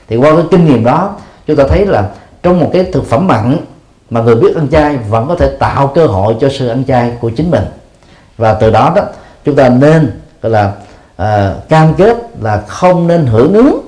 Thì 0.09 0.17
qua 0.17 0.31
cái 0.37 0.45
kinh 0.51 0.67
nghiệm 0.67 0.85
đó 0.85 1.17
chúng 1.47 1.57
ta 1.57 1.65
thấy 1.69 1.87
là 1.87 2.09
trong 2.43 2.61
một 2.61 2.71
cái 2.73 2.85
thực 2.85 3.07
phẩm 3.07 3.27
mặn 3.27 3.57
mà 4.11 4.21
người 4.21 4.35
biết 4.35 4.57
ăn 4.57 4.69
chay 4.69 4.97
vẫn 4.97 5.29
có 5.29 5.35
thể 5.35 5.57
tạo 5.59 5.93
cơ 5.95 6.07
hội 6.07 6.37
cho 6.41 6.49
sự 6.49 6.69
ăn 6.69 6.85
chay 6.85 7.13
của 7.21 7.31
chính 7.31 7.51
mình. 7.51 7.65
Và 8.37 8.55
từ 8.55 8.71
đó 8.71 8.93
đó 8.97 9.03
chúng 9.45 9.57
ta 9.57 9.69
nên 9.69 10.21
gọi 10.43 10.53
là 10.53 10.73
uh, 11.23 11.69
cam 11.69 11.95
kết 11.95 12.17
là 12.43 12.63
không 12.67 13.07
nên 13.07 13.27
hưởng 13.27 13.55
ứng 13.55 13.81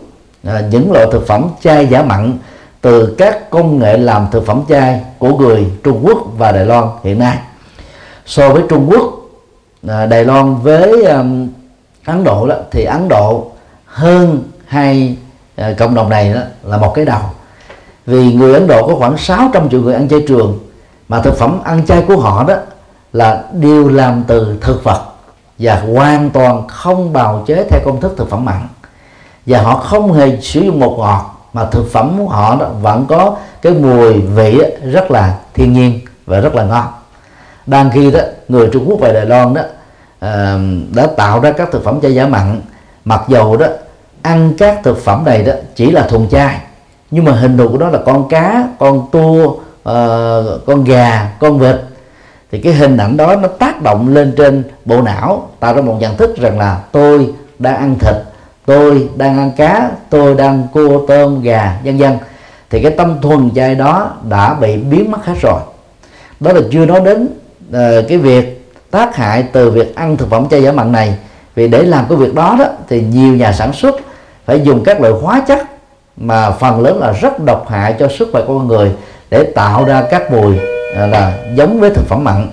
uh, 0.49 0.53
những 0.71 0.93
loại 0.93 1.07
thực 1.13 1.27
phẩm 1.27 1.49
chay 1.61 1.87
giả 1.87 2.03
mặn 2.03 2.39
từ 2.81 3.15
các 3.19 3.51
công 3.51 3.79
nghệ 3.79 3.97
làm 3.97 4.27
thực 4.31 4.47
phẩm 4.47 4.63
chay 4.69 5.01
của 5.19 5.39
người 5.39 5.67
Trung 5.85 6.01
Quốc 6.03 6.19
và 6.37 6.53
Đài 6.53 6.67
Loan 6.67 6.85
hiện 7.05 7.19
nay. 7.19 7.39
So 8.27 8.49
với 8.49 8.63
Trung 8.69 8.91
Quốc 8.91 9.03
à, 9.89 10.07
Đài 10.07 10.25
Loan 10.25 10.57
với 10.63 11.05
um, 11.05 11.49
Ấn 12.09 12.25
Độ 12.25 12.47
đó 12.47 12.55
thì 12.71 12.85
Ấn 12.85 13.09
Độ 13.09 13.47
hơn 13.87 14.43
hai 14.67 15.17
à, 15.57 15.75
cộng 15.79 15.95
đồng 15.95 16.09
này 16.09 16.35
đó 16.35 16.41
là 16.63 16.77
một 16.77 16.93
cái 16.95 17.05
đầu. 17.05 17.21
Vì 18.07 18.33
người 18.33 18.55
Ấn 18.55 18.67
Độ 18.67 18.87
có 18.87 18.95
khoảng 18.95 19.19
600 19.19 19.71
triệu 19.71 19.83
người 19.83 19.95
ăn 19.95 20.09
chay 20.09 20.25
trường 20.29 20.59
mà 21.09 21.21
thực 21.21 21.39
phẩm 21.39 21.61
ăn 21.65 21.87
chay 21.87 22.05
của 22.09 22.17
họ 22.17 22.45
đó 22.45 22.55
là 23.13 23.43
đều 23.53 23.89
làm 23.89 24.25
từ 24.27 24.59
thực 24.61 24.85
vật 24.85 25.03
và 25.59 25.81
hoàn 25.81 26.31
toàn 26.31 26.69
không 26.69 27.13
bào 27.13 27.45
chế 27.47 27.65
theo 27.71 27.81
công 27.85 28.01
thức 28.01 28.15
thực 28.17 28.31
phẩm 28.31 28.45
mặn. 28.45 28.69
Và 29.47 29.63
họ 29.63 29.77
không 29.77 30.13
hề 30.13 30.41
sử 30.41 30.61
dụng 30.61 30.81
bột 30.81 30.99
ngọt 30.99 31.49
mà 31.53 31.65
thực 31.65 31.93
phẩm 31.93 32.15
của 32.19 32.29
họ 32.29 32.57
đó 32.57 32.67
vẫn 32.83 33.07
có 33.09 33.37
cái 33.63 33.73
mùi 33.73 34.13
vị 34.13 34.61
rất 34.93 35.11
là 35.11 35.39
thiên 35.55 35.73
nhiên 35.73 36.01
và 36.27 36.41
rất 36.41 36.55
là 36.55 36.65
ngon. 36.65 36.87
Đang 37.67 37.91
khi 37.91 38.11
đó 38.11 38.21
người 38.49 38.69
Trung 38.73 38.85
Quốc 38.89 39.01
về 39.01 39.13
Đài 39.13 39.27
Loan 39.27 39.55
đó 39.55 39.63
Ờ, 40.21 40.61
đã 40.95 41.07
tạo 41.07 41.41
ra 41.41 41.53
các 41.53 41.69
thực 41.73 41.85
phẩm 41.85 42.01
chay 42.01 42.15
giả 42.15 42.27
mặn. 42.27 42.61
Mặc 43.05 43.23
dầu 43.29 43.57
đó 43.57 43.67
ăn 44.23 44.53
các 44.59 44.81
thực 44.85 45.05
phẩm 45.05 45.25
này 45.25 45.43
đó 45.43 45.53
chỉ 45.75 45.91
là 45.91 46.03
thuần 46.03 46.29
chay 46.29 46.59
nhưng 47.11 47.25
mà 47.25 47.33
hình 47.33 47.59
thù 47.59 47.69
của 47.69 47.79
nó 47.79 47.89
là 47.89 47.99
con 48.07 48.29
cá 48.29 48.69
con 48.79 49.07
tua 49.13 49.45
uh, 49.47 50.67
con 50.67 50.85
gà 50.85 51.33
con 51.41 51.59
vịt. 51.59 51.77
Thì 52.53 52.61
cái 52.61 52.73
hình 52.73 52.97
ảnh 52.97 53.17
đó 53.17 53.37
nó 53.37 53.49
tác 53.49 53.83
động 53.83 54.15
lên 54.15 54.35
trên 54.37 54.65
bộ 54.85 55.03
não 55.03 55.49
tạo 55.61 55.75
ra 55.75 55.83
một 55.83 55.97
nhận 56.01 56.17
thức 56.17 56.37
rằng 56.37 56.59
là 56.59 56.81
tôi 56.93 57.35
đang 57.59 57.77
ăn 57.77 57.99
thịt 57.99 58.15
tôi 58.67 59.09
đang 59.17 59.39
ăn 59.39 59.53
cá 59.57 59.91
tôi 60.11 60.35
đang 60.35 60.67
cua 60.73 61.07
tôm 61.07 61.43
gà 61.43 61.79
vân 61.85 61.99
vân. 61.99 62.19
Thì 62.71 62.83
cái 62.83 62.93
tâm 62.93 63.21
thuần 63.23 63.51
chay 63.55 63.75
đó 63.75 64.11
đã 64.29 64.55
bị 64.55 64.77
biến 64.77 65.11
mất 65.11 65.25
hết 65.25 65.35
rồi. 65.43 65.61
Đó 66.41 66.53
là 66.53 66.61
chưa 66.71 66.87
nói 66.87 67.01
đến 67.01 67.29
uh, 67.71 68.09
cái 68.09 68.19
việc 68.19 68.58
tác 68.91 69.17
hại 69.17 69.43
từ 69.53 69.71
việc 69.71 69.97
ăn 69.97 70.17
thực 70.17 70.31
phẩm 70.31 70.49
chay 70.49 70.63
giả 70.63 70.73
mặn 70.73 70.93
này. 70.93 71.19
Vì 71.55 71.69
để 71.69 71.83
làm 71.83 72.05
cái 72.09 72.19
việc 72.19 72.35
đó 72.35 72.57
đó 72.59 72.65
thì 72.89 73.01
nhiều 73.01 73.33
nhà 73.37 73.53
sản 73.53 73.73
xuất 73.73 73.95
phải 74.45 74.61
dùng 74.61 74.85
các 74.85 75.01
loại 75.01 75.13
hóa 75.23 75.43
chất 75.49 75.63
mà 76.17 76.51
phần 76.51 76.81
lớn 76.81 76.99
là 77.01 77.13
rất 77.13 77.45
độc 77.45 77.69
hại 77.69 77.95
cho 77.99 78.09
sức 78.09 78.29
khỏe 78.33 78.43
của 78.47 78.59
con 78.59 78.69
người 78.69 78.93
để 79.31 79.45
tạo 79.45 79.85
ra 79.85 80.03
các 80.11 80.33
mùi 80.33 80.59
à, 80.97 81.07
là 81.07 81.33
giống 81.55 81.81
với 81.81 81.91
thực 81.91 82.07
phẩm 82.09 82.25
mặn. 82.25 82.49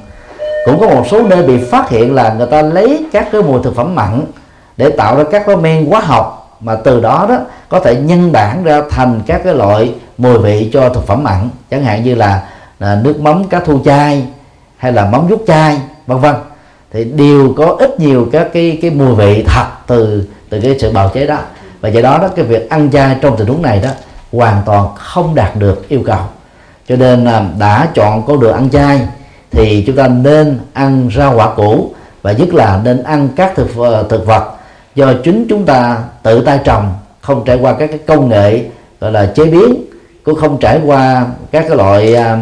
Cũng 0.65 0.79
có 0.79 0.87
một 0.87 1.07
số 1.11 1.23
nơi 1.23 1.43
bị 1.43 1.57
phát 1.71 1.89
hiện 1.89 2.15
là 2.15 2.33
người 2.33 2.47
ta 2.47 2.61
lấy 2.61 3.05
các 3.11 3.27
cái 3.31 3.41
mùi 3.41 3.63
thực 3.63 3.75
phẩm 3.75 3.95
mặn 3.95 4.21
để 4.77 4.89
tạo 4.89 5.17
ra 5.17 5.23
các 5.31 5.43
cái 5.47 5.55
men 5.55 5.85
hóa 5.85 5.99
học 5.99 6.57
mà 6.59 6.75
từ 6.75 7.01
đó 7.01 7.25
đó 7.29 7.37
có 7.69 7.79
thể 7.79 7.95
nhân 7.95 8.31
bản 8.31 8.63
ra 8.63 8.81
thành 8.89 9.21
các 9.27 9.41
cái 9.43 9.53
loại 9.53 9.93
mùi 10.17 10.37
vị 10.37 10.69
cho 10.73 10.89
thực 10.89 11.07
phẩm 11.07 11.23
mặn. 11.23 11.49
Chẳng 11.71 11.83
hạn 11.83 12.03
như 12.03 12.15
là, 12.15 12.41
là 12.79 12.99
nước 13.03 13.19
mắm 13.19 13.43
cá 13.47 13.59
thu 13.59 13.79
chai 13.85 14.27
hay 14.77 14.91
là 14.91 15.05
mắm 15.05 15.27
rút 15.27 15.43
chai 15.47 15.79
vân 16.07 16.19
vân. 16.19 16.35
Thì 16.91 17.03
đều 17.03 17.53
có 17.57 17.75
ít 17.79 17.99
nhiều 17.99 18.27
các 18.31 18.47
cái 18.53 18.79
cái 18.81 18.91
mùi 18.91 19.15
vị 19.15 19.43
thật 19.47 19.65
từ 19.87 20.23
từ 20.49 20.61
cái 20.61 20.79
sự 20.79 20.91
bào 20.91 21.09
chế 21.13 21.27
đó. 21.27 21.37
Và 21.81 21.89
do 21.89 22.01
đó 22.01 22.17
đó 22.17 22.27
cái 22.35 22.45
việc 22.45 22.69
ăn 22.69 22.91
chay 22.91 23.15
trong 23.21 23.37
tình 23.37 23.47
huống 23.47 23.61
này 23.61 23.79
đó 23.79 23.89
hoàn 24.31 24.61
toàn 24.65 24.87
không 24.95 25.35
đạt 25.35 25.55
được 25.55 25.89
yêu 25.89 26.01
cầu. 26.05 26.21
Cho 26.89 26.95
nên 26.95 27.25
à, 27.25 27.45
đã 27.59 27.87
chọn 27.93 28.25
con 28.25 28.39
đường 28.39 28.53
ăn 28.53 28.69
chay 28.69 29.01
thì 29.51 29.83
chúng 29.87 29.95
ta 29.95 30.07
nên 30.07 30.59
ăn 30.73 31.09
rau 31.15 31.35
quả 31.35 31.55
củ 31.55 31.91
và 32.21 32.31
nhất 32.31 32.53
là 32.53 32.81
nên 32.83 33.03
ăn 33.03 33.29
các 33.35 33.55
thực 33.55 33.77
ờ, 33.77 34.03
thực 34.03 34.25
vật 34.25 34.55
do 34.95 35.13
chính 35.23 35.45
chúng 35.49 35.65
ta 35.65 35.97
tự 36.23 36.41
tay 36.41 36.59
trồng 36.63 36.93
không 37.21 37.45
trải 37.45 37.57
qua 37.57 37.73
các 37.73 37.87
cái 37.87 37.99
công 38.07 38.29
nghệ 38.29 38.63
gọi 38.99 39.11
là 39.11 39.25
chế 39.35 39.45
biến 39.45 39.75
cũng 40.23 40.35
không 40.35 40.57
trải 40.59 40.79
qua 40.85 41.25
các 41.51 41.65
cái 41.67 41.77
loại 41.77 42.15
à, 42.15 42.39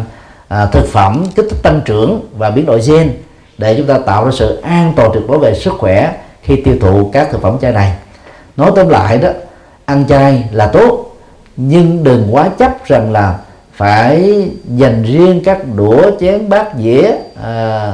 à, 0.48 0.66
thực 0.66 0.86
phẩm 0.86 1.24
kích 1.34 1.46
thích 1.50 1.62
tăng 1.62 1.80
trưởng 1.84 2.20
và 2.38 2.50
biến 2.50 2.66
đổi 2.66 2.80
gen 2.88 3.12
để 3.58 3.74
chúng 3.76 3.86
ta 3.86 3.98
tạo 3.98 4.24
ra 4.24 4.30
sự 4.34 4.60
an 4.62 4.92
toàn 4.96 5.10
tuyệt 5.14 5.22
đối 5.28 5.38
về 5.38 5.54
sức 5.54 5.74
khỏe 5.78 6.12
khi 6.42 6.56
tiêu 6.56 6.76
thụ 6.80 7.10
các 7.12 7.28
thực 7.32 7.42
phẩm 7.42 7.58
chay 7.60 7.72
này. 7.72 7.92
Nói 8.56 8.72
tóm 8.76 8.88
lại 8.88 9.18
đó 9.18 9.28
ăn 9.84 10.04
chay 10.08 10.48
là 10.52 10.66
tốt 10.66 11.16
nhưng 11.56 12.04
đừng 12.04 12.28
quá 12.30 12.48
chấp 12.58 12.86
rằng 12.86 13.12
là 13.12 13.38
phải 13.74 14.48
dành 14.64 15.02
riêng 15.02 15.42
các 15.44 15.58
đũa 15.76 16.10
chén 16.20 16.48
bát 16.48 16.66
dĩa 16.78 17.10
à, 17.42 17.92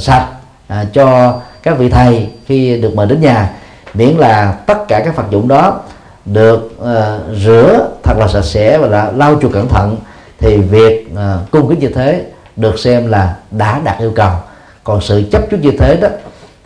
sạch 0.00 0.26
à, 0.68 0.84
cho 0.92 1.40
các 1.62 1.78
vị 1.78 1.90
thầy 1.90 2.28
khi 2.46 2.80
được 2.80 2.94
mời 2.94 3.06
đến 3.06 3.20
nhà. 3.20 3.50
Miễn 3.94 4.16
là 4.16 4.52
tất 4.66 4.88
cả 4.88 5.00
các 5.04 5.16
vật 5.16 5.24
dụng 5.30 5.48
đó 5.48 5.80
được 6.24 6.72
uh, 6.82 7.36
rửa 7.44 7.88
thật 8.02 8.18
là 8.18 8.28
sạch 8.28 8.44
sẽ 8.44 8.78
và 8.78 8.88
là 8.88 9.12
lau 9.16 9.38
chùi 9.40 9.52
cẩn 9.52 9.68
thận 9.68 9.96
thì 10.38 10.56
việc 10.56 11.08
uh, 11.12 11.50
cung 11.50 11.68
kính 11.68 11.78
như 11.78 11.88
thế 11.88 12.24
được 12.56 12.78
xem 12.78 13.06
là 13.10 13.36
đã 13.50 13.80
đạt 13.84 13.98
yêu 13.98 14.12
cầu 14.16 14.30
còn 14.88 15.00
sự 15.00 15.22
chấp 15.30 15.50
trước 15.50 15.56
như 15.62 15.70
thế 15.78 15.96
đó 15.96 16.08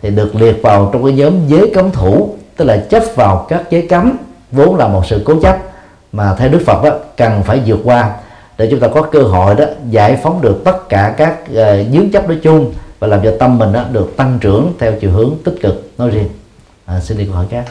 thì 0.01 0.09
được 0.09 0.35
liệt 0.35 0.61
vào 0.61 0.89
trong 0.93 1.03
cái 1.03 1.13
nhóm 1.13 1.33
giới 1.47 1.71
cấm 1.73 1.91
thủ 1.91 2.35
tức 2.57 2.65
là 2.65 2.77
chấp 2.89 3.03
vào 3.15 3.45
các 3.49 3.63
giới 3.69 3.87
cấm 3.87 4.17
vốn 4.51 4.75
là 4.75 4.87
một 4.87 5.05
sự 5.05 5.21
cố 5.25 5.39
chấp 5.41 5.57
mà 6.11 6.35
theo 6.37 6.49
Đức 6.49 6.61
Phật 6.65 6.83
đó, 6.83 6.91
cần 7.17 7.43
phải 7.43 7.61
vượt 7.65 7.79
qua 7.83 8.13
để 8.57 8.67
chúng 8.71 8.79
ta 8.79 8.87
có 8.87 9.01
cơ 9.01 9.21
hội 9.21 9.55
đó 9.55 9.65
giải 9.89 10.19
phóng 10.23 10.41
được 10.41 10.61
tất 10.65 10.89
cả 10.89 11.13
các 11.17 11.37
ờ, 11.55 11.81
uh, 11.81 11.87
dướng 11.93 12.11
chấp 12.11 12.27
nói 12.27 12.39
chung 12.43 12.73
và 12.99 13.07
làm 13.07 13.19
cho 13.23 13.33
tâm 13.39 13.57
mình 13.57 13.73
đó 13.73 13.83
được 13.91 14.13
tăng 14.17 14.37
trưởng 14.41 14.73
theo 14.79 14.93
chiều 15.01 15.11
hướng 15.11 15.31
tích 15.43 15.55
cực. 15.61 15.91
Nói 15.97 16.09
riêng. 16.09 16.29
À, 16.85 16.99
xin 16.99 17.17
đi 17.17 17.25
câu 17.25 17.35
hỏi 17.35 17.45
khác 17.49 17.65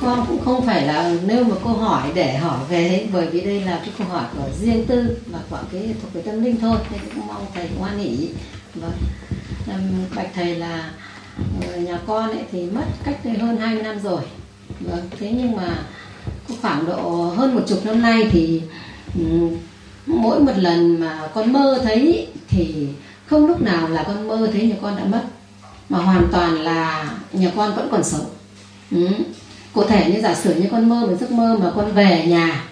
con 0.00 0.26
cũng 0.28 0.44
không 0.44 0.66
phải 0.66 0.86
là 0.86 1.14
nêu 1.26 1.44
một 1.44 1.56
câu 1.64 1.72
hỏi 1.72 2.10
để 2.14 2.36
hỏi 2.36 2.58
về 2.68 3.06
bởi 3.12 3.26
vì 3.26 3.40
đây 3.40 3.60
là 3.60 3.80
cái 3.84 3.90
câu 3.98 4.06
hỏi 4.06 4.24
của 4.36 4.48
riêng 4.60 4.86
tư 4.86 5.18
và 5.26 5.38
của 5.50 5.58
cái 5.72 5.94
thuộc 6.02 6.12
về 6.12 6.22
tâm 6.22 6.44
linh 6.44 6.60
thôi 6.60 6.76
nên 6.90 7.00
cũng 7.14 7.26
mong 7.26 7.46
thầy 7.54 7.68
ngoan 7.78 7.98
hỷ 7.98 8.28
vâng. 8.74 8.92
Bạch 10.16 10.30
thầy 10.34 10.56
là 10.56 10.90
ờ, 11.66 11.76
nhà 11.76 11.98
con 12.06 12.30
ấy 12.30 12.44
thì 12.52 12.66
mất 12.70 12.84
cách 13.04 13.24
đây 13.24 13.38
hơn 13.38 13.56
20 13.56 13.82
năm 13.82 13.98
rồi. 14.00 14.22
Vâng 14.80 15.08
thế 15.18 15.32
nhưng 15.36 15.56
mà 15.56 15.78
có 16.48 16.54
khoảng 16.62 16.86
độ 16.86 17.32
hơn 17.36 17.54
một 17.54 17.60
chục 17.68 17.86
năm 17.86 18.02
nay 18.02 18.28
thì 18.30 18.62
um, 19.14 19.56
mỗi 20.06 20.40
một 20.40 20.52
lần 20.56 21.00
mà 21.00 21.28
con 21.34 21.52
mơ 21.52 21.80
thấy 21.84 22.26
thì 22.48 22.88
không 23.26 23.46
lúc 23.46 23.62
nào 23.62 23.88
là 23.88 24.02
con 24.02 24.28
mơ 24.28 24.48
thấy 24.52 24.62
nhà 24.62 24.76
con 24.82 24.96
đã 24.96 25.04
mất 25.04 25.22
mà 25.88 25.98
hoàn 25.98 26.28
toàn 26.32 26.54
là 26.54 27.10
nhà 27.32 27.50
con 27.56 27.74
vẫn 27.74 27.88
còn 27.90 28.04
sống. 28.04 28.26
Ừ 28.90 29.08
cụ 29.74 29.84
thể 29.84 30.10
như 30.10 30.20
giả 30.20 30.34
sử 30.34 30.54
như 30.54 30.68
con 30.70 30.88
mơ 30.88 31.06
một 31.06 31.16
giấc 31.20 31.30
mơ 31.30 31.56
mà 31.60 31.70
con 31.76 31.92
về 31.92 32.24
nhà, 32.26 32.64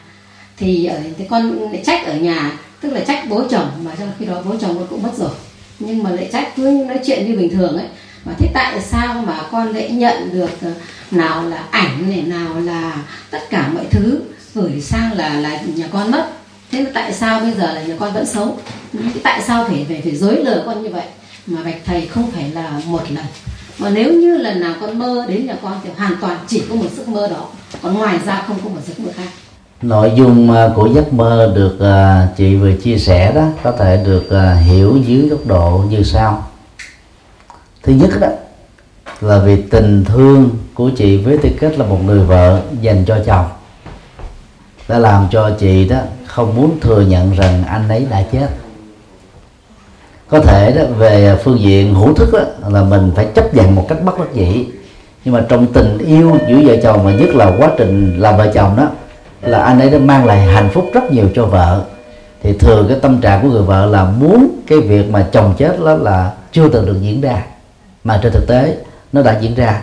thì 0.56 0.86
ở, 0.86 1.00
thì 1.18 1.24
con 1.30 1.72
lại 1.72 1.82
trách 1.86 2.06
ở 2.06 2.14
nhà, 2.14 2.52
tức 2.80 2.92
là 2.92 3.00
trách 3.00 3.28
bố 3.28 3.42
chồng 3.50 3.70
mà 3.84 3.92
trong 3.98 4.12
khi 4.18 4.24
đó 4.24 4.42
bố 4.44 4.54
chồng 4.60 4.78
con 4.78 4.86
cũng 4.90 5.02
mất 5.02 5.12
rồi. 5.16 5.30
Nhưng 5.78 6.02
mà 6.02 6.10
lại 6.10 6.28
trách 6.32 6.56
cứ 6.56 6.84
nói 6.88 7.00
chuyện 7.06 7.26
như 7.26 7.38
bình 7.38 7.50
thường 7.50 7.76
ấy. 7.76 7.86
Mà 8.24 8.32
thế 8.38 8.48
tại 8.54 8.80
sao 8.80 9.24
mà 9.26 9.40
con 9.52 9.74
lại 9.74 9.90
nhận 9.90 10.30
được 10.32 10.50
ờ, 10.62 10.70
nào 11.10 11.48
là 11.48 11.64
ảnh 11.70 12.10
này, 12.10 12.22
nào 12.22 12.60
là 12.60 13.04
tất 13.30 13.50
cả 13.50 13.68
mọi 13.74 13.84
thứ, 13.90 14.20
gửi 14.54 14.80
sang 14.80 15.12
là 15.12 15.40
là 15.40 15.60
nhà 15.74 15.86
con 15.92 16.10
mất? 16.10 16.28
Thế 16.70 16.86
tại 16.94 17.12
sao 17.12 17.40
bây 17.40 17.52
giờ 17.52 17.72
là 17.72 17.82
nhà 17.82 17.94
con 17.98 18.12
vẫn 18.12 18.26
xấu? 18.26 18.58
Thế 18.92 19.20
tại 19.22 19.42
sao 19.46 19.64
phải 19.68 19.84
phải 19.88 20.00
phải 20.02 20.16
dối 20.16 20.44
lừa 20.44 20.62
con 20.66 20.82
như 20.82 20.88
vậy? 20.88 21.04
Mà 21.46 21.62
bạch 21.64 21.76
thầy 21.84 22.06
không 22.06 22.30
phải 22.30 22.50
là 22.50 22.80
một 22.86 23.10
lần 23.10 23.24
mà 23.78 23.90
nếu 23.90 24.12
như 24.12 24.36
lần 24.36 24.60
nào 24.60 24.74
con 24.80 24.98
mơ 24.98 25.24
đến 25.28 25.46
nhà 25.46 25.56
con 25.62 25.80
thì 25.84 25.90
hoàn 25.96 26.12
toàn 26.20 26.38
chỉ 26.46 26.62
có 26.68 26.74
một 26.74 26.88
giấc 26.96 27.08
mơ 27.08 27.28
đó. 27.28 27.46
Còn 27.82 27.94
ngoài 27.94 28.18
ra 28.26 28.42
không 28.46 28.56
có 28.64 28.70
một 28.70 28.80
giấc 28.86 29.00
mơ 29.00 29.10
khác. 29.16 29.28
Nội 29.82 30.12
dung 30.16 30.50
à, 30.50 30.68
của 30.74 30.88
giấc 30.94 31.12
mơ 31.12 31.52
được 31.54 31.80
à, 31.80 32.28
chị 32.36 32.56
vừa 32.56 32.72
chia 32.72 32.98
sẻ 32.98 33.32
đó, 33.32 33.46
có 33.62 33.72
thể 33.72 34.02
được 34.04 34.30
à, 34.30 34.54
hiểu 34.54 34.96
dưới 35.06 35.28
góc 35.28 35.46
độ 35.46 35.84
như 35.90 36.02
sau. 36.02 36.48
Thứ 37.82 37.92
nhất 37.92 38.10
đó, 38.20 38.28
là 39.20 39.38
vì 39.38 39.62
tình 39.62 40.04
thương 40.04 40.50
của 40.74 40.90
chị 40.96 41.16
với 41.16 41.38
tư 41.38 41.48
cách 41.60 41.72
là 41.78 41.86
một 41.86 41.98
người 42.04 42.20
vợ 42.20 42.60
dành 42.80 43.04
cho 43.04 43.18
chồng, 43.26 43.44
đã 44.88 44.98
làm 44.98 45.26
cho 45.30 45.50
chị 45.58 45.88
đó 45.88 45.98
không 46.26 46.56
muốn 46.56 46.80
thừa 46.80 47.00
nhận 47.00 47.30
rằng 47.36 47.64
anh 47.64 47.88
ấy 47.88 48.06
đã 48.10 48.22
chết 48.32 48.48
có 50.28 50.40
thể 50.40 50.72
đó 50.72 50.82
về 50.98 51.36
phương 51.44 51.60
diện 51.60 51.94
hữu 51.94 52.14
thức 52.14 52.28
đó, 52.32 52.68
là 52.68 52.82
mình 52.82 53.10
phải 53.14 53.26
chấp 53.34 53.54
nhận 53.54 53.74
một 53.74 53.86
cách 53.88 53.98
bất 54.04 54.18
đắc 54.18 54.34
dĩ. 54.34 54.66
Nhưng 55.24 55.34
mà 55.34 55.44
trong 55.48 55.66
tình 55.66 55.98
yêu 55.98 56.36
giữa 56.48 56.60
vợ 56.64 56.76
chồng 56.82 57.04
mà 57.04 57.12
nhất 57.12 57.28
là 57.34 57.52
quá 57.58 57.70
trình 57.78 58.18
làm 58.18 58.36
vợ 58.36 58.52
chồng 58.54 58.76
đó 58.76 58.88
là 59.42 59.58
anh 59.58 59.80
ấy 59.80 59.90
đã 59.90 59.98
mang 59.98 60.24
lại 60.24 60.40
hạnh 60.40 60.68
phúc 60.72 60.84
rất 60.94 61.12
nhiều 61.12 61.28
cho 61.34 61.44
vợ. 61.46 61.84
Thì 62.42 62.52
thường 62.52 62.86
cái 62.88 62.98
tâm 63.02 63.20
trạng 63.20 63.42
của 63.42 63.48
người 63.48 63.62
vợ 63.62 63.86
là 63.86 64.04
muốn 64.04 64.48
cái 64.66 64.80
việc 64.80 65.10
mà 65.10 65.26
chồng 65.32 65.54
chết 65.58 65.76
đó 65.84 65.94
là 65.94 66.32
chưa 66.52 66.68
từng 66.68 66.86
được 66.86 66.96
diễn 67.00 67.20
ra 67.20 67.42
mà 68.04 68.20
trên 68.22 68.32
thực 68.32 68.46
tế 68.46 68.76
nó 69.12 69.22
đã 69.22 69.38
diễn 69.40 69.54
ra. 69.54 69.82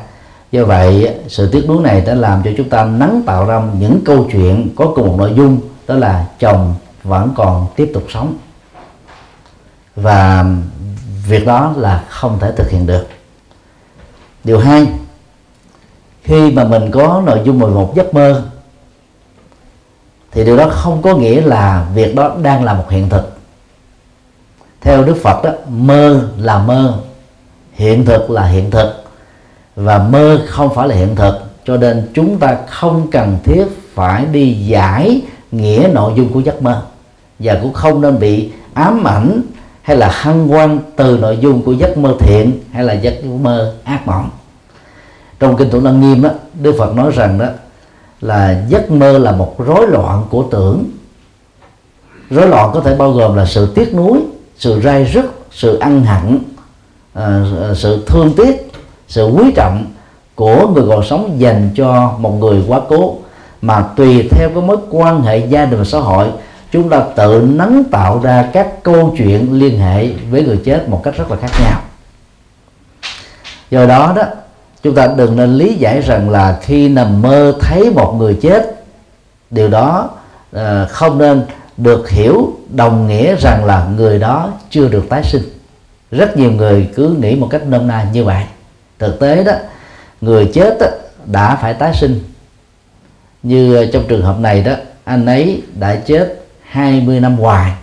Do 0.52 0.66
vậy 0.66 1.10
sự 1.28 1.50
tiếc 1.52 1.68
nuối 1.68 1.84
này 1.84 2.02
đã 2.02 2.16
làm 2.16 2.42
cho 2.46 2.52
chúng 2.58 2.70
ta 2.70 2.86
nắng 2.86 3.22
tạo 3.26 3.46
ra 3.46 3.62
những 3.80 4.00
câu 4.06 4.28
chuyện 4.32 4.70
có 4.76 4.92
cùng 4.96 5.08
một 5.08 5.16
nội 5.18 5.34
dung 5.36 5.60
đó 5.88 5.96
là 5.96 6.26
chồng 6.40 6.76
vẫn 7.04 7.30
còn 7.36 7.66
tiếp 7.76 7.92
tục 7.94 8.04
sống 8.14 8.38
và 9.96 10.46
việc 11.28 11.46
đó 11.46 11.74
là 11.78 12.04
không 12.10 12.40
thể 12.40 12.52
thực 12.58 12.70
hiện 12.70 12.86
được. 12.86 13.08
Điều 14.44 14.60
hai, 14.60 14.88
khi 16.24 16.52
mà 16.52 16.64
mình 16.64 16.92
có 16.92 17.24
nội 17.26 17.42
dung 17.44 17.60
11 17.60 17.94
giấc 17.96 18.14
mơ, 18.14 18.44
thì 20.32 20.46
điều 20.46 20.58
đó 20.58 20.70
không 20.70 21.02
có 21.02 21.16
nghĩa 21.16 21.42
là 21.42 21.88
việc 21.94 22.16
đó 22.16 22.36
đang 22.42 22.64
là 22.64 22.74
một 22.74 22.86
hiện 22.90 23.10
thực. 23.10 23.38
Theo 24.82 25.04
đức 25.04 25.18
phật 25.24 25.44
đó 25.44 25.52
mơ 25.70 26.30
là 26.38 26.60
mơ, 26.60 27.00
hiện 27.74 28.06
thực 28.06 28.30
là 28.30 28.46
hiện 28.46 28.72
thực. 28.72 29.04
Và 29.76 29.98
mơ 29.98 30.42
không 30.48 30.76
phải 30.76 30.88
là 30.88 30.96
hiện 30.96 31.16
thực, 31.16 31.40
cho 31.66 31.78
nên 31.78 32.12
chúng 32.14 32.40
ta 32.40 32.58
không 32.70 33.12
cần 33.12 33.38
thiết 33.44 33.66
phải 33.94 34.26
đi 34.26 34.54
giải 34.54 35.22
nghĩa 35.52 35.90
nội 35.94 36.14
dung 36.16 36.34
của 36.34 36.40
giấc 36.40 36.62
mơ. 36.62 36.82
Và 37.40 37.60
cũng 37.62 37.74
không 37.74 38.02
nên 38.02 38.20
bị 38.20 38.52
ám 38.74 39.08
ảnh 39.08 39.42
hay 39.86 39.98
là 39.98 40.10
hăng 40.12 40.52
quan 40.52 40.80
từ 40.96 41.18
nội 41.22 41.38
dung 41.42 41.62
của 41.62 41.72
giấc 41.72 41.98
mơ 41.98 42.16
thiện 42.20 42.60
hay 42.72 42.84
là 42.84 42.94
giấc 42.94 43.26
mơ 43.26 43.74
ác 43.84 44.08
mộng? 44.08 44.30
Trong 45.40 45.58
kinh 45.58 45.70
thủ 45.70 45.82
lăng 45.82 46.02
nghiêm 46.02 46.22
đó 46.22 46.30
đức 46.54 46.76
phật 46.78 46.96
nói 46.96 47.12
rằng 47.16 47.38
đó 47.38 47.46
là 48.22 48.64
giấc 48.70 48.92
mơ 48.92 49.18
là 49.18 49.32
một 49.32 49.56
rối 49.66 49.88
loạn 49.88 50.24
của 50.30 50.44
tưởng. 50.52 50.84
Rối 52.30 52.48
loạn 52.48 52.72
có 52.74 52.82
thể 52.82 52.96
bao 52.96 53.12
gồm 53.12 53.36
là 53.36 53.46
sự 53.46 53.68
tiếc 53.76 53.96
nuối, 53.96 54.20
sự 54.58 54.82
rai 54.82 55.04
rứt, 55.04 55.26
sự 55.52 55.78
ăn 55.80 56.06
hận 56.06 56.40
ờ, 57.14 57.74
sự 57.76 58.04
thương 58.08 58.34
tiếc, 58.38 58.72
sự 59.08 59.28
quý 59.28 59.52
trọng 59.56 59.86
của 60.36 60.68
người 60.68 60.84
còn 60.90 61.04
sống 61.04 61.36
dành 61.38 61.70
cho 61.76 62.14
một 62.20 62.32
người 62.40 62.64
quá 62.68 62.82
cố. 62.90 63.18
Mà 63.62 63.86
tùy 63.96 64.28
theo 64.32 64.50
cái 64.50 64.64
mối 64.64 64.78
quan 64.90 65.22
hệ 65.22 65.38
gia 65.38 65.66
đình 65.66 65.80
và 65.80 65.86
xã 65.86 66.00
hội 66.00 66.28
chúng 66.76 66.90
ta 66.90 67.04
tự 67.16 67.48
nắng 67.56 67.84
tạo 67.92 68.20
ra 68.24 68.50
các 68.54 68.84
câu 68.84 69.16
chuyện 69.18 69.60
liên 69.60 69.80
hệ 69.80 70.10
với 70.32 70.44
người 70.44 70.60
chết 70.66 70.90
một 70.90 71.02
cách 71.04 71.18
rất 71.18 71.32
là 71.32 71.38
khác 71.38 71.52
nhau. 71.64 71.82
Do 73.70 73.86
đó 73.86 74.14
đó 74.16 74.24
chúng 74.84 74.96
ta 74.96 75.08
đừng 75.08 75.36
nên 75.36 75.58
lý 75.58 75.74
giải 75.74 76.02
rằng 76.02 76.30
là 76.30 76.60
khi 76.62 76.90
nằm 76.90 77.22
mơ 77.22 77.54
thấy 77.60 77.92
một 77.92 78.16
người 78.18 78.38
chết 78.42 78.76
điều 79.50 79.68
đó 79.68 80.10
uh, 80.56 80.62
không 80.90 81.18
nên 81.18 81.46
được 81.78 82.10
hiểu 82.10 82.54
đồng 82.70 83.08
nghĩa 83.08 83.36
rằng 83.36 83.66
là 83.66 83.88
người 83.98 84.20
đó 84.20 84.52
chưa 84.70 84.88
được 84.88 85.06
tái 85.10 85.24
sinh. 85.24 85.44
Rất 86.12 86.38
nhiều 86.38 86.52
người 86.52 86.90
cứ 86.96 87.10
nghĩ 87.10 87.36
một 87.36 87.48
cách 87.52 87.62
nôm 87.68 87.88
na 87.88 88.08
như 88.14 88.24
vậy. 88.24 88.44
Thực 89.00 89.20
tế 89.20 89.44
đó 89.44 89.54
người 90.22 90.52
chết 90.54 90.78
đó, 90.80 90.88
đã 91.26 91.56
phải 91.62 91.74
tái 91.74 91.94
sinh. 91.94 92.20
Như 93.44 93.76
ờ, 93.76 93.86
trong 93.94 94.04
trường 94.08 94.26
hợp 94.26 94.40
này 94.40 94.64
đó 94.64 94.74
anh 95.04 95.26
ấy 95.26 95.62
đã 95.80 95.96
chết 95.96 96.45
20 96.76 97.20
năm 97.20 97.38
hoài. 97.38 97.74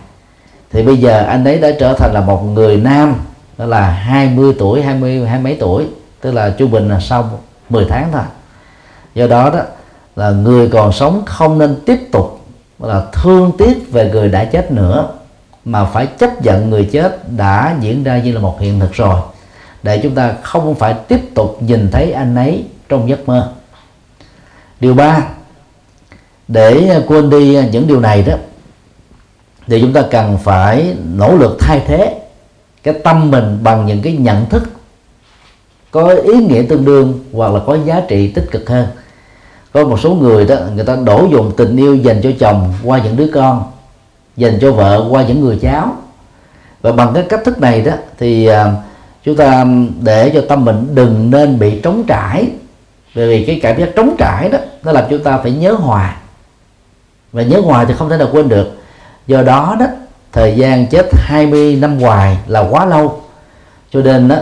Thì 0.71 0.83
bây 0.83 0.97
giờ 0.97 1.25
anh 1.25 1.43
ấy 1.43 1.59
đã 1.59 1.69
trở 1.79 1.93
thành 1.93 2.13
là 2.13 2.21
một 2.21 2.43
người 2.43 2.77
nam, 2.77 3.15
đó 3.57 3.65
là 3.65 3.89
20 3.89 4.53
tuổi 4.59 4.81
20 4.81 5.27
hai 5.27 5.39
mấy 5.39 5.57
tuổi, 5.59 5.87
tức 6.21 6.31
là 6.31 6.49
trung 6.49 6.71
bình 6.71 6.89
là 6.89 6.99
sau 6.99 7.39
10 7.69 7.85
tháng 7.89 8.09
thôi. 8.11 8.21
Do 9.15 9.27
đó 9.27 9.49
đó, 9.49 9.59
là 10.15 10.29
người 10.29 10.69
còn 10.69 10.91
sống 10.91 11.23
không 11.25 11.59
nên 11.59 11.75
tiếp 11.85 11.99
tục 12.11 12.39
là 12.79 13.05
thương 13.13 13.51
tiếc 13.57 13.91
về 13.91 14.09
người 14.09 14.29
đã 14.29 14.45
chết 14.45 14.71
nữa, 14.71 15.09
mà 15.65 15.85
phải 15.85 16.05
chấp 16.05 16.41
nhận 16.41 16.69
người 16.69 16.89
chết 16.91 17.29
đã 17.29 17.75
diễn 17.79 18.03
ra 18.03 18.17
như 18.17 18.31
là 18.31 18.39
một 18.39 18.59
hiện 18.59 18.79
thực 18.79 18.93
rồi, 18.93 19.19
để 19.83 19.99
chúng 20.03 20.15
ta 20.15 20.33
không 20.41 20.75
phải 20.75 20.93
tiếp 21.07 21.19
tục 21.35 21.57
nhìn 21.59 21.91
thấy 21.91 22.11
anh 22.11 22.35
ấy 22.35 22.65
trong 22.89 23.09
giấc 23.09 23.27
mơ. 23.27 23.51
Điều 24.79 24.93
ba, 24.93 25.21
để 26.47 27.01
quên 27.07 27.29
đi 27.29 27.59
những 27.71 27.87
điều 27.87 27.99
này 27.99 28.23
đó 28.23 28.33
thì 29.67 29.81
chúng 29.81 29.93
ta 29.93 30.01
cần 30.11 30.37
phải 30.43 30.95
nỗ 31.15 31.35
lực 31.35 31.57
thay 31.59 31.81
thế 31.87 32.19
cái 32.83 32.93
tâm 32.93 33.31
mình 33.31 33.59
bằng 33.63 33.85
những 33.85 34.01
cái 34.01 34.13
nhận 34.13 34.45
thức 34.49 34.63
có 35.93 36.07
ý 36.09 36.33
nghĩa 36.33 36.63
tương 36.69 36.85
đương 36.85 37.19
hoặc 37.33 37.53
là 37.53 37.59
có 37.67 37.77
giá 37.85 38.01
trị 38.07 38.27
tích 38.27 38.45
cực 38.51 38.69
hơn. 38.69 38.87
Có 39.73 39.85
một 39.85 39.99
số 39.99 40.13
người 40.13 40.45
đó, 40.45 40.55
người 40.75 40.85
ta 40.85 40.95
đổ 40.95 41.27
dùng 41.31 41.51
tình 41.57 41.77
yêu 41.77 41.95
dành 41.95 42.21
cho 42.23 42.29
chồng 42.39 42.73
qua 42.83 42.99
những 43.03 43.15
đứa 43.15 43.27
con, 43.33 43.63
dành 44.37 44.57
cho 44.61 44.71
vợ 44.71 45.07
qua 45.09 45.23
những 45.23 45.41
người 45.41 45.59
cháu. 45.61 45.95
Và 46.81 46.91
bằng 46.91 47.11
cái 47.13 47.23
cách 47.29 47.41
thức 47.45 47.59
này 47.59 47.81
đó, 47.81 47.91
thì 48.19 48.45
à, 48.45 48.73
chúng 49.23 49.35
ta 49.35 49.65
để 50.01 50.31
cho 50.33 50.41
tâm 50.49 50.65
mình 50.65 50.87
đừng 50.95 51.31
nên 51.31 51.59
bị 51.59 51.79
trống 51.79 52.03
trải. 52.07 52.47
Bởi 53.15 53.27
vì 53.27 53.45
cái 53.45 53.59
cảm 53.63 53.79
giác 53.79 53.89
trống 53.95 54.15
trải 54.17 54.49
đó, 54.49 54.57
nó 54.83 54.91
làm 54.91 55.03
chúng 55.09 55.23
ta 55.23 55.37
phải 55.37 55.51
nhớ 55.51 55.73
hoài. 55.73 56.13
Và 57.31 57.43
nhớ 57.43 57.61
hoài 57.65 57.85
thì 57.85 57.93
không 57.93 58.09
thể 58.09 58.17
nào 58.17 58.27
quên 58.31 58.49
được 58.49 58.71
do 59.27 59.41
đó 59.41 59.77
đó, 59.79 59.85
thời 60.31 60.55
gian 60.55 60.87
chết 60.87 61.05
20 61.13 61.75
năm 61.75 61.99
hoài 61.99 62.37
là 62.47 62.59
quá 62.59 62.85
lâu. 62.85 63.21
Cho 63.91 64.01
nên 64.01 64.27
đó, 64.27 64.35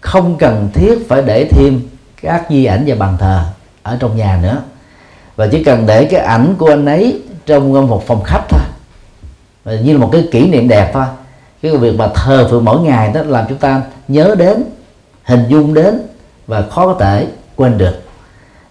không 0.00 0.38
cần 0.38 0.70
thiết 0.74 1.08
phải 1.08 1.22
để 1.22 1.48
thêm 1.50 1.80
các 2.22 2.42
di 2.50 2.64
ảnh 2.64 2.84
và 2.86 2.94
bàn 2.94 3.16
thờ 3.20 3.44
ở 3.82 3.96
trong 4.00 4.16
nhà 4.16 4.38
nữa. 4.42 4.62
Và 5.36 5.46
chỉ 5.46 5.64
cần 5.64 5.86
để 5.86 6.04
cái 6.04 6.20
ảnh 6.20 6.54
của 6.58 6.68
anh 6.68 6.86
ấy 6.86 7.22
trong 7.46 7.88
một 7.88 8.06
phòng 8.06 8.22
khách 8.24 8.42
thôi. 8.48 8.60
Như 9.82 9.92
là 9.92 9.98
một 9.98 10.08
cái 10.12 10.28
kỷ 10.32 10.50
niệm 10.50 10.68
đẹp 10.68 10.90
thôi. 10.92 11.04
Cái 11.62 11.76
việc 11.76 11.94
mà 11.98 12.08
thờ 12.14 12.48
phượng 12.50 12.64
mỗi 12.64 12.80
ngày 12.80 13.12
đó 13.12 13.20
làm 13.26 13.44
chúng 13.48 13.58
ta 13.58 13.82
nhớ 14.08 14.34
đến, 14.38 14.64
hình 15.24 15.44
dung 15.48 15.74
đến 15.74 16.00
và 16.46 16.62
khó 16.62 16.86
có 16.86 16.96
thể 17.00 17.26
quên 17.56 17.78
được. 17.78 18.02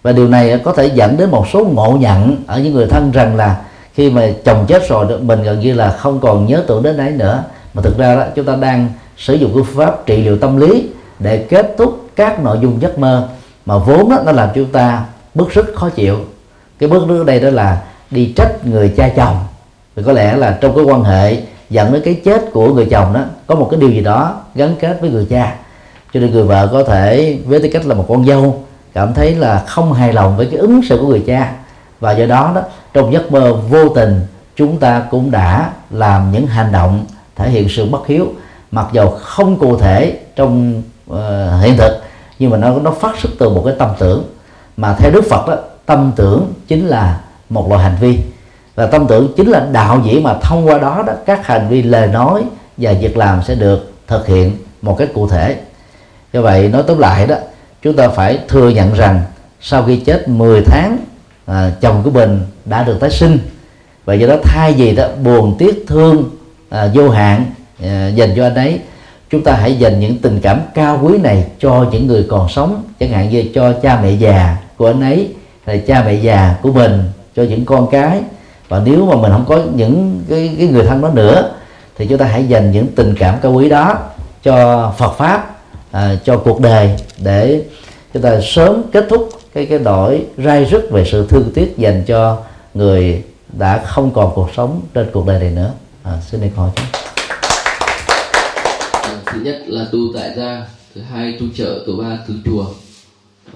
Và 0.03 0.11
điều 0.11 0.27
này 0.27 0.61
có 0.63 0.73
thể 0.73 0.86
dẫn 0.86 1.17
đến 1.17 1.32
một 1.32 1.47
số 1.53 1.65
ngộ 1.65 1.97
nhận 1.99 2.43
ở 2.47 2.59
những 2.59 2.73
người 2.73 2.88
thân 2.89 3.11
rằng 3.11 3.36
là 3.36 3.61
khi 3.97 4.09
mà 4.09 4.27
chồng 4.43 4.65
chết 4.67 4.89
rồi 4.89 5.19
mình 5.21 5.43
gần 5.43 5.59
như 5.59 5.73
là 5.73 5.91
không 5.91 6.19
còn 6.19 6.45
nhớ 6.45 6.63
tưởng 6.67 6.83
đến 6.83 6.97
đấy 6.97 7.11
nữa. 7.11 7.43
Mà 7.73 7.81
thực 7.81 7.97
ra 7.97 8.15
đó 8.15 8.23
chúng 8.35 8.45
ta 8.45 8.55
đang 8.55 8.89
sử 9.17 9.33
dụng 9.33 9.51
phương 9.53 9.65
pháp 9.75 10.05
trị 10.05 10.17
liệu 10.17 10.37
tâm 10.37 10.57
lý 10.57 10.89
để 11.19 11.37
kết 11.37 11.75
thúc 11.77 12.07
các 12.15 12.43
nội 12.43 12.57
dung 12.61 12.81
giấc 12.81 12.99
mơ. 12.99 13.27
Mà 13.65 13.77
vốn 13.77 14.09
đó, 14.09 14.17
nó 14.25 14.31
làm 14.31 14.49
chúng 14.55 14.71
ta 14.71 15.05
bức 15.33 15.49
rất 15.49 15.65
khó 15.75 15.89
chịu. 15.89 16.17
Cái 16.79 16.89
bước 16.89 17.07
nước 17.07 17.25
đây 17.25 17.39
đó 17.39 17.49
là 17.49 17.81
đi 18.11 18.33
trách 18.35 18.65
người 18.65 18.93
cha 18.97 19.09
chồng. 19.15 19.37
Thì 19.95 20.03
có 20.05 20.11
lẽ 20.11 20.35
là 20.35 20.57
trong 20.61 20.75
cái 20.75 20.83
quan 20.83 21.03
hệ 21.03 21.41
dẫn 21.69 21.93
đến 21.93 22.01
cái 22.05 22.13
chết 22.25 22.41
của 22.53 22.73
người 22.73 22.85
chồng 22.85 23.13
đó 23.13 23.21
có 23.47 23.55
một 23.55 23.67
cái 23.71 23.79
điều 23.79 23.89
gì 23.89 24.01
đó 24.01 24.41
gắn 24.55 24.75
kết 24.79 24.97
với 25.01 25.09
người 25.09 25.27
cha. 25.29 25.55
Cho 26.13 26.19
nên 26.19 26.31
người 26.31 26.43
vợ 26.43 26.69
có 26.71 26.83
thể 26.83 27.37
với 27.45 27.59
tư 27.59 27.69
cách 27.73 27.85
là 27.85 27.95
một 27.95 28.05
con 28.09 28.25
dâu 28.25 28.63
cảm 28.93 29.13
thấy 29.13 29.35
là 29.35 29.63
không 29.67 29.93
hài 29.93 30.13
lòng 30.13 30.37
với 30.37 30.45
cái 30.45 30.59
ứng 30.59 30.81
xử 30.89 30.97
của 30.97 31.07
người 31.07 31.23
cha. 31.27 31.53
Và 31.99 32.11
do 32.11 32.25
đó 32.25 32.51
đó 32.55 32.61
trong 32.97 33.13
giấc 33.13 33.31
mơ 33.31 33.53
vô 33.53 33.89
tình 33.89 34.21
chúng 34.55 34.77
ta 34.77 35.03
cũng 35.11 35.31
đã 35.31 35.71
làm 35.89 36.31
những 36.31 36.47
hành 36.47 36.71
động 36.71 37.05
thể 37.35 37.49
hiện 37.49 37.69
sự 37.69 37.85
bất 37.85 38.07
hiếu. 38.07 38.27
Mặc 38.71 38.87
dầu 38.91 39.09
không 39.09 39.59
cụ 39.59 39.77
thể 39.77 40.19
trong 40.35 40.81
uh, 41.11 41.17
hiện 41.61 41.77
thực 41.77 42.01
nhưng 42.39 42.51
mà 42.51 42.57
nó 42.57 42.73
nó 42.79 42.91
phát 42.91 43.19
xuất 43.19 43.29
từ 43.39 43.49
một 43.49 43.61
cái 43.65 43.75
tâm 43.79 43.89
tưởng. 43.99 44.23
Mà 44.77 44.95
theo 44.99 45.11
Đức 45.11 45.23
Phật 45.29 45.47
đó 45.47 45.55
tâm 45.85 46.11
tưởng 46.15 46.53
chính 46.67 46.87
là 46.87 47.19
một 47.49 47.69
loại 47.69 47.83
hành 47.83 47.95
vi. 47.99 48.19
Và 48.75 48.85
tâm 48.85 49.07
tưởng 49.07 49.33
chính 49.37 49.49
là 49.49 49.67
đạo 49.71 50.01
diễn 50.05 50.23
mà 50.23 50.33
thông 50.41 50.67
qua 50.67 50.77
đó 50.77 51.03
đó 51.07 51.13
các 51.25 51.47
hành 51.47 51.67
vi 51.69 51.81
lời 51.81 52.07
nói 52.07 52.43
và 52.77 52.93
việc 53.01 53.17
làm 53.17 53.41
sẽ 53.43 53.55
được 53.55 53.93
thực 54.07 54.27
hiện 54.27 54.57
một 54.81 54.95
cách 54.97 55.09
cụ 55.13 55.27
thể. 55.27 55.59
Do 56.33 56.41
vậy 56.41 56.69
nói 56.69 56.83
tóm 56.87 56.99
lại 56.99 57.27
đó 57.27 57.35
chúng 57.81 57.95
ta 57.95 58.07
phải 58.07 58.39
thừa 58.47 58.69
nhận 58.69 58.93
rằng 58.93 59.21
sau 59.61 59.83
khi 59.83 59.97
chết 59.97 60.27
10 60.27 60.61
tháng 60.61 60.97
à, 61.47 61.71
chồng 61.81 62.01
của 62.03 62.11
mình 62.11 62.39
đã 62.65 62.83
được 62.83 62.99
tái 62.99 63.09
sinh 63.09 63.39
và 64.05 64.13
do 64.13 64.27
đó 64.27 64.35
thay 64.43 64.73
vì 64.73 64.95
đó 64.95 65.07
buồn 65.23 65.55
tiếc 65.57 65.85
thương 65.87 66.29
à, 66.69 66.89
vô 66.93 67.09
hạn 67.09 67.45
à, 67.83 68.07
dành 68.07 68.33
cho 68.35 68.43
anh 68.43 68.55
ấy 68.55 68.79
chúng 69.29 69.43
ta 69.43 69.53
hãy 69.53 69.75
dành 69.79 69.99
những 69.99 70.17
tình 70.17 70.39
cảm 70.41 70.61
cao 70.73 70.99
quý 71.03 71.17
này 71.17 71.45
cho 71.59 71.85
những 71.91 72.07
người 72.07 72.25
còn 72.29 72.49
sống 72.49 72.83
chẳng 72.99 73.09
hạn 73.09 73.29
như 73.29 73.43
cho 73.55 73.73
cha 73.73 73.99
mẹ 74.03 74.11
già 74.11 74.57
của 74.77 74.87
anh 74.87 75.01
ấy 75.01 75.29
hay 75.65 75.83
cha 75.87 76.03
mẹ 76.05 76.13
già 76.13 76.55
của 76.61 76.71
mình 76.71 77.03
cho 77.35 77.43
những 77.43 77.65
con 77.65 77.87
cái. 77.91 78.21
Và 78.69 78.81
nếu 78.85 79.05
mà 79.05 79.15
mình 79.15 79.31
không 79.31 79.45
có 79.47 79.59
những 79.75 80.23
cái, 80.29 80.55
cái 80.57 80.67
người 80.67 80.83
thân 80.83 81.01
đó 81.01 81.09
nữa 81.09 81.51
thì 81.97 82.07
chúng 82.07 82.17
ta 82.17 82.25
hãy 82.25 82.45
dành 82.47 82.71
những 82.71 82.87
tình 82.95 83.15
cảm 83.19 83.35
cao 83.41 83.53
quý 83.53 83.69
đó 83.69 83.97
cho 84.43 84.91
Phật 84.97 85.17
pháp 85.17 85.55
à, 85.91 86.15
cho 86.23 86.37
cuộc 86.37 86.61
đời 86.61 86.95
để 87.17 87.61
chúng 88.13 88.23
ta 88.23 88.39
sớm 88.41 88.83
kết 88.91 89.05
thúc 89.09 89.29
cái 89.58 89.66
cái 89.66 89.80
đổi 89.80 90.26
rai 90.38 90.66
rứt 90.66 90.88
về 90.91 91.05
sự 91.05 91.28
thương 91.30 91.51
tiếc 91.53 91.78
dành 91.78 92.03
cho 92.08 92.38
người 92.74 93.24
đã 93.58 93.84
không 93.86 94.12
còn 94.12 94.32
cuộc 94.36 94.49
sống 94.55 94.82
trên 94.93 95.10
cuộc 95.14 95.28
đời 95.28 95.39
này 95.39 95.49
nữa. 95.49 95.72
À, 96.03 96.12
xin 96.30 96.41
được 96.41 96.47
hỏi 96.55 96.70
chứ 96.76 96.84
à, 98.91 99.22
thứ 99.26 99.39
nhất 99.39 99.62
là 99.68 99.86
tu 99.91 99.99
tại 100.16 100.32
gia 100.38 100.68
thứ 100.95 101.01
hai 101.01 101.38
tu 101.39 101.45
trợ 101.55 101.84
thứ 101.88 101.95
ba 101.95 102.18
tu 102.28 102.34
chùa. 102.45 102.66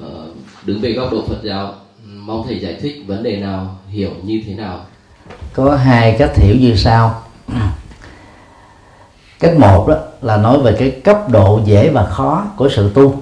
À, 0.02 0.10
đứng 0.66 0.82
về 0.82 0.92
góc 0.92 1.12
độ 1.12 1.24
Phật 1.28 1.44
giáo 1.44 1.74
mong 2.06 2.44
thầy 2.48 2.60
giải 2.60 2.78
thích 2.82 3.04
vấn 3.08 3.24
đề 3.24 3.38
nào 3.38 3.80
hiểu 3.90 4.12
như 4.24 4.42
thế 4.48 4.54
nào? 4.54 4.80
Có 5.54 5.76
hai 5.76 6.16
cách 6.20 6.38
hiểu 6.38 6.56
như 6.56 6.76
sau. 6.76 7.24
Cách 9.40 9.56
một 9.58 9.88
đó 9.88 9.96
là 10.22 10.38
nói 10.38 10.60
về 10.60 10.76
cái 10.80 10.92
cấp 10.92 11.30
độ 11.30 11.62
dễ 11.66 11.90
và 11.90 12.06
khó 12.06 12.46
của 12.58 12.70
sự 12.70 12.92
tu. 12.94 13.22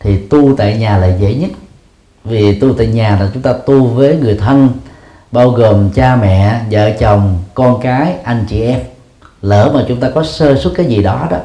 Thì 0.00 0.18
tu 0.18 0.56
tại 0.56 0.76
nhà 0.76 0.98
là 0.98 1.16
dễ 1.20 1.34
nhất 1.34 1.50
vì 2.28 2.60
tu 2.60 2.72
tại 2.74 2.86
nhà 2.86 3.18
là 3.20 3.30
chúng 3.34 3.42
ta 3.42 3.52
tu 3.52 3.86
với 3.86 4.16
người 4.16 4.34
thân, 4.34 4.68
bao 5.32 5.50
gồm 5.50 5.90
cha 5.90 6.16
mẹ, 6.16 6.60
vợ 6.70 6.90
chồng, 6.98 7.38
con 7.54 7.80
cái, 7.80 8.14
anh 8.24 8.44
chị 8.48 8.62
em. 8.62 8.80
Lỡ 9.42 9.70
mà 9.74 9.84
chúng 9.88 10.00
ta 10.00 10.10
có 10.14 10.24
sơ 10.24 10.56
suất 10.56 10.72
cái 10.76 10.86
gì 10.86 11.02
đó 11.02 11.26
đó, 11.30 11.36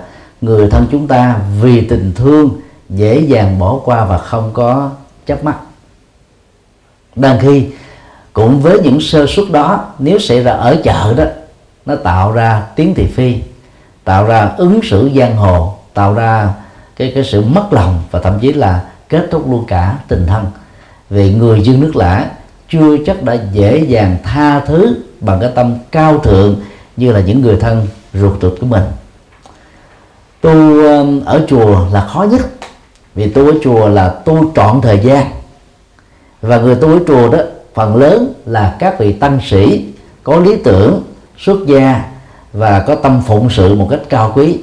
người 0.42 0.70
thân 0.70 0.88
chúng 0.92 1.08
ta 1.08 1.40
vì 1.62 1.82
tình 1.82 2.12
thương 2.16 2.50
dễ 2.90 3.20
dàng 3.20 3.60
bỏ 3.60 3.80
qua 3.86 4.06
và 4.06 4.18
không 4.18 4.52
có 4.54 4.90
chấp 5.26 5.44
mắt. 5.44 5.56
Đang 7.16 7.40
khi 7.40 7.68
cũng 8.34 8.62
với 8.62 8.80
những 8.84 9.02
sơ 9.02 9.26
suất 9.28 9.52
đó, 9.52 9.86
nếu 10.00 10.20
xảy 10.20 10.44
ra 10.44 10.52
ở 10.52 10.76
chợ 10.84 11.14
đó, 11.18 11.24
nó 11.86 11.96
tạo 11.96 12.32
ra 12.32 12.64
tiếng 12.76 12.94
thị 12.94 13.08
phi, 13.08 13.36
tạo 14.04 14.26
ra 14.26 14.52
ứng 14.58 14.80
xử 14.84 15.12
giang 15.16 15.36
hồ, 15.36 15.74
tạo 15.94 16.14
ra 16.14 16.54
cái 16.96 17.12
cái 17.16 17.24
sự 17.24 17.42
mất 17.42 17.74
lòng 17.74 18.04
và 18.12 18.20
thậm 18.20 18.40
chí 18.40 18.54
là 18.54 18.84
kết 19.10 19.28
thúc 19.32 19.50
luôn 19.50 19.66
cả 19.68 19.98
tình 20.08 20.28
thân 20.28 20.46
vì 21.14 21.34
người 21.34 21.62
dân 21.62 21.80
nước 21.80 21.96
lã 21.96 22.26
chưa 22.70 22.98
chắc 23.06 23.24
đã 23.24 23.38
dễ 23.52 23.78
dàng 23.78 24.18
tha 24.24 24.60
thứ 24.60 24.96
bằng 25.20 25.40
cái 25.40 25.50
tâm 25.56 25.76
cao 25.92 26.18
thượng 26.18 26.56
như 26.98 27.12
là 27.12 27.20
những 27.20 27.42
người 27.42 27.58
thân 27.58 27.88
ruột 28.14 28.42
thịt 28.42 28.52
của 28.62 28.68
mình. 28.68 28.84
Tu 30.42 30.52
um, 30.88 31.26
ở 31.26 31.46
chùa 31.48 31.86
là 31.92 32.08
khó 32.08 32.24
nhất 32.24 32.42
vì 33.16 33.30
tu 33.30 33.48
ở 33.48 33.54
chùa 33.64 33.88
là 33.88 34.10
tu 34.10 34.52
trọn 34.56 34.82
thời 34.82 35.00
gian. 35.00 35.26
Và 36.42 36.58
người 36.58 36.76
tu 36.76 36.88
ở 36.88 37.00
chùa 37.08 37.30
đó 37.30 37.44
phần 37.74 37.96
lớn 37.96 38.34
là 38.46 38.76
các 38.80 39.00
vị 39.00 39.14
tăng 39.14 39.40
sĩ 39.50 39.86
có 40.24 40.38
lý 40.38 40.56
tưởng 40.56 41.04
xuất 41.38 41.58
gia 41.68 42.04
và 42.54 42.80
có 42.80 42.96
tâm 42.96 43.22
phụng 43.28 43.50
sự 43.50 43.76
một 43.76 43.88
cách 43.90 44.02
cao 44.10 44.32
quý. 44.36 44.60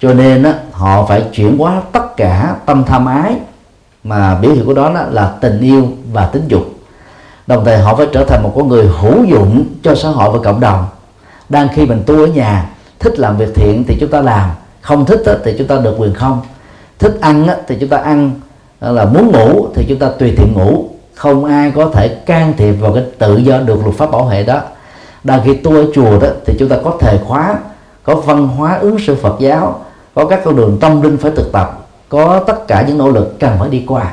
Cho 0.00 0.14
nên 0.14 0.42
đó, 0.42 0.50
họ 0.72 1.06
phải 1.06 1.24
chuyển 1.32 1.58
hóa 1.58 1.82
tất 1.92 2.16
cả 2.16 2.56
tâm 2.66 2.84
tham 2.86 3.06
ái 3.06 3.34
mà 4.04 4.34
biểu 4.34 4.52
hiện 4.52 4.66
của 4.66 4.74
đó, 4.74 4.92
đó 4.94 5.02
là 5.10 5.32
tình 5.40 5.60
yêu 5.60 5.88
và 6.12 6.26
tính 6.26 6.42
dục. 6.48 6.62
Đồng 7.46 7.64
thời 7.64 7.78
họ 7.78 7.96
phải 7.96 8.06
trở 8.12 8.24
thành 8.24 8.42
một 8.42 8.52
con 8.56 8.68
người 8.68 8.88
hữu 9.00 9.24
dụng 9.24 9.64
cho 9.82 9.94
xã 9.94 10.08
hội 10.08 10.30
và 10.32 10.38
cộng 10.44 10.60
đồng. 10.60 10.86
Đang 11.48 11.68
khi 11.74 11.86
mình 11.86 12.02
tu 12.06 12.14
ở 12.20 12.26
nhà 12.26 12.70
thích 12.98 13.18
làm 13.18 13.36
việc 13.36 13.54
thiện 13.54 13.84
thì 13.88 13.96
chúng 14.00 14.10
ta 14.10 14.20
làm 14.20 14.50
không 14.80 15.06
thích 15.06 15.22
thì 15.44 15.54
chúng 15.58 15.66
ta 15.66 15.76
được 15.76 15.94
quyền 15.98 16.14
không. 16.14 16.40
Thích 16.98 17.18
ăn 17.20 17.48
thì 17.68 17.76
chúng 17.80 17.88
ta 17.88 17.96
ăn 17.96 18.30
là 18.80 19.04
muốn 19.04 19.32
ngủ 19.32 19.66
thì 19.74 19.84
chúng 19.88 19.98
ta 19.98 20.08
tùy 20.18 20.34
tiện 20.36 20.52
ngủ. 20.52 20.84
Không 21.14 21.44
ai 21.44 21.70
có 21.70 21.90
thể 21.94 22.08
can 22.08 22.54
thiệp 22.56 22.72
vào 22.72 22.92
cái 22.92 23.04
tự 23.18 23.36
do 23.36 23.58
được 23.58 23.80
luật 23.84 23.96
pháp 23.96 24.10
bảo 24.10 24.24
vệ 24.24 24.42
đó. 24.42 24.60
Đang 25.24 25.40
khi 25.44 25.54
tu 25.54 25.76
ở 25.76 25.84
chùa 25.94 26.20
đó 26.20 26.28
thì 26.46 26.54
chúng 26.58 26.68
ta 26.68 26.76
có 26.84 26.96
thời 27.00 27.18
khóa 27.18 27.58
có 28.02 28.14
văn 28.14 28.48
hóa 28.48 28.78
ứng 28.78 28.98
xử 28.98 29.14
Phật 29.14 29.36
giáo 29.40 29.80
có 30.14 30.26
các 30.26 30.40
con 30.44 30.56
đường 30.56 30.78
tâm 30.80 31.02
linh 31.02 31.16
phải 31.16 31.30
thực 31.36 31.52
tập 31.52 31.79
có 32.10 32.44
tất 32.46 32.68
cả 32.68 32.84
những 32.88 32.98
nỗ 32.98 33.08
lực 33.08 33.40
cần 33.40 33.56
phải 33.58 33.68
đi 33.68 33.84
qua. 33.86 34.12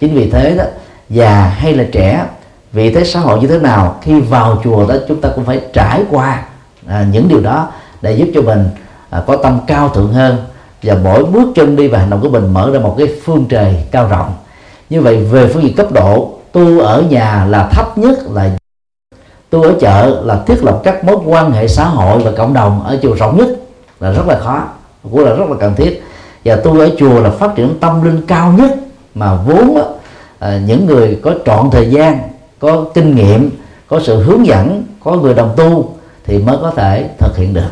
Chính 0.00 0.14
vì 0.14 0.30
thế 0.30 0.54
đó 0.58 0.64
già 1.10 1.54
hay 1.56 1.74
là 1.74 1.84
trẻ 1.92 2.24
vị 2.72 2.94
thế 2.94 3.04
xã 3.04 3.20
hội 3.20 3.40
như 3.40 3.46
thế 3.46 3.58
nào 3.58 3.98
khi 4.02 4.20
vào 4.20 4.60
chùa 4.64 4.86
đó 4.88 4.94
chúng 5.08 5.20
ta 5.20 5.28
cũng 5.34 5.44
phải 5.44 5.60
trải 5.72 6.02
qua 6.10 6.42
à, 6.86 7.06
những 7.12 7.28
điều 7.28 7.40
đó 7.40 7.68
để 8.02 8.12
giúp 8.12 8.28
cho 8.34 8.42
mình 8.42 8.64
à, 9.10 9.22
có 9.26 9.36
tâm 9.36 9.60
cao 9.66 9.88
thượng 9.88 10.12
hơn. 10.12 10.36
Và 10.82 10.96
mỗi 11.04 11.24
bước 11.24 11.52
chân 11.54 11.76
đi 11.76 11.88
và 11.88 11.98
hành 11.98 12.10
động 12.10 12.20
của 12.20 12.28
mình 12.28 12.52
mở 12.52 12.70
ra 12.72 12.80
một 12.80 12.94
cái 12.98 13.08
phương 13.24 13.46
trời 13.48 13.86
cao 13.90 14.08
rộng. 14.08 14.32
Như 14.90 15.00
vậy 15.00 15.16
về 15.16 15.48
phương 15.54 15.62
diện 15.62 15.76
cấp 15.76 15.92
độ 15.92 16.38
tu 16.52 16.80
ở 16.80 17.02
nhà 17.02 17.46
là 17.48 17.68
thấp 17.72 17.98
nhất 17.98 18.18
là 18.30 18.50
tu 19.50 19.62
ở 19.62 19.74
chợ 19.80 20.22
là 20.24 20.42
thiết 20.46 20.64
lập 20.64 20.80
các 20.84 21.04
mối 21.04 21.16
quan 21.24 21.52
hệ 21.52 21.68
xã 21.68 21.84
hội 21.84 22.22
và 22.22 22.30
cộng 22.36 22.54
đồng 22.54 22.84
ở 22.84 22.98
chiều 23.02 23.14
rộng 23.14 23.38
nhất 23.38 23.48
là 24.00 24.12
rất 24.12 24.26
là 24.26 24.38
khó 24.38 24.62
cũng 25.02 25.24
là 25.24 25.34
rất 25.34 25.50
là 25.50 25.56
cần 25.60 25.74
thiết 25.74 26.02
và 26.48 26.56
tu 26.56 26.80
ở 26.80 26.90
chùa 26.98 27.20
là 27.20 27.30
phát 27.30 27.50
triển 27.56 27.74
tâm 27.80 28.02
linh 28.02 28.26
cao 28.26 28.52
nhất 28.52 28.70
mà 29.14 29.34
vốn 29.34 29.78
à, 30.38 30.60
những 30.66 30.86
người 30.86 31.18
có 31.22 31.34
trọn 31.46 31.70
thời 31.70 31.90
gian 31.90 32.18
có 32.58 32.84
kinh 32.94 33.14
nghiệm 33.16 33.50
có 33.88 34.00
sự 34.04 34.22
hướng 34.22 34.46
dẫn 34.46 34.84
có 35.04 35.12
người 35.12 35.34
đồng 35.34 35.54
tu 35.56 35.94
thì 36.24 36.38
mới 36.38 36.56
có 36.62 36.70
thể 36.76 37.10
thực 37.18 37.36
hiện 37.36 37.54
được. 37.54 37.70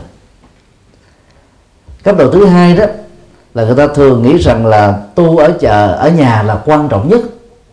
Cấp 2.03 2.17
độ 2.19 2.31
thứ 2.31 2.47
hai 2.47 2.77
đó 2.77 2.85
là 3.55 3.65
người 3.65 3.77
ta 3.77 3.87
thường 3.95 4.23
nghĩ 4.23 4.37
rằng 4.39 4.67
là 4.67 4.99
tu 5.15 5.37
ở 5.37 5.53
chợ 5.61 5.93
ở 5.93 6.09
nhà 6.09 6.43
là 6.43 6.61
quan 6.65 6.89
trọng 6.89 7.09
nhất 7.09 7.21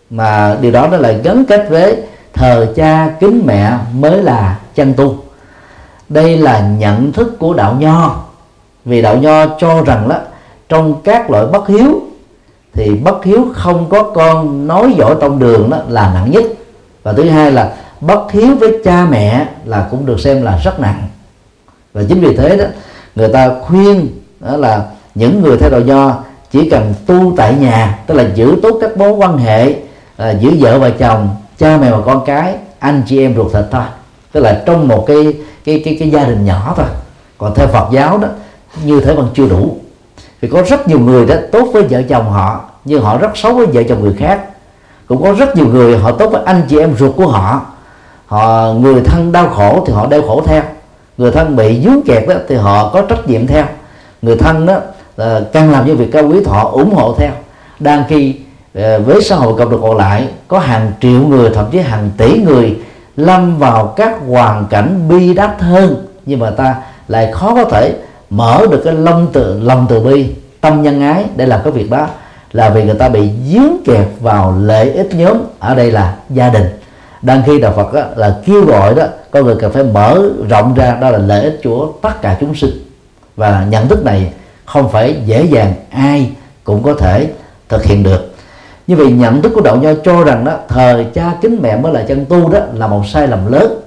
mà 0.09 0.57
điều 0.61 0.71
đó 0.71 0.87
nó 0.87 0.97
lại 0.97 1.19
gắn 1.23 1.45
kết 1.45 1.67
với 1.69 1.97
thờ 2.33 2.73
cha 2.75 3.09
kính 3.19 3.41
mẹ 3.45 3.77
mới 3.93 4.23
là 4.23 4.59
chân 4.75 4.93
tu. 4.93 5.15
Đây 6.09 6.37
là 6.37 6.59
nhận 6.59 7.11
thức 7.11 7.39
của 7.39 7.53
đạo 7.53 7.75
nho. 7.79 8.23
Vì 8.85 9.01
đạo 9.01 9.17
nho 9.17 9.45
cho 9.59 9.83
rằng 9.83 10.09
đó 10.09 10.17
trong 10.69 11.01
các 11.03 11.29
loại 11.29 11.45
bất 11.45 11.67
hiếu 11.67 12.01
thì 12.73 12.89
bất 12.89 13.25
hiếu 13.25 13.47
không 13.53 13.89
có 13.89 14.03
con 14.03 14.67
nói 14.67 14.93
giỏi 14.97 15.15
trong 15.21 15.39
đường 15.39 15.69
đó 15.69 15.77
là 15.87 16.13
nặng 16.13 16.31
nhất. 16.31 16.43
Và 17.03 17.13
thứ 17.13 17.29
hai 17.29 17.51
là 17.51 17.73
bất 18.01 18.31
hiếu 18.31 18.55
với 18.59 18.77
cha 18.83 19.05
mẹ 19.05 19.47
là 19.65 19.87
cũng 19.91 20.05
được 20.05 20.19
xem 20.19 20.41
là 20.41 20.59
rất 20.63 20.79
nặng. 20.79 21.07
Và 21.93 22.01
chính 22.09 22.21
vì 22.21 22.35
thế 22.35 22.57
đó 22.57 22.65
người 23.15 23.29
ta 23.29 23.51
khuyên 23.61 24.07
đó 24.39 24.57
là 24.57 24.85
những 25.15 25.41
người 25.41 25.57
theo 25.57 25.69
đạo 25.69 25.81
nho 25.81 26.15
chỉ 26.51 26.69
cần 26.69 26.93
tu 27.05 27.33
tại 27.37 27.55
nhà 27.59 27.99
tức 28.07 28.15
là 28.15 28.25
giữ 28.35 28.55
tốt 28.63 28.77
các 28.81 28.97
mối 28.97 29.11
quan 29.11 29.37
hệ 29.37 29.75
à, 30.17 30.31
giữ 30.31 30.51
vợ 30.59 30.79
và 30.79 30.89
chồng 30.89 31.29
cha 31.57 31.77
mẹ 31.77 31.91
và 31.91 32.01
con 32.05 32.25
cái 32.25 32.55
anh 32.79 33.03
chị 33.07 33.19
em 33.19 33.35
ruột 33.35 33.53
thịt 33.53 33.65
thôi. 33.71 33.83
Tức 34.31 34.39
là 34.39 34.63
trong 34.65 34.87
một 34.87 35.05
cái 35.07 35.33
cái 35.65 35.81
cái 35.85 35.97
cái 35.99 36.09
gia 36.09 36.25
đình 36.25 36.45
nhỏ 36.45 36.73
thôi. 36.77 36.85
Còn 37.37 37.55
theo 37.55 37.67
Phật 37.67 37.87
giáo 37.91 38.17
đó 38.17 38.27
như 38.85 39.01
thế 39.01 39.13
vẫn 39.13 39.29
chưa 39.33 39.47
đủ 39.49 39.77
vì 40.43 40.49
có 40.49 40.63
rất 40.63 40.87
nhiều 40.87 40.99
người 40.99 41.25
đó 41.25 41.35
tốt 41.51 41.67
với 41.73 41.83
vợ 41.83 42.01
chồng 42.09 42.29
họ, 42.29 42.61
nhưng 42.85 43.01
họ 43.01 43.17
rất 43.17 43.37
xấu 43.37 43.53
với 43.53 43.65
vợ 43.65 43.83
chồng 43.89 44.03
người 44.03 44.13
khác. 44.17 44.39
Cũng 45.07 45.23
có 45.23 45.33
rất 45.33 45.55
nhiều 45.55 45.67
người 45.67 45.97
họ 45.97 46.11
tốt 46.11 46.27
với 46.31 46.41
anh 46.45 46.61
chị 46.69 46.79
em 46.79 46.95
ruột 46.97 47.15
của 47.15 47.27
họ. 47.27 47.61
Họ, 48.25 48.73
người 48.73 49.01
thân 49.01 49.31
đau 49.31 49.49
khổ 49.49 49.83
thì 49.87 49.93
họ 49.93 50.07
đau 50.07 50.21
khổ 50.21 50.43
theo. 50.45 50.61
Người 51.17 51.31
thân 51.31 51.55
bị 51.55 51.81
dướng 51.83 52.01
kẹt 52.01 52.27
đó 52.27 52.35
thì 52.47 52.55
họ 52.55 52.89
có 52.89 53.01
trách 53.01 53.27
nhiệm 53.27 53.47
theo. 53.47 53.65
Người 54.21 54.35
thân 54.35 54.65
đó 54.65 54.73
là 55.17 55.25
ờ, 55.25 55.45
càng 55.53 55.71
làm 55.71 55.85
những 55.85 55.97
việc 55.97 56.09
cao 56.11 56.23
quý 56.27 56.39
họ 56.45 56.69
ủng 56.69 56.93
hộ 56.95 57.15
theo. 57.17 57.31
Đang 57.79 58.03
khi 58.09 58.35
ờ, 58.73 58.99
với 58.99 59.21
xã 59.21 59.35
hội 59.35 59.53
cộng 59.57 59.71
đồng 59.71 59.81
còn 59.81 59.97
lại, 59.97 60.27
có 60.47 60.59
hàng 60.59 60.91
triệu 61.01 61.21
người, 61.27 61.49
thậm 61.49 61.65
chí 61.71 61.79
hàng 61.79 62.09
tỷ 62.17 62.37
người 62.37 62.77
lâm 63.17 63.57
vào 63.59 63.87
các 63.87 64.15
hoàn 64.29 64.65
cảnh 64.69 65.09
bi 65.09 65.33
đát 65.33 65.61
hơn. 65.61 66.05
Nhưng 66.25 66.39
mà 66.39 66.49
ta 66.49 66.75
lại 67.07 67.31
khó 67.31 67.55
có 67.55 67.63
thể 67.63 67.95
mở 68.35 68.65
được 68.71 68.81
cái 68.85 68.93
lòng 68.93 69.27
từ 69.33 69.59
lòng 69.59 69.85
từ 69.89 69.99
bi 69.99 70.35
tâm 70.61 70.81
nhân 70.81 71.01
ái 71.01 71.25
để 71.35 71.45
làm 71.45 71.59
cái 71.63 71.73
việc 71.73 71.91
đó 71.91 72.07
là 72.51 72.69
vì 72.69 72.83
người 72.83 72.95
ta 72.95 73.09
bị 73.09 73.29
dướng 73.53 73.73
kẹt 73.85 74.07
vào 74.19 74.55
lợi 74.61 74.91
ích 74.91 75.09
nhóm 75.15 75.37
ở 75.59 75.75
đây 75.75 75.91
là 75.91 76.15
gia 76.29 76.49
đình. 76.49 76.65
Đang 77.21 77.43
khi 77.45 77.59
đạo 77.59 77.73
Phật 77.75 77.93
đó, 77.93 78.01
là 78.15 78.37
kêu 78.45 78.65
gọi 78.65 78.95
đó 78.95 79.03
con 79.31 79.45
người 79.45 79.55
cần 79.59 79.71
phải 79.71 79.83
mở 79.83 80.29
rộng 80.49 80.73
ra 80.73 80.97
đó 81.01 81.09
là 81.09 81.17
lợi 81.17 81.43
ích 81.43 81.59
của 81.63 81.87
tất 82.01 82.21
cả 82.21 82.37
chúng 82.39 82.55
sinh. 82.55 82.71
Và 83.35 83.65
nhận 83.69 83.87
thức 83.87 84.05
này 84.05 84.33
không 84.65 84.91
phải 84.91 85.15
dễ 85.25 85.43
dàng 85.43 85.73
ai 85.89 86.31
cũng 86.63 86.83
có 86.83 86.93
thể 86.93 87.27
thực 87.69 87.83
hiện 87.83 88.03
được. 88.03 88.35
Như 88.87 88.95
vậy 88.95 89.11
nhận 89.11 89.41
thức 89.41 89.51
của 89.55 89.61
đạo 89.61 89.75
nho 89.75 89.89
cho 90.03 90.23
rằng 90.23 90.45
đó 90.45 90.53
thờ 90.67 91.03
cha 91.13 91.33
kính 91.41 91.59
mẹ 91.61 91.75
mới 91.75 91.93
là 91.93 92.03
chân 92.07 92.25
tu 92.25 92.49
đó 92.49 92.59
là 92.73 92.87
một 92.87 93.07
sai 93.07 93.27
lầm 93.27 93.51
lớn. 93.51 93.79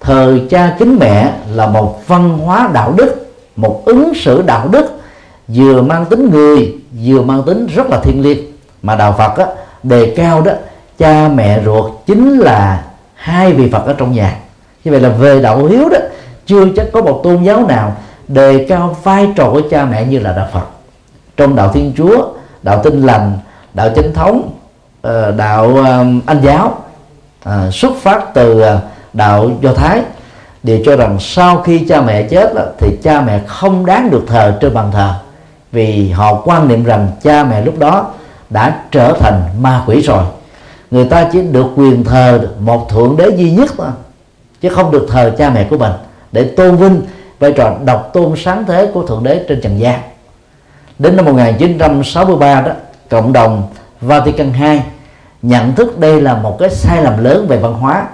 Thờ 0.00 0.38
cha 0.50 0.76
kính 0.78 0.96
mẹ 1.00 1.32
là 1.54 1.66
một 1.66 2.00
văn 2.06 2.38
hóa 2.38 2.70
đạo 2.72 2.94
đức 2.96 3.27
một 3.58 3.82
ứng 3.84 4.12
xử 4.14 4.42
đạo 4.42 4.68
đức 4.68 5.00
vừa 5.48 5.82
mang 5.82 6.04
tính 6.04 6.30
người 6.30 6.74
vừa 7.04 7.22
mang 7.22 7.42
tính 7.42 7.66
rất 7.66 7.86
là 7.90 8.00
thiêng 8.00 8.22
liêng. 8.22 8.38
Mà 8.82 8.96
đạo 8.96 9.14
Phật 9.18 9.36
á, 9.36 9.46
đề 9.82 10.14
cao 10.16 10.40
đó 10.40 10.52
cha 10.98 11.28
mẹ 11.28 11.62
ruột 11.64 11.92
chính 12.06 12.38
là 12.38 12.84
hai 13.14 13.52
vị 13.52 13.70
Phật 13.70 13.86
ở 13.86 13.94
trong 13.98 14.12
nhà. 14.12 14.36
Như 14.84 14.90
vậy 14.90 15.00
là 15.00 15.08
về 15.08 15.40
đạo 15.40 15.64
hiếu 15.64 15.88
đó 15.88 15.98
chưa 16.46 16.64
chắc 16.76 16.86
có 16.92 17.02
một 17.02 17.20
tôn 17.24 17.42
giáo 17.42 17.66
nào 17.66 17.96
đề 18.28 18.66
cao 18.68 18.96
vai 19.02 19.28
trò 19.36 19.50
của 19.50 19.62
cha 19.70 19.84
mẹ 19.84 20.04
như 20.04 20.18
là 20.18 20.32
đạo 20.32 20.48
Phật. 20.52 20.64
Trong 21.36 21.56
đạo 21.56 21.72
Thiên 21.72 21.92
Chúa 21.96 22.28
đạo 22.62 22.80
Tinh 22.84 23.06
lành 23.06 23.32
đạo 23.74 23.90
chính 23.94 24.12
thống 24.14 24.50
ờ, 25.02 25.30
đạo 25.30 25.76
ờ, 25.76 26.04
Anh 26.26 26.40
giáo 26.42 26.78
ờ, 27.44 27.70
xuất 27.70 27.92
phát 28.02 28.34
từ 28.34 28.64
đạo 29.12 29.50
Do 29.62 29.72
Thái 29.74 30.02
đều 30.62 30.78
cho 30.84 30.96
rằng 30.96 31.16
sau 31.20 31.62
khi 31.62 31.78
cha 31.78 32.00
mẹ 32.00 32.22
chết 32.22 32.52
thì 32.78 32.96
cha 33.02 33.20
mẹ 33.20 33.40
không 33.46 33.86
đáng 33.86 34.10
được 34.10 34.24
thờ 34.26 34.58
trên 34.60 34.74
bàn 34.74 34.90
thờ. 34.92 35.14
Vì 35.72 36.10
họ 36.10 36.42
quan 36.44 36.68
niệm 36.68 36.84
rằng 36.84 37.08
cha 37.22 37.44
mẹ 37.44 37.64
lúc 37.64 37.78
đó 37.78 38.10
đã 38.50 38.80
trở 38.90 39.12
thành 39.12 39.42
ma 39.60 39.82
quỷ 39.86 40.00
rồi. 40.00 40.24
Người 40.90 41.04
ta 41.04 41.28
chỉ 41.32 41.42
được 41.42 41.66
quyền 41.76 42.04
thờ 42.04 42.48
một 42.58 42.88
thượng 42.90 43.16
đế 43.16 43.28
duy 43.36 43.50
nhất 43.50 43.70
thôi 43.78 43.88
chứ 44.60 44.68
không 44.68 44.90
được 44.90 45.06
thờ 45.10 45.34
cha 45.38 45.50
mẹ 45.50 45.66
của 45.70 45.78
mình 45.78 45.92
để 46.32 46.44
tôn 46.44 46.76
vinh 46.76 47.02
vai 47.38 47.52
trò 47.52 47.76
độc 47.84 48.10
tôn 48.12 48.34
sáng 48.36 48.64
thế 48.64 48.90
của 48.94 49.06
thượng 49.06 49.24
đế 49.24 49.44
trên 49.48 49.60
trần 49.60 49.80
gian. 49.80 50.00
Đến 50.98 51.16
năm 51.16 51.24
1963 51.24 52.60
đó 52.60 52.72
cộng 53.10 53.32
đồng 53.32 53.62
Vatican 54.00 54.52
II 54.60 54.80
nhận 55.42 55.74
thức 55.74 55.98
đây 55.98 56.20
là 56.20 56.34
một 56.34 56.56
cái 56.58 56.70
sai 56.70 57.02
lầm 57.02 57.24
lớn 57.24 57.46
về 57.48 57.56
văn 57.56 57.74
hóa 57.74 58.06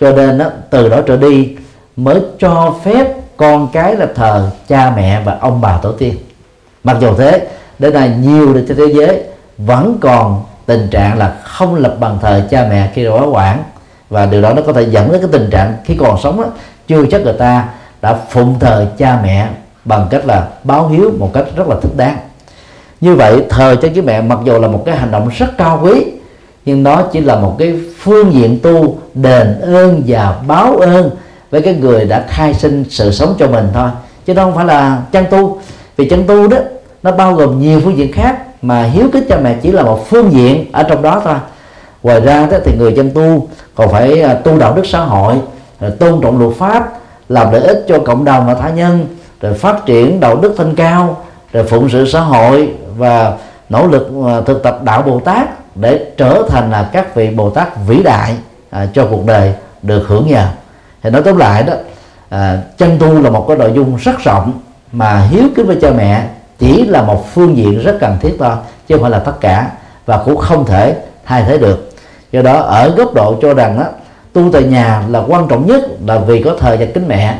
cho 0.00 0.12
nên 0.12 0.38
đó, 0.38 0.50
từ 0.70 0.88
đó 0.88 1.00
trở 1.06 1.16
đi 1.16 1.56
mới 1.96 2.20
cho 2.38 2.74
phép 2.84 3.06
con 3.36 3.68
cái 3.72 3.96
là 3.96 4.06
thờ 4.14 4.50
cha 4.68 4.92
mẹ 4.96 5.22
và 5.24 5.38
ông 5.40 5.60
bà 5.60 5.76
tổ 5.82 5.92
tiên. 5.92 6.14
Mặc 6.84 6.96
dù 7.00 7.14
thế 7.14 7.46
đến 7.78 7.94
nay 7.94 8.12
nhiều 8.20 8.54
trên 8.68 8.76
thế 8.76 8.94
giới 8.94 9.22
vẫn 9.58 9.98
còn 10.00 10.42
tình 10.66 10.88
trạng 10.90 11.18
là 11.18 11.36
không 11.42 11.74
lập 11.74 11.96
bàn 12.00 12.18
thờ 12.22 12.46
cha 12.50 12.66
mẹ 12.70 12.90
khi 12.94 13.08
quá 13.08 13.26
quản 13.32 13.62
và 14.10 14.26
điều 14.26 14.42
đó 14.42 14.52
nó 14.52 14.62
có 14.66 14.72
thể 14.72 14.82
dẫn 14.82 15.12
đến 15.12 15.20
cái 15.20 15.30
tình 15.32 15.50
trạng 15.50 15.76
khi 15.84 15.96
còn 16.00 16.18
sống 16.22 16.40
đó, 16.40 16.46
chưa 16.86 17.06
chắc 17.10 17.20
người 17.20 17.32
ta 17.32 17.68
đã 18.02 18.14
phụng 18.30 18.58
thờ 18.58 18.86
cha 18.98 19.18
mẹ 19.22 19.48
bằng 19.84 20.06
cách 20.10 20.26
là 20.26 20.48
báo 20.64 20.88
hiếu 20.88 21.12
một 21.18 21.30
cách 21.34 21.44
rất 21.56 21.68
là 21.68 21.76
thích 21.82 21.92
đáng. 21.96 22.16
Như 23.00 23.14
vậy 23.14 23.44
thờ 23.48 23.76
cho 23.82 23.88
cái 23.94 24.02
mẹ 24.02 24.20
mặc 24.20 24.38
dù 24.44 24.58
là 24.58 24.68
một 24.68 24.82
cái 24.86 24.96
hành 24.96 25.10
động 25.10 25.28
rất 25.38 25.58
cao 25.58 25.80
quý 25.82 26.04
nhưng 26.64 26.82
nó 26.82 27.02
chỉ 27.12 27.20
là 27.20 27.36
một 27.36 27.56
cái 27.58 27.80
phương 27.98 28.34
diện 28.34 28.58
tu 28.62 28.98
đền 29.14 29.60
ơn 29.60 30.02
và 30.06 30.36
báo 30.46 30.76
ơn 30.76 31.10
với 31.54 31.62
cái 31.62 31.74
người 31.74 32.04
đã 32.04 32.24
khai 32.28 32.54
sinh 32.54 32.84
sự 32.90 33.10
sống 33.10 33.34
cho 33.38 33.46
mình 33.46 33.68
thôi. 33.74 33.88
Chứ 34.26 34.34
nó 34.34 34.44
không 34.44 34.54
phải 34.54 34.64
là 34.64 35.02
chân 35.12 35.24
tu. 35.30 35.58
Vì 35.96 36.08
chân 36.08 36.26
tu 36.26 36.48
đó 36.48 36.56
nó 37.02 37.12
bao 37.12 37.34
gồm 37.34 37.60
nhiều 37.60 37.80
phương 37.84 37.96
diện 37.96 38.12
khác 38.12 38.38
mà 38.62 38.82
hiếu 38.82 39.08
kính 39.12 39.24
cha 39.28 39.36
mẹ 39.42 39.56
chỉ 39.62 39.72
là 39.72 39.82
một 39.82 40.06
phương 40.08 40.32
diện 40.32 40.72
ở 40.72 40.82
trong 40.82 41.02
đó 41.02 41.20
thôi. 41.24 41.34
Ngoài 42.02 42.20
ra 42.20 42.46
đó, 42.46 42.56
thì 42.64 42.72
người 42.78 42.92
chân 42.96 43.10
tu 43.10 43.48
còn 43.74 43.88
phải 43.88 44.22
à, 44.22 44.34
tu 44.34 44.58
đạo 44.58 44.74
đức 44.74 44.86
xã 44.86 45.00
hội 45.00 45.34
tôn 45.98 46.20
trọng 46.22 46.38
luật 46.38 46.56
pháp 46.56 46.92
làm 47.28 47.52
lợi 47.52 47.62
ích 47.62 47.84
cho 47.88 47.98
cộng 47.98 48.24
đồng 48.24 48.46
và 48.46 48.54
tha 48.54 48.70
nhân 48.70 49.06
rồi 49.40 49.54
phát 49.54 49.86
triển 49.86 50.20
đạo 50.20 50.36
đức 50.36 50.54
thanh 50.58 50.74
cao 50.74 51.24
rồi 51.52 51.64
phụng 51.64 51.88
sự 51.88 52.06
xã 52.06 52.20
hội 52.20 52.74
và 52.96 53.32
nỗ 53.68 53.86
lực 53.86 54.08
à, 54.26 54.40
thực 54.46 54.62
tập 54.62 54.80
đạo 54.84 55.02
bồ 55.02 55.20
tát 55.20 55.48
để 55.74 56.06
trở 56.16 56.42
thành 56.48 56.70
là 56.70 56.88
các 56.92 57.14
vị 57.14 57.30
bồ 57.30 57.50
tát 57.50 57.68
vĩ 57.86 58.02
đại 58.02 58.36
à, 58.70 58.86
cho 58.94 59.06
cuộc 59.10 59.26
đời 59.26 59.54
được 59.82 60.04
hưởng 60.08 60.26
nhờ 60.26 60.46
thì 61.04 61.10
nói 61.10 61.22
tóm 61.24 61.36
lại 61.36 61.62
đó 61.62 61.74
à, 62.28 62.58
chân 62.78 62.98
tu 62.98 63.22
là 63.22 63.30
một 63.30 63.44
cái 63.48 63.56
nội 63.56 63.72
dung 63.74 63.96
rất 63.96 64.18
rộng 64.24 64.52
mà 64.92 65.20
hiếu 65.30 65.44
kính 65.56 65.66
với 65.66 65.78
cha 65.82 65.90
mẹ 65.90 66.26
chỉ 66.58 66.84
là 66.84 67.02
một 67.02 67.34
phương 67.34 67.56
diện 67.56 67.82
rất 67.82 67.96
cần 68.00 68.16
thiết 68.20 68.36
thôi 68.38 68.56
chứ 68.86 68.94
không 68.94 69.02
phải 69.02 69.10
là 69.10 69.18
tất 69.18 69.40
cả 69.40 69.70
và 70.06 70.22
cũng 70.24 70.36
không 70.36 70.66
thể 70.66 70.96
thay 71.24 71.42
thế 71.42 71.58
được. 71.58 71.90
Do 72.32 72.42
đó 72.42 72.54
ở 72.54 72.88
góc 72.96 73.14
độ 73.14 73.38
cho 73.42 73.54
rằng 73.54 73.78
đó, 73.78 73.86
tu 74.32 74.52
tại 74.52 74.62
nhà 74.62 75.02
là 75.08 75.22
quan 75.28 75.48
trọng 75.48 75.66
nhất 75.66 75.82
là 76.06 76.18
vì 76.18 76.42
có 76.42 76.56
thời 76.60 76.78
gian 76.78 76.92
kính 76.92 77.08
mẹ 77.08 77.38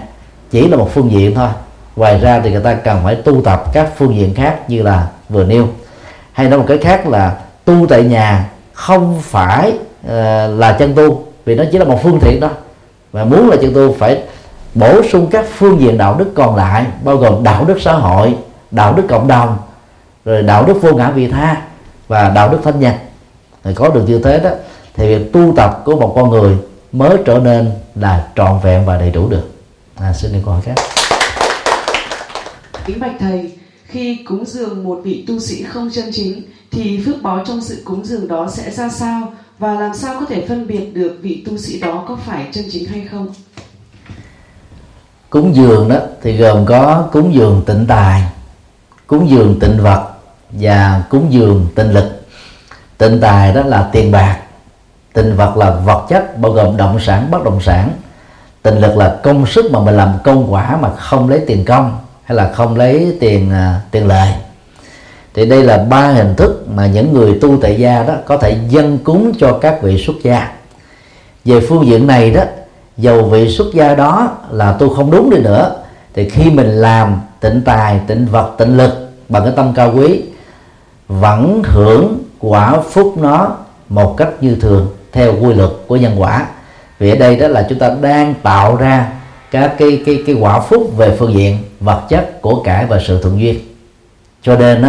chỉ 0.51 0.69
là 0.69 0.77
một 0.77 0.91
phương 0.95 1.11
diện 1.11 1.35
thôi. 1.35 1.49
Ngoài 1.97 2.19
ra 2.19 2.41
thì 2.41 2.51
người 2.51 2.63
ta 2.63 2.75
cần 2.75 3.01
phải 3.05 3.15
tu 3.15 3.43
tập 3.43 3.65
các 3.73 3.89
phương 3.97 4.15
diện 4.15 4.35
khác 4.35 4.71
như 4.71 4.83
là 4.83 5.07
vừa 5.29 5.45
nêu. 5.45 5.69
Hay 6.33 6.49
nói 6.49 6.59
một 6.59 6.65
cái 6.69 6.79
khác 6.79 7.07
là 7.07 7.37
tu 7.65 7.87
tại 7.87 8.03
nhà 8.03 8.49
không 8.73 9.21
phải 9.23 9.73
uh, 10.07 10.11
là 10.59 10.77
chân 10.79 10.95
tu 10.95 11.25
vì 11.45 11.55
nó 11.55 11.65
chỉ 11.73 11.79
là 11.79 11.85
một 11.85 12.03
phương 12.03 12.19
tiện 12.21 12.41
đó 12.41 12.49
và 13.15 13.25
muốn 13.25 13.51
là 13.51 13.57
chúng 13.63 13.75
tôi 13.75 13.95
phải 13.99 14.23
bổ 14.75 15.03
sung 15.03 15.27
các 15.31 15.47
phương 15.59 15.81
diện 15.81 15.99
đạo 15.99 16.17
đức 16.19 16.31
còn 16.35 16.57
lại 16.57 16.87
bao 17.05 17.17
gồm 17.17 17.45
đạo 17.45 17.65
đức 17.65 17.77
xã 17.81 17.93
hội 17.93 18.35
đạo 18.71 18.95
đức 18.95 19.03
cộng 19.09 19.29
đồng 19.29 19.57
rồi 20.25 20.43
đạo 20.43 20.65
đức 20.65 20.75
vô 20.83 20.95
ngã 20.95 21.11
vị 21.11 21.29
tha 21.29 21.63
và 22.09 22.29
đạo 22.29 22.49
đức 22.49 22.59
thanh 22.65 22.81
nhân. 22.81 22.95
Thì 23.65 23.75
có 23.75 23.89
được 23.89 24.05
như 24.07 24.19
thế 24.19 24.39
đó 24.39 24.51
thì 24.95 25.07
việc 25.07 25.33
tu 25.33 25.53
tập 25.57 25.83
của 25.85 25.97
một 25.97 26.13
con 26.15 26.31
người 26.31 26.57
mới 26.93 27.17
trở 27.25 27.39
nên 27.39 27.71
là 27.95 28.29
trọn 28.37 28.61
vẹn 28.63 28.87
và 28.87 28.97
đầy 28.97 29.11
đủ 29.11 29.29
được. 29.29 29.51
À, 29.97 30.13
xin 30.13 30.33
được 30.33 30.39
câu 30.45 30.55
hỏi 30.55 30.63
khác 30.63 30.75
kính 32.87 33.01
bạch 33.01 33.15
thầy 33.21 33.53
khi 33.85 34.25
cúng 34.29 34.45
dường 34.47 34.85
một 34.85 35.01
vị 35.05 35.25
tu 35.29 35.39
sĩ 35.39 35.63
không 35.63 35.91
chân 35.93 36.05
chính 36.13 36.43
thì 36.71 37.03
phước 37.07 37.23
báo 37.23 37.45
trong 37.47 37.61
sự 37.61 37.83
cúng 37.85 38.05
dường 38.05 38.29
đó 38.29 38.49
sẽ 38.53 38.71
ra 38.71 38.89
sao? 38.89 39.33
Và 39.59 39.75
làm 39.75 39.95
sao 39.95 40.15
có 40.21 40.27
thể 40.27 40.45
phân 40.49 40.67
biệt 40.67 40.95
được 40.95 41.19
vị 41.23 41.43
tu 41.47 41.59
sĩ 41.59 41.81
đó 41.81 42.05
có 42.09 42.17
phải 42.27 42.47
chân 42.53 42.65
chính 42.73 42.89
hay 42.89 43.09
không? 43.11 43.29
Cúng 45.31 45.55
dường 45.55 45.89
đó 45.89 45.99
thì 46.23 46.37
gồm 46.37 46.67
có 46.67 47.09
cúng 47.13 47.35
dường 47.35 47.63
tịnh 47.67 47.87
tài 47.89 48.23
cúng 49.07 49.31
dường 49.31 49.61
tịnh 49.61 49.83
vật 49.83 50.11
và 50.51 51.03
cúng 51.11 51.27
dường 51.33 51.67
tịnh 51.75 51.93
lực. 51.93 52.27
Tịnh 52.99 53.21
tài 53.21 53.53
đó 53.53 53.63
là 53.63 53.89
tiền 53.93 54.13
bạc 54.13 54.39
tịnh 55.15 55.37
vật 55.37 55.57
là 55.57 55.71
vật 55.71 56.07
chất 56.09 56.39
bao 56.39 56.53
gồm 56.53 56.77
động 56.77 57.01
sản 57.01 57.31
bất 57.31 57.45
động 57.45 57.61
sản. 57.61 57.91
Tịnh 58.63 58.81
lực 58.81 58.97
là 58.97 59.21
công 59.23 59.47
sức 59.47 59.73
mà 59.73 59.81
mình 59.81 59.97
làm 59.97 60.13
công 60.25 60.53
quả 60.53 60.77
mà 60.77 60.91
không 60.97 61.29
lấy 61.29 61.41
tiền 61.47 61.65
công 61.65 61.99
hay 62.25 62.37
là 62.37 62.53
không 62.53 62.77
lấy 62.77 63.17
tiền 63.21 63.49
uh, 63.51 63.91
tiền 63.91 64.07
lời 64.07 64.33
thì 65.35 65.47
đây 65.47 65.63
là 65.65 65.79
ba 65.79 66.09
hình 66.09 66.35
thức 66.37 66.65
mà 66.75 66.87
những 66.87 67.13
người 67.13 67.39
tu 67.41 67.59
tại 67.63 67.79
gia 67.79 68.03
đó 68.03 68.15
có 68.27 68.37
thể 68.37 68.59
dân 68.69 68.99
cúng 68.99 69.33
cho 69.39 69.59
các 69.61 69.83
vị 69.83 70.05
xuất 70.07 70.17
gia. 70.23 70.53
Về 71.45 71.61
phương 71.69 71.87
diện 71.87 72.07
này 72.07 72.31
đó 72.31 72.43
dầu 72.97 73.23
vị 73.23 73.49
xuất 73.49 73.75
gia 73.75 73.95
đó 73.95 74.31
là 74.51 74.73
tu 74.73 74.95
không 74.95 75.11
đúng 75.11 75.31
đi 75.31 75.39
nữa 75.39 75.77
thì 76.15 76.29
khi 76.29 76.51
mình 76.51 76.67
làm 76.71 77.21
tịnh 77.41 77.63
tài 77.65 78.01
tịnh 78.07 78.27
vật 78.27 78.55
tịnh 78.59 78.77
lực 78.77 79.11
bằng 79.29 79.45
cái 79.45 79.53
tâm 79.57 79.73
cao 79.75 79.93
quý 79.97 80.23
vẫn 81.09 81.63
hưởng 81.65 82.19
quả 82.41 82.81
phúc 82.91 83.15
nó 83.17 83.57
một 83.89 84.15
cách 84.17 84.29
như 84.41 84.57
thường 84.61 84.89
theo 85.13 85.35
quy 85.41 85.55
luật 85.55 85.71
của 85.87 85.97
nhân 85.97 86.13
quả. 86.19 86.47
Vì 86.99 87.11
ở 87.11 87.17
đây 87.17 87.37
đó 87.37 87.49
là 87.49 87.67
chúng 87.69 87.79
ta 87.79 87.97
đang 88.01 88.35
tạo 88.43 88.77
ra 88.77 89.13
các 89.51 89.75
cái 89.79 90.03
cái 90.07 90.23
cái 90.27 90.35
quả 90.35 90.61
phúc 90.61 90.97
về 90.97 91.17
phương 91.19 91.35
diện 91.35 91.59
vật 91.81 92.03
chất 92.09 92.43
của 92.43 92.63
cải 92.63 92.87
và 92.87 93.01
sự 93.07 93.23
thuận 93.23 93.41
duyên. 93.41 93.59
Cho 94.43 94.57
nên 94.57 94.83
đó, 94.83 94.89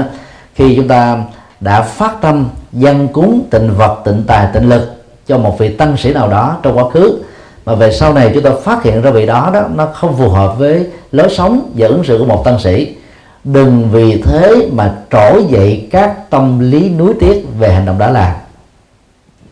khi 0.56 0.76
chúng 0.76 0.88
ta 0.88 1.24
đã 1.60 1.82
phát 1.82 2.22
tâm, 2.22 2.50
dân 2.72 3.08
cúng, 3.08 3.48
tịnh 3.52 3.74
vật, 3.78 4.02
tịnh 4.06 4.24
tài, 4.28 4.48
tịnh 4.54 4.70
lực 4.70 5.04
cho 5.28 5.38
một 5.38 5.60
vị 5.60 5.70
tăng 5.70 5.98
sĩ 5.98 6.14
nào 6.14 6.28
đó 6.28 6.58
trong 6.64 6.78
quá 6.78 6.90
khứ, 6.90 7.24
mà 7.66 7.76
về 7.76 7.92
sau 7.92 8.14
này 8.14 8.32
chúng 8.34 8.44
ta 8.44 8.52
phát 8.64 8.84
hiện 8.84 9.02
ra 9.02 9.12
vị 9.12 9.26
đó 9.26 9.50
đó, 9.54 9.62
nó 9.76 9.86
không 9.86 10.18
phù 10.18 10.30
hợp 10.30 10.56
với 10.58 10.88
lối 11.12 11.30
sống 11.30 11.72
và 11.76 11.88
ứng 11.88 12.04
xử 12.04 12.18
của 12.18 12.26
một 12.26 12.42
tăng 12.46 12.60
sĩ. 12.60 12.96
Đừng 13.44 13.90
vì 13.92 14.22
thế 14.22 14.70
mà 14.72 14.96
trỗi 15.12 15.46
dậy 15.50 15.88
các 15.92 16.30
tâm 16.30 16.60
lý 16.60 16.90
nuối 16.90 17.14
tiếc 17.20 17.46
về 17.60 17.74
hành 17.74 17.86
động 17.86 17.98
đã 17.98 18.10
làm. 18.10 18.32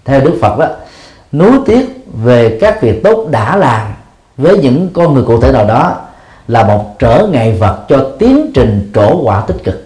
Theo 0.06 0.22
đức 0.22 0.38
phật 0.42 0.60
đó, 0.60 0.68
nuối 1.32 1.52
tiếc 1.66 2.06
về 2.24 2.58
các 2.62 2.82
việc 2.82 3.04
tốt 3.04 3.28
đã 3.32 3.56
làm 3.56 3.88
với 4.38 4.58
những 4.58 4.90
con 4.94 5.14
người 5.14 5.24
cụ 5.24 5.42
thể 5.42 5.52
nào 5.52 5.66
đó 5.66 5.96
là 6.48 6.64
một 6.64 7.00
trở 7.00 7.28
ngại 7.32 7.52
vật 7.52 7.86
cho 7.90 8.10
tiến 8.20 8.52
trình 8.54 8.92
trổ 8.96 9.24
quả 9.24 9.44
tích 9.48 9.64
cực 9.64 9.83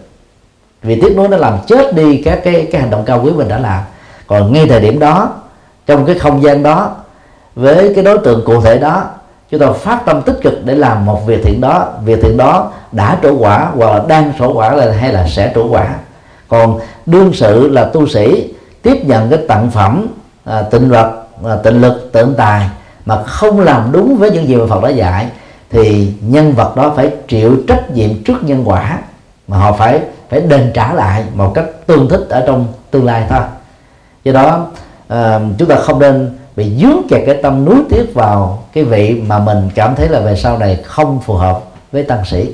vì 0.83 1.01
tiếc 1.01 1.17
nuối 1.17 1.27
nó 1.27 1.37
làm 1.37 1.57
chết 1.67 1.95
đi 1.95 2.21
các 2.25 2.39
cái 2.43 2.67
cái 2.71 2.81
hành 2.81 2.89
động 2.89 3.03
cao 3.05 3.21
quý 3.23 3.31
mình 3.31 3.47
đã 3.47 3.59
làm. 3.59 3.83
Còn 4.27 4.53
ngay 4.53 4.65
thời 4.67 4.81
điểm 4.81 4.99
đó 4.99 5.29
trong 5.85 6.05
cái 6.05 6.19
không 6.19 6.43
gian 6.43 6.63
đó 6.63 6.95
với 7.55 7.93
cái 7.95 8.03
đối 8.03 8.17
tượng 8.17 8.45
cụ 8.45 8.61
thể 8.61 8.77
đó 8.77 9.03
chúng 9.51 9.59
ta 9.59 9.71
phát 9.71 10.05
tâm 10.05 10.21
tích 10.21 10.37
cực 10.41 10.65
để 10.65 10.75
làm 10.75 11.05
một 11.05 11.25
việc 11.25 11.41
thiện 11.43 11.61
đó. 11.61 11.87
Việc 12.03 12.19
thiện 12.21 12.37
đó 12.37 12.71
đã 12.91 13.17
trổ 13.23 13.37
quả 13.37 13.71
hoặc 13.75 13.91
là 13.91 14.03
đang 14.07 14.33
trổ 14.39 14.53
quả 14.53 14.75
là 14.75 14.91
hay 14.91 15.13
là 15.13 15.27
sẽ 15.27 15.51
trổ 15.55 15.67
quả. 15.69 15.95
Còn 16.47 16.79
đương 17.05 17.31
sự 17.33 17.69
là 17.69 17.85
tu 17.85 18.07
sĩ 18.07 18.53
tiếp 18.81 19.05
nhận 19.05 19.29
cái 19.29 19.39
tặng 19.47 19.71
phẩm 19.71 20.07
à, 20.45 20.61
tịnh 20.61 20.89
vật 20.89 21.23
à, 21.45 21.55
tịnh 21.63 21.81
lực 21.81 22.09
tịnh 22.13 22.33
tài 22.37 22.69
mà 23.05 23.23
không 23.23 23.59
làm 23.59 23.89
đúng 23.91 24.17
với 24.17 24.31
những 24.31 24.47
gì 24.47 24.55
mà 24.55 24.65
Phật 24.69 24.83
đã 24.83 24.89
dạy 24.89 25.27
thì 25.69 26.13
nhân 26.21 26.51
vật 26.51 26.75
đó 26.75 26.93
phải 26.95 27.11
chịu 27.27 27.57
trách 27.67 27.91
nhiệm 27.91 28.23
trước 28.23 28.43
nhân 28.43 28.63
quả 28.65 28.99
mà 29.47 29.57
họ 29.57 29.71
phải 29.71 30.01
phải 30.29 30.41
đền 30.41 30.71
trả 30.73 30.93
lại 30.93 31.23
một 31.33 31.51
cách 31.55 31.65
tương 31.85 32.09
thích 32.09 32.25
ở 32.29 32.43
trong 32.47 32.67
tương 32.91 33.05
lai 33.05 33.25
thôi. 33.29 33.41
Do 34.23 34.31
đó 34.31 34.67
à, 35.07 35.39
chúng 35.57 35.69
ta 35.69 35.75
không 35.75 35.99
nên 35.99 36.37
bị 36.55 36.71
dướng 36.81 37.01
kẹt 37.09 37.23
cái 37.25 37.35
tâm 37.43 37.65
nuối 37.65 37.77
tiếc 37.89 38.13
vào 38.13 38.63
cái 38.73 38.83
vị 38.83 39.21
mà 39.27 39.39
mình 39.39 39.69
cảm 39.75 39.95
thấy 39.95 40.09
là 40.09 40.19
về 40.19 40.35
sau 40.35 40.57
này 40.57 40.79
không 40.85 41.19
phù 41.25 41.33
hợp 41.33 41.59
với 41.91 42.03
tăng 42.03 42.25
sĩ. 42.25 42.51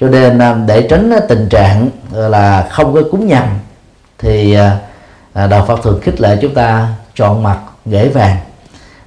Cho 0.00 0.08
nên 0.08 0.38
ờ, 0.38 0.56
để 0.66 0.86
tránh 0.90 1.12
tình 1.28 1.48
trạng 1.48 1.88
ờ, 2.14 2.28
là 2.28 2.68
không 2.70 2.94
có 2.94 3.02
cúng 3.10 3.26
nhầm 3.26 3.44
thì 4.18 4.54
à, 4.54 5.46
đạo 5.46 5.64
Phật 5.68 5.82
thường 5.82 6.00
khích 6.02 6.20
lệ 6.20 6.38
chúng 6.42 6.54
ta 6.54 6.88
chọn 7.14 7.42
mặt 7.42 7.58
ghế 7.86 8.08
vàng. 8.08 8.36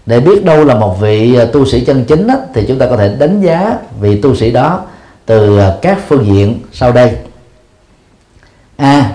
Để 0.06 0.20
biết 0.20 0.46
đâu 0.46 0.66
là 0.66 0.76
một 0.76 1.00
vị 1.00 1.40
tu 1.54 1.66
sĩ 1.66 1.86
chân 1.86 2.06
chính 2.06 2.28
đó, 2.28 2.36
thì 2.54 2.66
chúng 2.68 2.80
ta 2.80 2.86
có 2.90 2.98
thể 2.98 3.16
đánh 3.20 3.42
giá 3.42 3.74
vị 4.00 4.22
tu 4.22 4.36
sĩ 4.36 4.52
đó 4.52 4.82
từ 5.26 5.60
các 5.82 5.98
phương 6.08 6.26
diện 6.26 6.60
sau 6.74 6.92
đây 6.92 7.12
a 8.80 9.12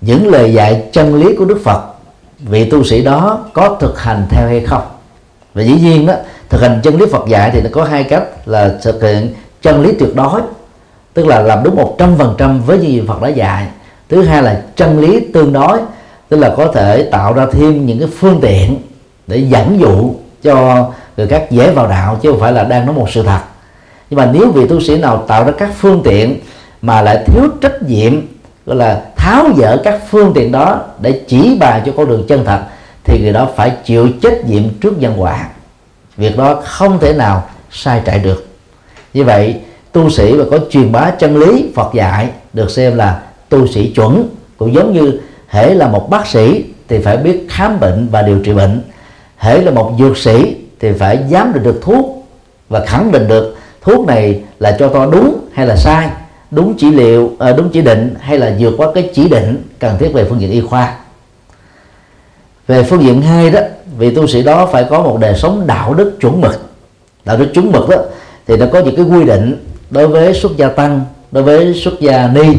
những 0.00 0.28
lời 0.28 0.54
dạy 0.54 0.82
chân 0.92 1.14
lý 1.14 1.36
của 1.36 1.44
đức 1.44 1.60
phật, 1.64 1.82
vị 2.38 2.70
tu 2.70 2.84
sĩ 2.84 3.02
đó 3.02 3.44
có 3.52 3.76
thực 3.80 4.00
hành 4.00 4.26
theo 4.30 4.48
hay 4.48 4.60
không? 4.60 4.82
Và 5.54 5.62
dĩ 5.62 5.74
nhiên 5.74 6.06
đó 6.06 6.14
thực 6.48 6.60
hành 6.62 6.80
chân 6.82 6.96
lý 6.96 7.06
phật 7.12 7.28
dạy 7.28 7.50
thì 7.52 7.60
nó 7.62 7.68
có 7.72 7.84
hai 7.84 8.04
cách 8.04 8.22
là 8.46 8.74
thực 8.82 9.02
hiện 9.02 9.34
chân 9.62 9.82
lý 9.82 9.92
tuyệt 9.92 10.14
đối, 10.14 10.40
tức 11.14 11.26
là 11.26 11.40
làm 11.42 11.62
đúng 11.64 11.76
một 11.76 11.94
trăm 11.98 12.14
phần 12.18 12.34
trăm 12.38 12.60
với 12.60 12.78
những 12.78 12.90
gì 12.90 13.02
phật 13.08 13.22
đã 13.22 13.28
dạy. 13.28 13.66
Thứ 14.08 14.22
hai 14.22 14.42
là 14.42 14.62
chân 14.76 15.00
lý 15.00 15.20
tương 15.20 15.52
đối, 15.52 15.78
tức 16.28 16.36
là 16.36 16.54
có 16.56 16.66
thể 16.66 17.08
tạo 17.12 17.32
ra 17.32 17.46
thêm 17.52 17.86
những 17.86 17.98
cái 17.98 18.08
phương 18.18 18.38
tiện 18.42 18.78
để 19.26 19.36
dẫn 19.36 19.80
dụ 19.80 20.14
cho 20.42 20.86
người 21.16 21.28
khác 21.28 21.46
dễ 21.50 21.70
vào 21.70 21.88
đạo, 21.88 22.18
chứ 22.22 22.30
không 22.30 22.40
phải 22.40 22.52
là 22.52 22.64
đang 22.64 22.86
nói 22.86 22.94
một 22.94 23.06
sự 23.10 23.22
thật. 23.22 23.40
Nhưng 24.10 24.18
mà 24.18 24.30
nếu 24.32 24.50
vị 24.50 24.66
tu 24.68 24.80
sĩ 24.80 24.98
nào 24.98 25.24
tạo 25.28 25.44
ra 25.44 25.52
các 25.58 25.70
phương 25.78 26.00
tiện 26.04 26.40
mà 26.82 27.02
lại 27.02 27.24
thiếu 27.26 27.44
trách 27.60 27.82
nhiệm 27.82 28.20
gọi 28.66 28.76
là 28.76 29.02
tháo 29.16 29.46
dỡ 29.56 29.76
các 29.84 30.00
phương 30.10 30.32
tiện 30.34 30.52
đó 30.52 30.80
để 31.00 31.20
chỉ 31.28 31.56
bài 31.60 31.82
cho 31.86 31.92
con 31.96 32.08
đường 32.08 32.24
chân 32.28 32.44
thật, 32.44 32.60
thì 33.04 33.20
người 33.22 33.32
đó 33.32 33.48
phải 33.56 33.72
chịu 33.84 34.08
trách 34.22 34.46
nhiệm 34.46 34.62
trước 34.80 34.98
nhân 34.98 35.14
quả. 35.16 35.48
Việc 36.16 36.36
đó 36.36 36.60
không 36.64 36.98
thể 36.98 37.12
nào 37.12 37.44
sai 37.70 38.00
trại 38.06 38.18
được. 38.18 38.46
Như 39.14 39.24
vậy, 39.24 39.56
tu 39.92 40.10
sĩ 40.10 40.32
mà 40.32 40.44
có 40.50 40.58
truyền 40.70 40.92
bá 40.92 41.10
chân 41.10 41.36
lý 41.36 41.70
Phật 41.74 41.94
dạy 41.94 42.28
được 42.52 42.70
xem 42.70 42.96
là 42.96 43.22
tu 43.48 43.66
sĩ 43.66 43.92
chuẩn, 43.94 44.28
cũng 44.56 44.74
giống 44.74 44.92
như 44.92 45.20
hễ 45.48 45.74
là 45.74 45.88
một 45.88 46.10
bác 46.10 46.26
sĩ 46.26 46.64
thì 46.88 46.98
phải 46.98 47.16
biết 47.16 47.46
khám 47.50 47.80
bệnh 47.80 48.08
và 48.10 48.22
điều 48.22 48.38
trị 48.38 48.52
bệnh, 48.52 48.82
hễ 49.36 49.58
là 49.58 49.70
một 49.70 49.92
dược 49.98 50.16
sĩ 50.16 50.56
thì 50.80 50.92
phải 50.98 51.18
giám 51.30 51.52
định 51.52 51.62
được 51.62 51.80
thuốc 51.82 52.26
và 52.68 52.84
khẳng 52.86 53.12
định 53.12 53.28
được 53.28 53.56
thuốc 53.80 54.06
này 54.06 54.40
là 54.58 54.76
cho 54.78 54.88
to 54.88 55.06
đúng 55.06 55.38
hay 55.52 55.66
là 55.66 55.76
sai 55.76 56.08
đúng 56.52 56.74
chỉ 56.78 56.90
liệu 56.90 57.32
à, 57.38 57.52
đúng 57.52 57.70
chỉ 57.70 57.82
định 57.82 58.14
hay 58.20 58.38
là 58.38 58.54
vượt 58.58 58.74
qua 58.76 58.88
cái 58.94 59.10
chỉ 59.14 59.28
định 59.28 59.62
cần 59.78 59.98
thiết 59.98 60.08
về 60.12 60.24
phương 60.24 60.40
diện 60.40 60.50
y 60.50 60.60
khoa. 60.60 60.94
Về 62.66 62.82
phương 62.82 63.02
diện 63.02 63.22
hai 63.22 63.50
đó 63.50 63.60
vị 63.98 64.10
tu 64.14 64.26
sĩ 64.26 64.42
đó 64.42 64.68
phải 64.72 64.84
có 64.84 65.02
một 65.02 65.18
đời 65.20 65.34
sống 65.36 65.66
đạo 65.66 65.94
đức 65.94 66.16
chuẩn 66.20 66.40
mực. 66.40 66.60
Đạo 67.24 67.36
đức 67.36 67.48
chuẩn 67.54 67.72
mực 67.72 67.88
đó 67.88 67.96
thì 68.46 68.56
nó 68.56 68.66
có 68.72 68.80
những 68.80 68.96
cái 68.96 69.04
quy 69.04 69.24
định 69.24 69.66
đối 69.90 70.08
với 70.08 70.34
xuất 70.34 70.56
gia 70.56 70.68
tăng 70.68 71.00
đối 71.30 71.42
với 71.42 71.74
xuất 71.74 72.00
gia 72.00 72.28
ni. 72.28 72.56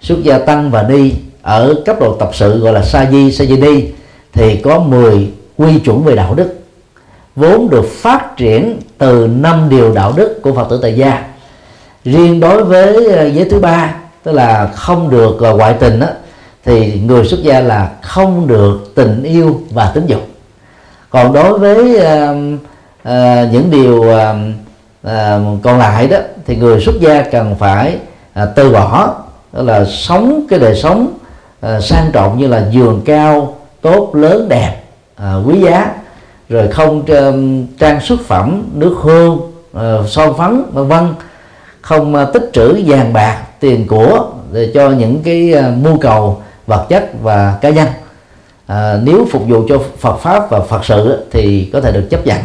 Xuất 0.00 0.22
gia 0.22 0.38
tăng 0.38 0.70
và 0.70 0.82
ni 0.82 1.12
ở 1.42 1.74
cấp 1.86 1.96
độ 2.00 2.14
tập 2.14 2.30
sự 2.32 2.58
gọi 2.58 2.72
là 2.72 2.82
sa 2.82 3.10
di 3.10 3.32
sa 3.32 3.44
di 3.44 3.56
ni 3.56 3.84
thì 4.32 4.56
có 4.56 4.78
10 4.78 5.28
quy 5.56 5.78
chuẩn 5.78 6.04
về 6.04 6.16
đạo 6.16 6.34
đức 6.34 6.54
vốn 7.36 7.70
được 7.70 7.86
phát 7.88 8.36
triển 8.36 8.80
từ 8.98 9.28
năm 9.40 9.68
điều 9.68 9.94
đạo 9.94 10.12
đức 10.16 10.42
của 10.42 10.54
phật 10.54 10.66
tử 10.70 10.78
tại 10.82 10.94
gia 10.94 11.29
riêng 12.04 12.40
đối 12.40 12.64
với 12.64 13.12
ờ, 13.12 13.26
giới 13.26 13.48
thứ 13.50 13.60
ba 13.60 13.94
tức 14.22 14.32
là 14.32 14.70
không 14.74 15.10
được 15.10 15.40
ờ, 15.40 15.56
ngoại 15.56 15.74
tình 15.80 16.00
đó, 16.00 16.06
thì 16.64 17.00
người 17.00 17.24
xuất 17.24 17.42
gia 17.42 17.60
là 17.60 17.90
không 18.02 18.46
được 18.46 18.92
tình 18.94 19.22
yêu 19.22 19.60
và 19.70 19.90
tính 19.94 20.06
dục 20.06 20.20
còn 21.10 21.32
đối 21.32 21.58
với 21.58 21.96
uh, 21.96 22.60
uh, 23.08 23.52
những 23.52 23.70
điều 23.70 23.96
uh, 23.96 24.36
uh, 25.06 25.62
còn 25.62 25.78
lại 25.78 26.08
đó 26.08 26.18
thì 26.46 26.56
người 26.56 26.80
xuất 26.80 27.00
gia 27.00 27.22
cần 27.22 27.54
phải 27.58 27.96
uh, 28.42 28.48
từ 28.54 28.70
bỏ 28.70 29.14
đó 29.52 29.62
là 29.62 29.84
sống 29.84 30.46
cái 30.50 30.58
đời 30.58 30.76
sống 30.76 31.12
uh, 31.66 31.84
sang 31.84 32.10
trọng 32.12 32.38
như 32.38 32.46
là 32.46 32.66
giường 32.70 33.02
cao 33.04 33.56
tốt 33.80 34.10
lớn 34.14 34.48
đẹp 34.48 34.76
uh, 35.16 35.48
quý 35.48 35.60
giá 35.60 35.94
rồi 36.48 36.68
không 36.68 36.98
uh, 36.98 37.34
trang 37.78 38.00
xuất 38.00 38.20
phẩm 38.26 38.64
nước 38.74 38.96
hương 39.02 39.32
uh, 39.76 40.08
son 40.08 40.34
phấn 40.38 40.64
vân 40.72 40.88
vân 40.88 41.14
không 41.80 42.14
ờ, 42.14 42.24
tích 42.24 42.50
trữ 42.52 42.82
vàng 42.86 43.12
bạc 43.12 43.42
tiền 43.60 43.86
của 43.86 44.26
để 44.52 44.70
cho 44.74 44.90
những 44.90 45.22
cái 45.22 45.52
ờ, 45.52 45.72
mưu 45.82 45.98
cầu 45.98 46.42
vật 46.66 46.86
chất 46.88 47.10
và 47.22 47.58
cá 47.60 47.70
nhân. 47.70 47.88
À, 48.66 48.98
nếu 49.02 49.26
phục 49.30 49.42
vụ 49.48 49.66
cho 49.68 49.78
Phật 49.98 50.16
pháp 50.16 50.50
và 50.50 50.60
Phật 50.60 50.84
sự 50.84 51.26
thì 51.30 51.70
có 51.72 51.80
thể 51.80 51.92
được 51.92 52.06
chấp 52.10 52.26
nhận. 52.26 52.38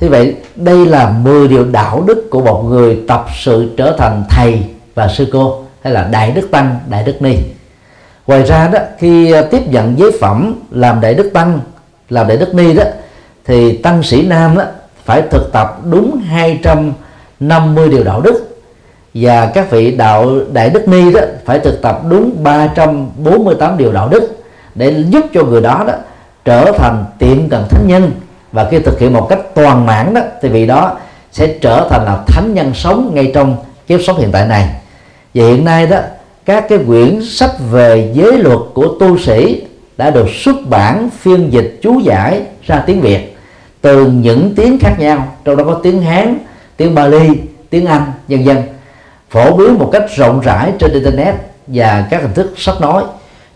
Thế 0.00 0.08
vậy 0.08 0.34
đây 0.56 0.86
là 0.86 1.10
10 1.10 1.48
điều 1.48 1.64
đạo 1.64 2.04
đức 2.06 2.28
của 2.30 2.40
một 2.40 2.62
người 2.62 2.98
tập 3.08 3.26
sự 3.42 3.74
trở 3.76 3.96
thành 3.98 4.24
thầy 4.30 4.62
và 4.94 5.08
sư 5.08 5.26
cô 5.32 5.64
hay 5.82 5.92
là 5.92 6.08
đại 6.12 6.30
đức 6.30 6.48
tăng 6.50 6.78
đại 6.88 7.02
đức 7.02 7.22
ni. 7.22 7.36
Ngoài 8.26 8.42
ra 8.42 8.68
đó 8.72 8.78
khi 8.98 9.34
tiếp 9.50 9.62
nhận 9.68 9.98
giới 9.98 10.10
phẩm 10.20 10.60
làm 10.70 11.00
đại 11.00 11.14
đức 11.14 11.30
tăng 11.34 11.60
làm 12.08 12.28
đại 12.28 12.36
đức 12.36 12.54
ni 12.54 12.74
đó 12.74 12.84
thì 13.44 13.76
tăng 13.76 14.02
sĩ 14.02 14.26
nam 14.26 14.56
đó 14.56 14.64
phải 15.04 15.22
thực 15.30 15.52
tập 15.52 15.80
đúng 15.90 16.20
250 16.26 17.88
điều 17.88 18.04
đạo 18.04 18.20
đức 18.20 18.53
và 19.14 19.50
các 19.54 19.70
vị 19.70 19.96
đạo 19.96 20.30
đại 20.52 20.70
đức 20.70 20.88
ni 20.88 21.12
đó 21.12 21.20
phải 21.44 21.58
thực 21.58 21.82
tập 21.82 22.00
đúng 22.08 22.36
348 22.42 23.78
điều 23.78 23.92
đạo 23.92 24.08
đức 24.08 24.44
để 24.74 25.04
giúp 25.08 25.24
cho 25.34 25.44
người 25.44 25.60
đó 25.60 25.84
đó 25.86 25.94
trở 26.44 26.72
thành 26.78 27.04
tiệm 27.18 27.48
cận 27.48 27.62
thánh 27.70 27.86
nhân. 27.86 28.10
Và 28.52 28.68
khi 28.70 28.78
thực 28.78 28.98
hiện 28.98 29.12
một 29.12 29.26
cách 29.28 29.38
toàn 29.54 29.86
mãn 29.86 30.14
đó, 30.14 30.20
thì 30.42 30.48
vị 30.48 30.66
đó 30.66 30.98
sẽ 31.32 31.46
trở 31.60 31.88
thành 31.90 32.04
là 32.04 32.18
thánh 32.26 32.54
nhân 32.54 32.74
sống 32.74 33.10
ngay 33.14 33.30
trong 33.34 33.56
kiếp 33.86 34.00
sống 34.06 34.18
hiện 34.18 34.32
tại 34.32 34.46
này. 34.46 34.68
Và 35.34 35.44
hiện 35.44 35.64
nay 35.64 35.86
đó, 35.86 35.98
các 36.44 36.68
cái 36.68 36.78
quyển 36.86 37.20
sách 37.24 37.50
về 37.70 38.10
giới 38.14 38.38
luật 38.38 38.58
của 38.74 38.88
tu 39.00 39.18
sĩ 39.18 39.62
đã 39.96 40.10
được 40.10 40.26
xuất 40.30 40.56
bản 40.68 41.10
phiên 41.18 41.52
dịch 41.52 41.78
chú 41.82 41.98
giải 41.98 42.42
ra 42.66 42.82
tiếng 42.86 43.00
Việt 43.00 43.36
từ 43.80 44.06
những 44.06 44.54
tiếng 44.56 44.78
khác 44.78 44.94
nhau. 44.98 45.28
Trong 45.44 45.56
đó 45.56 45.64
có 45.64 45.80
tiếng 45.82 46.02
Hán, 46.02 46.38
tiếng 46.76 46.94
Bali, 46.94 47.28
tiếng 47.70 47.86
Anh, 47.86 48.02
vân 48.28 48.44
vân 48.44 48.56
phổ 49.34 49.56
biến 49.56 49.78
một 49.78 49.90
cách 49.92 50.04
rộng 50.16 50.40
rãi 50.40 50.72
trên 50.78 50.92
internet 50.92 51.34
và 51.66 52.06
các 52.10 52.22
hình 52.22 52.34
thức 52.34 52.52
sách 52.56 52.80
nói. 52.80 53.04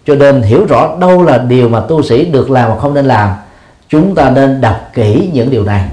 Cho 0.06 0.14
nên 0.14 0.42
hiểu 0.42 0.66
rõ 0.66 0.96
đâu 1.00 1.22
là 1.22 1.38
điều 1.38 1.68
mà 1.68 1.80
tu 1.80 2.02
sĩ 2.02 2.24
được 2.24 2.50
làm 2.50 2.70
và 2.70 2.78
không 2.78 2.94
nên 2.94 3.06
làm 3.06 3.28
chúng 3.88 4.14
ta 4.14 4.30
nên 4.30 4.60
đọc 4.60 4.76
kỹ 4.94 5.30
những 5.32 5.50
điều 5.50 5.64
này. 5.64 5.88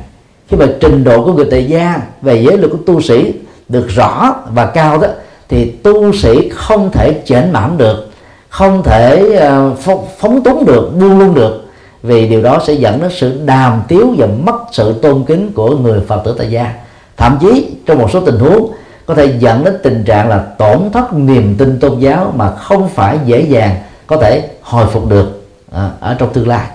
Khi 0.47 0.57
mà 0.57 0.65
trình 0.79 1.03
độ 1.03 1.25
của 1.25 1.33
người 1.33 1.47
tại 1.51 1.65
gia 1.65 2.01
về 2.21 2.35
giới 2.35 2.57
luật 2.57 2.71
của 2.71 2.77
tu 2.85 3.01
sĩ 3.01 3.33
được 3.69 3.87
rõ 3.87 4.35
và 4.51 4.65
cao 4.65 4.97
đó 4.97 5.07
thì 5.49 5.71
tu 5.71 6.13
sĩ 6.13 6.49
không 6.49 6.91
thể 6.91 7.13
chểnh 7.25 7.53
mãn 7.53 7.77
được 7.77 8.09
không 8.49 8.83
thể 8.83 9.39
uh, 9.71 9.99
phóng 10.19 10.43
túng 10.43 10.65
được 10.65 10.91
buông 10.99 11.19
lung 11.19 11.33
được 11.33 11.65
vì 12.03 12.27
điều 12.27 12.41
đó 12.43 12.61
sẽ 12.67 12.73
dẫn 12.73 13.01
đến 13.01 13.11
sự 13.13 13.39
đàm 13.45 13.81
tiếu 13.87 14.13
và 14.17 14.27
mất 14.43 14.55
sự 14.71 14.93
tôn 15.01 15.23
kính 15.23 15.51
của 15.55 15.77
người 15.77 16.01
phật 16.07 16.21
tử 16.25 16.35
tại 16.37 16.51
gia. 16.51 16.73
Thậm 17.17 17.37
chí 17.41 17.67
trong 17.85 17.99
một 17.99 18.11
số 18.11 18.21
tình 18.21 18.39
huống 18.39 18.71
có 19.05 19.13
thể 19.13 19.37
dẫn 19.39 19.63
đến 19.63 19.77
tình 19.83 20.03
trạng 20.03 20.29
là 20.29 20.37
tổn 20.37 20.89
thất 20.93 21.13
niềm 21.13 21.55
tin 21.57 21.79
tôn 21.79 21.99
giáo 21.99 22.33
mà 22.35 22.51
không 22.51 22.89
phải 22.89 23.19
dễ 23.25 23.41
dàng 23.41 23.75
có 24.07 24.17
thể 24.17 24.49
hồi 24.61 24.85
phục 24.91 25.09
được 25.09 25.47
à, 25.71 25.89
ở 25.99 26.15
trong 26.19 26.33
tương 26.33 26.47
lai. 26.47 26.67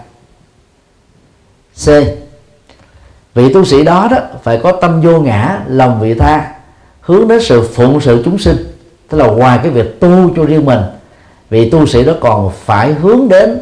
C. 1.85 1.89
Vị 3.35 3.53
tu 3.53 3.65
sĩ 3.65 3.85
đó 3.85 4.09
đó 4.11 4.17
phải 4.43 4.61
có 4.63 4.73
tâm 4.73 5.01
vô 5.01 5.21
ngã 5.21 5.61
lòng 5.67 6.01
vị 6.01 6.15
tha 6.15 6.53
hướng 7.01 7.29
đến 7.29 7.41
sự 7.43 7.69
phụng 7.75 8.01
sự 8.01 8.23
chúng 8.25 8.39
sinh. 8.39 8.57
Tức 9.09 9.19
là 9.19 9.27
ngoài 9.27 9.59
cái 9.63 9.73
việc 9.73 10.01
tu 10.01 10.31
cho 10.37 10.45
riêng 10.45 10.65
mình 10.65 10.81
vị 11.51 11.71
tu 11.71 11.87
sĩ 11.87 12.05
đó 12.05 12.13
còn 12.21 12.51
phải 12.65 12.93
hướng 12.93 13.29
đến 13.29 13.59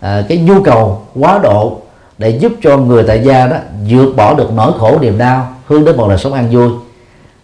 à, 0.00 0.22
cái 0.28 0.38
nhu 0.38 0.62
cầu 0.62 1.02
quá 1.14 1.40
độ 1.42 1.78
để 2.18 2.30
giúp 2.30 2.52
cho 2.62 2.76
người 2.76 3.02
tại 3.02 3.22
gia 3.24 3.46
đó 3.46 3.56
vượt 3.90 4.16
bỏ 4.16 4.34
được 4.34 4.52
nỗi 4.52 4.72
khổ 4.78 4.98
niềm 5.00 5.18
đau 5.18 5.54
hướng 5.66 5.84
đến 5.84 5.96
một 5.96 6.08
đời 6.08 6.18
sống 6.18 6.32
an 6.32 6.50
vui 6.50 6.70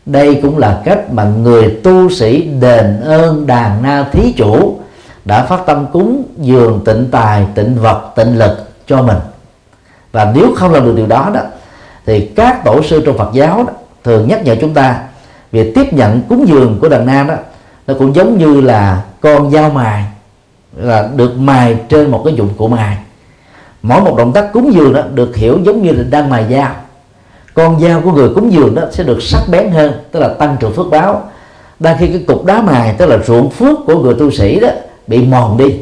đây 0.07 0.39
cũng 0.43 0.59
là 0.59 0.83
cách 0.85 1.13
mà 1.13 1.25
người 1.25 1.81
tu 1.85 2.11
sĩ 2.11 2.43
đền 2.43 3.01
ơn 3.01 3.47
đàn 3.47 3.83
na 3.83 4.09
thí 4.13 4.33
chủ 4.33 4.79
đã 5.25 5.45
phát 5.45 5.61
tâm 5.67 5.87
cúng 5.93 6.23
dường 6.37 6.83
tịnh 6.85 7.09
tài 7.11 7.47
tịnh 7.55 7.75
vật 7.75 8.13
tịnh 8.17 8.39
lực 8.39 8.71
cho 8.87 9.03
mình. 9.03 9.19
Và 10.13 10.33
nếu 10.35 10.55
không 10.57 10.73
làm 10.73 10.85
được 10.85 10.97
điều 10.97 11.07
đó 11.07 11.31
đó 11.35 11.41
thì 12.07 12.27
các 12.27 12.65
tổ 12.65 12.83
sư 12.83 13.03
trong 13.07 13.19
Phật 13.19 13.31
giáo 13.33 13.65
đó, 13.65 13.73
thường 14.05 14.29
nhắc 14.29 14.45
nhở 14.45 14.57
chúng 14.61 14.75
ta 14.75 15.01
việc 15.53 15.73
tiếp 15.75 15.93
nhận 15.93 16.21
cúng 16.29 16.49
dường 16.49 16.79
của 16.81 16.89
đàn 16.89 17.07
nam 17.07 17.27
đó 17.27 17.35
nó 17.87 17.95
cũng 17.99 18.15
giống 18.15 18.39
như 18.39 18.61
là 18.61 19.05
con 19.21 19.51
dao 19.51 19.71
mài 19.71 20.05
là 20.77 21.09
được 21.17 21.39
mài 21.39 21.77
trên 21.89 22.11
một 22.11 22.23
cái 22.25 22.35
dụng 22.35 22.49
cụ 22.57 22.69
mài. 22.69 22.99
Mỗi 23.83 24.01
một 24.01 24.15
động 24.19 24.33
tác 24.33 24.53
cúng 24.53 24.75
dường 24.75 24.93
đó 24.93 25.03
được 25.15 25.37
hiểu 25.37 25.59
giống 25.65 25.83
như 25.83 25.93
là 25.93 26.05
đang 26.11 26.31
mài 26.31 26.45
dao 26.51 26.71
con 27.57 27.81
dao 27.81 28.01
của 28.01 28.13
người 28.13 28.29
cúng 28.35 28.53
dường 28.53 28.75
đó 28.75 28.83
sẽ 28.91 29.05
được 29.05 29.23
sắc 29.23 29.41
bén 29.49 29.71
hơn 29.71 29.93
tức 30.13 30.21
là 30.21 30.29
tăng 30.29 30.57
trưởng 30.61 30.73
phước 30.73 30.87
báo. 30.91 31.31
Đang 31.79 31.97
khi 31.99 32.07
cái 32.07 32.25
cục 32.27 32.45
đá 32.45 32.63
mài 32.63 32.95
tức 32.99 33.07
là 33.07 33.19
ruộng 33.27 33.51
phước 33.51 33.79
của 33.87 33.99
người 33.99 34.15
tu 34.15 34.31
sĩ 34.31 34.61
đó 34.61 34.69
bị 35.07 35.23
mòn 35.27 35.59
đi. 35.59 35.77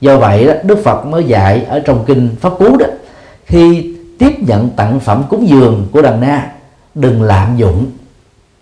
Do 0.00 0.16
vậy 0.16 0.44
đó 0.44 0.52
đức 0.62 0.84
phật 0.84 1.06
mới 1.06 1.24
dạy 1.24 1.64
ở 1.68 1.80
trong 1.80 2.04
kinh 2.06 2.28
pháp 2.40 2.52
cú 2.58 2.76
đó 2.76 2.86
khi 3.44 3.94
tiếp 4.18 4.32
nhận 4.38 4.70
tặng 4.70 5.00
phẩm 5.00 5.22
cúng 5.28 5.48
dường 5.48 5.86
của 5.92 6.02
đàn 6.02 6.20
na 6.20 6.50
đừng 6.94 7.22
lạm 7.22 7.56
dụng 7.56 7.86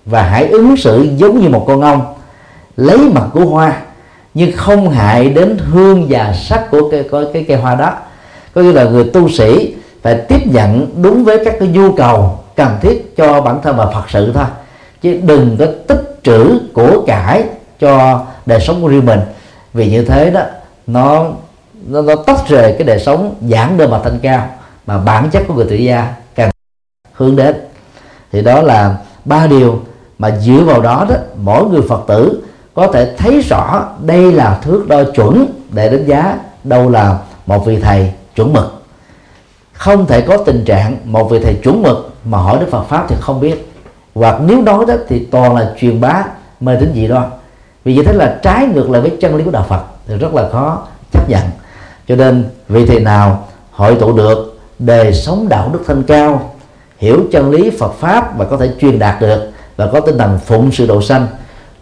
và 0.04 0.22
hãy 0.22 0.48
ứng 0.48 0.76
xử 0.76 1.08
giống 1.16 1.40
như 1.40 1.48
một 1.48 1.64
con 1.66 1.80
ong 1.80 2.14
lấy 2.76 2.98
mặt 2.98 3.26
của 3.32 3.44
hoa 3.44 3.80
nhưng 4.34 4.52
không 4.56 4.90
hại 4.90 5.28
đến 5.28 5.58
hương 5.58 6.06
và 6.08 6.34
sắc 6.48 6.70
của 6.70 6.90
cái, 6.90 7.04
cái, 7.12 7.22
cái 7.32 7.44
cây 7.48 7.56
hoa 7.56 7.74
đó. 7.74 7.92
Có 8.54 8.62
nghĩa 8.62 8.72
là 8.72 8.84
người 8.84 9.04
tu 9.04 9.28
sĩ 9.28 9.74
phải 10.02 10.14
tiếp 10.28 10.46
nhận 10.46 10.88
đúng 11.02 11.24
với 11.24 11.44
các 11.44 11.56
cái 11.60 11.68
nhu 11.68 11.92
cầu 11.92 12.38
cần 12.56 12.76
thiết 12.80 13.16
cho 13.16 13.40
bản 13.40 13.62
thân 13.62 13.76
và 13.76 13.86
phật 13.86 14.04
sự 14.10 14.32
thôi. 14.32 14.44
Chứ 15.02 15.20
đừng 15.22 15.56
có 15.58 15.66
tích 15.86 16.18
trữ 16.22 16.60
của 16.74 17.04
cải 17.06 17.44
cho 17.80 18.24
đời 18.46 18.60
sống 18.60 18.82
của 18.82 18.88
riêng 18.88 19.06
mình. 19.06 19.20
Vì 19.72 19.90
như 19.90 20.04
thế 20.04 20.30
đó 20.30 20.40
nó 20.86 21.26
nó, 21.88 22.02
nó 22.02 22.14
tách 22.16 22.48
rời 22.48 22.74
cái 22.78 22.86
đời 22.86 23.00
sống 23.00 23.34
giản 23.40 23.76
đơn 23.76 23.90
mà 23.90 24.00
thanh 24.04 24.18
cao 24.18 24.48
mà 24.86 24.98
bản 24.98 25.30
chất 25.30 25.42
của 25.48 25.54
người 25.54 25.66
tự 25.70 25.76
gia 25.76 26.14
cần 26.34 26.50
hướng 27.12 27.36
đến. 27.36 27.56
Thì 28.32 28.42
đó 28.42 28.62
là 28.62 28.96
ba 29.24 29.46
điều 29.46 29.80
mà 30.18 30.30
dựa 30.30 30.60
vào 30.66 30.82
đó 30.82 31.06
đó 31.08 31.16
mỗi 31.36 31.64
người 31.64 31.82
phật 31.88 32.00
tử 32.08 32.42
có 32.74 32.86
thể 32.86 33.14
thấy 33.18 33.40
rõ 33.40 33.88
đây 34.00 34.32
là 34.32 34.58
thước 34.62 34.84
đo 34.88 35.04
chuẩn 35.14 35.46
để 35.70 35.88
đánh 35.88 36.06
giá 36.06 36.38
đâu 36.64 36.90
là 36.90 37.18
một 37.46 37.66
vị 37.66 37.78
thầy 37.82 38.12
chuẩn 38.36 38.52
mực. 38.52 38.82
Không 39.72 40.06
thể 40.06 40.20
có 40.20 40.36
tình 40.36 40.64
trạng 40.64 40.96
một 41.04 41.30
vị 41.30 41.40
thầy 41.44 41.54
chuẩn 41.54 41.82
mực 41.82 42.15
mà 42.26 42.38
hỏi 42.38 42.58
đức 42.60 42.66
phật 42.70 42.82
pháp 42.82 43.06
thì 43.08 43.16
không 43.20 43.40
biết. 43.40 43.72
Hoặc 44.14 44.36
nếu 44.46 44.62
nói 44.62 44.84
đó 44.88 44.94
thì 45.08 45.26
toàn 45.30 45.56
là 45.56 45.74
truyền 45.80 46.00
bá 46.00 46.24
mê 46.60 46.76
tín 46.80 46.92
dị 46.94 47.06
đoan. 47.06 47.30
Vì 47.84 47.96
vậy 47.96 48.04
thế 48.04 48.12
là 48.12 48.38
trái 48.42 48.66
ngược 48.66 48.90
lại 48.90 49.00
với 49.02 49.16
chân 49.20 49.36
lý 49.36 49.44
của 49.44 49.50
đạo 49.50 49.66
phật 49.68 49.82
thì 50.06 50.16
rất 50.16 50.34
là 50.34 50.48
khó 50.52 50.82
chấp 51.12 51.28
nhận. 51.28 51.42
Cho 52.08 52.16
nên 52.16 52.44
vị 52.68 52.86
thầy 52.86 53.00
nào 53.00 53.44
hội 53.70 53.96
tụ 54.00 54.12
được 54.12 54.58
đề 54.78 55.12
sống 55.12 55.48
đạo 55.48 55.70
đức 55.72 55.80
thanh 55.86 56.02
cao, 56.02 56.54
hiểu 56.98 57.20
chân 57.32 57.50
lý 57.50 57.70
phật 57.70 57.92
pháp 57.98 58.38
và 58.38 58.44
có 58.44 58.56
thể 58.56 58.70
truyền 58.80 58.98
đạt 58.98 59.20
được 59.20 59.50
và 59.76 59.88
có 59.92 60.00
tinh 60.00 60.18
thần 60.18 60.38
phụng 60.44 60.72
sự 60.72 60.86
độ 60.86 61.02
sanh, 61.02 61.26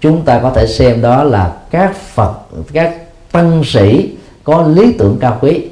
chúng 0.01 0.23
ta 0.23 0.39
có 0.39 0.51
thể 0.51 0.67
xem 0.67 1.03
đó 1.03 1.23
là 1.23 1.53
các 1.71 1.97
phật, 1.97 2.33
các 2.73 2.95
tăng 3.33 3.63
sĩ 3.65 4.11
có 4.45 4.63
lý 4.63 4.93
tưởng 4.93 5.19
cao 5.21 5.39
quý. 5.41 5.69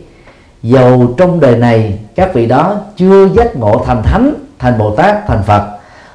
Dầu 0.63 1.15
trong 1.17 1.41
đời 1.41 1.57
này 1.57 1.99
các 2.15 2.35
vị 2.35 2.47
đó 2.47 2.77
chưa 2.97 3.29
giác 3.29 3.57
ngộ 3.57 3.85
thành 3.87 4.03
thánh 4.03 4.35
thành 4.63 4.79
bồ 4.79 4.91
tát, 4.97 5.27
thành 5.27 5.43
phật. 5.43 5.63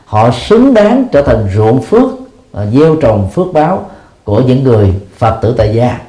Họ 0.05 0.31
xứng 0.31 0.73
đáng 0.73 1.05
trở 1.11 1.21
thành 1.21 1.49
ruộng 1.55 1.81
phước 1.81 2.09
à, 2.53 2.65
gieo 2.65 2.95
trồng 2.95 3.29
phước 3.29 3.47
báo 3.53 3.85
của 4.23 4.41
những 4.41 4.63
người 4.63 4.93
phật 5.17 5.39
tử 5.41 5.55
tại 5.57 5.75
gia. 5.75 5.99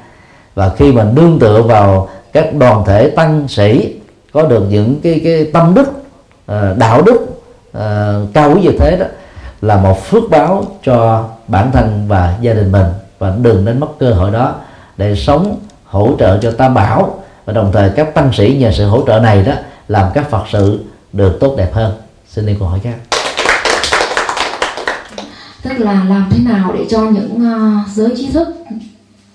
Và 0.55 0.71
khi 0.77 0.93
mà 0.93 1.05
nương 1.05 1.39
tựa 1.39 1.63
vào 1.63 2.09
các 2.33 2.55
đoàn 2.55 2.85
thể 2.87 3.11
tăng 3.11 3.49
sĩ, 3.49 3.95
có 4.33 4.43
được 4.43 4.65
những 4.71 5.01
cái 5.01 5.21
cái 5.25 5.51
tâm 5.53 5.75
đức 5.75 5.93
à, 6.47 6.75
đạo 6.79 7.03
đức 7.03 7.27
à, 7.73 8.15
cao 8.33 8.53
quý 8.55 8.61
như 8.61 8.79
thế 8.79 8.97
đó, 8.97 9.07
là 9.63 9.77
một 9.77 10.05
phước 10.05 10.23
báo 10.31 10.65
cho 10.85 11.25
bản 11.49 11.71
thân 11.73 12.05
và 12.09 12.35
gia 12.41 12.53
đình 12.53 12.73
mình. 12.73 12.87
Và 13.19 13.33
đừng 13.43 13.65
nên 13.65 13.81
mất 13.81 13.99
cơ 13.99 14.11
hội 14.11 14.31
đó 14.31 14.55
để 14.97 15.15
sống 15.15 15.57
hỗ 15.85 16.11
trợ 16.19 16.39
cho 16.39 16.51
tam 16.51 16.75
bảo. 16.75 17.15
Và 17.45 17.53
đồng 17.53 17.73
thời 17.73 17.91
các 17.91 18.15
tăng 18.15 18.33
sĩ 18.33 18.57
nhờ 18.61 18.71
sự 18.73 18.87
hỗ 18.87 19.03
trợ 19.07 19.21
này 19.21 19.43
đó, 19.43 19.53
làm 19.89 20.11
các 20.15 20.31
phật 20.31 20.43
sự 20.53 20.85
được 21.13 21.37
tốt 21.41 21.55
đẹp 21.57 21.71
hơn 21.73 21.93
xin 22.31 22.47
đi 22.47 22.53
câu 22.59 22.69
hỏi 22.69 22.81
khác. 22.83 22.97
Tức 25.63 25.79
là 25.79 26.05
làm 26.05 26.29
thế 26.31 26.39
nào 26.39 26.73
để 26.79 26.87
cho 26.91 27.01
những 27.01 27.37
uh, 27.37 27.89
giới 27.89 28.15
trí 28.17 28.31
thức 28.31 28.49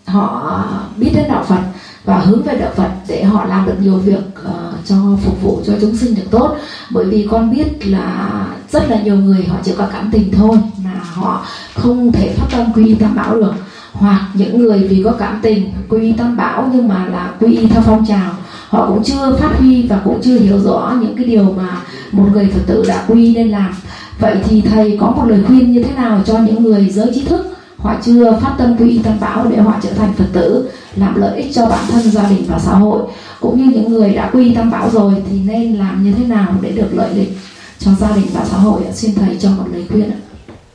họ 0.06 0.64
biết 0.98 1.10
đến 1.16 1.26
đạo 1.30 1.44
Phật 1.48 1.62
và 2.04 2.18
hướng 2.18 2.44
về 2.44 2.56
đạo 2.56 2.72
Phật 2.76 2.90
để 3.08 3.24
họ 3.24 3.46
làm 3.46 3.66
được 3.66 3.76
nhiều 3.80 3.98
việc 3.98 4.24
uh, 4.42 4.86
cho 4.86 4.96
phục 5.24 5.42
vụ 5.42 5.62
cho 5.68 5.74
chúng 5.82 5.98
sinh 5.98 6.16
được 6.16 6.28
tốt? 6.32 6.56
Bởi 6.90 7.06
vì 7.06 7.28
con 7.32 7.56
biết 7.56 7.88
là 7.88 8.30
rất 8.72 8.90
là 8.90 9.02
nhiều 9.02 9.16
người 9.16 9.46
họ 9.46 9.58
chỉ 9.64 9.72
có 9.78 9.88
cảm 9.94 10.10
tình 10.12 10.32
thôi 10.38 10.58
mà 10.84 11.00
họ 11.14 11.46
không 11.74 12.12
thể 12.12 12.34
phát 12.38 12.48
tâm 12.52 12.74
quy 12.74 12.86
y 12.86 12.96
tam 12.96 13.16
bảo 13.16 13.36
được. 13.36 13.54
Hoặc 13.94 14.22
những 14.34 14.60
người 14.60 14.88
vì 14.88 15.02
có 15.06 15.12
cảm 15.12 15.40
tình 15.42 15.74
quy 15.90 16.02
y 16.02 16.12
tam 16.12 16.38
bảo 16.38 16.70
nhưng 16.74 16.88
mà 16.88 17.06
là 17.06 17.34
quy 17.40 17.58
y 17.58 17.68
theo 17.68 17.82
phong 17.86 18.06
trào 18.06 18.34
họ 18.74 18.88
cũng 18.88 19.04
chưa 19.04 19.36
phát 19.40 19.52
huy 19.60 19.88
và 19.88 20.02
cũng 20.06 20.22
chưa 20.24 20.40
hiểu 20.40 20.60
rõ 20.60 20.98
những 21.02 21.16
cái 21.16 21.26
điều 21.26 21.44
mà 21.44 21.82
một 22.12 22.26
người 22.34 22.50
phật 22.54 22.62
tử 22.68 22.86
đã 22.88 23.06
quy 23.08 23.36
nên 23.36 23.50
làm. 23.50 23.74
Vậy 24.20 24.36
thì 24.44 24.62
thầy 24.62 24.98
có 25.02 25.12
một 25.12 25.24
lời 25.28 25.40
khuyên 25.48 25.72
như 25.72 25.84
thế 25.84 25.92
nào 25.96 26.22
cho 26.26 26.38
những 26.38 26.64
người 26.64 26.90
giới 26.90 27.12
trí 27.16 27.26
thức? 27.26 27.46
Họ 27.78 27.96
chưa 28.04 28.40
phát 28.42 28.56
tâm 28.58 28.78
quy 28.78 28.90
y 28.90 28.98
tam 28.98 29.20
bảo 29.20 29.46
để 29.50 29.58
họ 29.58 29.74
trở 29.84 29.90
thành 29.90 30.14
phật 30.14 30.26
tử, 30.34 30.70
làm 30.96 31.22
lợi 31.22 31.42
ích 31.42 31.52
cho 31.56 31.66
bản 31.66 31.86
thân, 31.92 32.12
gia 32.12 32.30
đình 32.30 32.46
và 32.48 32.60
xã 32.60 32.72
hội. 32.72 33.02
Cũng 33.40 33.58
như 33.58 33.72
những 33.74 33.94
người 33.94 34.14
đã 34.14 34.30
quy 34.34 34.46
y 34.46 34.56
tam 34.56 34.72
bảo 34.72 34.90
rồi 34.90 35.14
thì 35.30 35.40
nên 35.48 35.76
làm 35.76 36.04
như 36.04 36.14
thế 36.18 36.24
nào 36.24 36.54
để 36.62 36.72
được 36.72 36.90
lợi 36.92 37.10
ích 37.16 37.38
cho 37.80 37.92
gia 38.00 38.12
đình 38.16 38.28
và 38.34 38.42
xã 38.46 38.58
hội 38.58 38.82
xin 38.94 39.12
thầy 39.16 39.38
cho 39.40 39.50
một 39.50 39.66
lời 39.74 39.84
khuyên 39.92 40.12
ạ. 40.12 40.18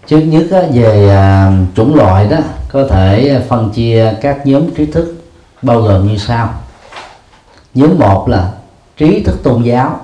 Trước 0.06 0.20
nhất 0.20 0.46
về 0.72 1.08
à, 1.08 1.52
chủng 1.74 1.94
loại 1.94 2.28
đó, 2.28 2.38
có 2.72 2.86
thể 2.90 3.28
à, 3.28 3.42
phân 3.48 3.70
chia 3.74 4.14
các 4.20 4.46
nhóm 4.46 4.62
trí 4.76 4.86
thức 4.86 5.14
bao 5.62 5.82
gồm 5.82 6.08
như 6.08 6.18
sau 6.18 6.54
nhóm 7.78 7.98
một 7.98 8.28
là 8.28 8.52
trí 8.96 9.22
thức 9.22 9.42
tôn 9.42 9.62
giáo, 9.62 10.00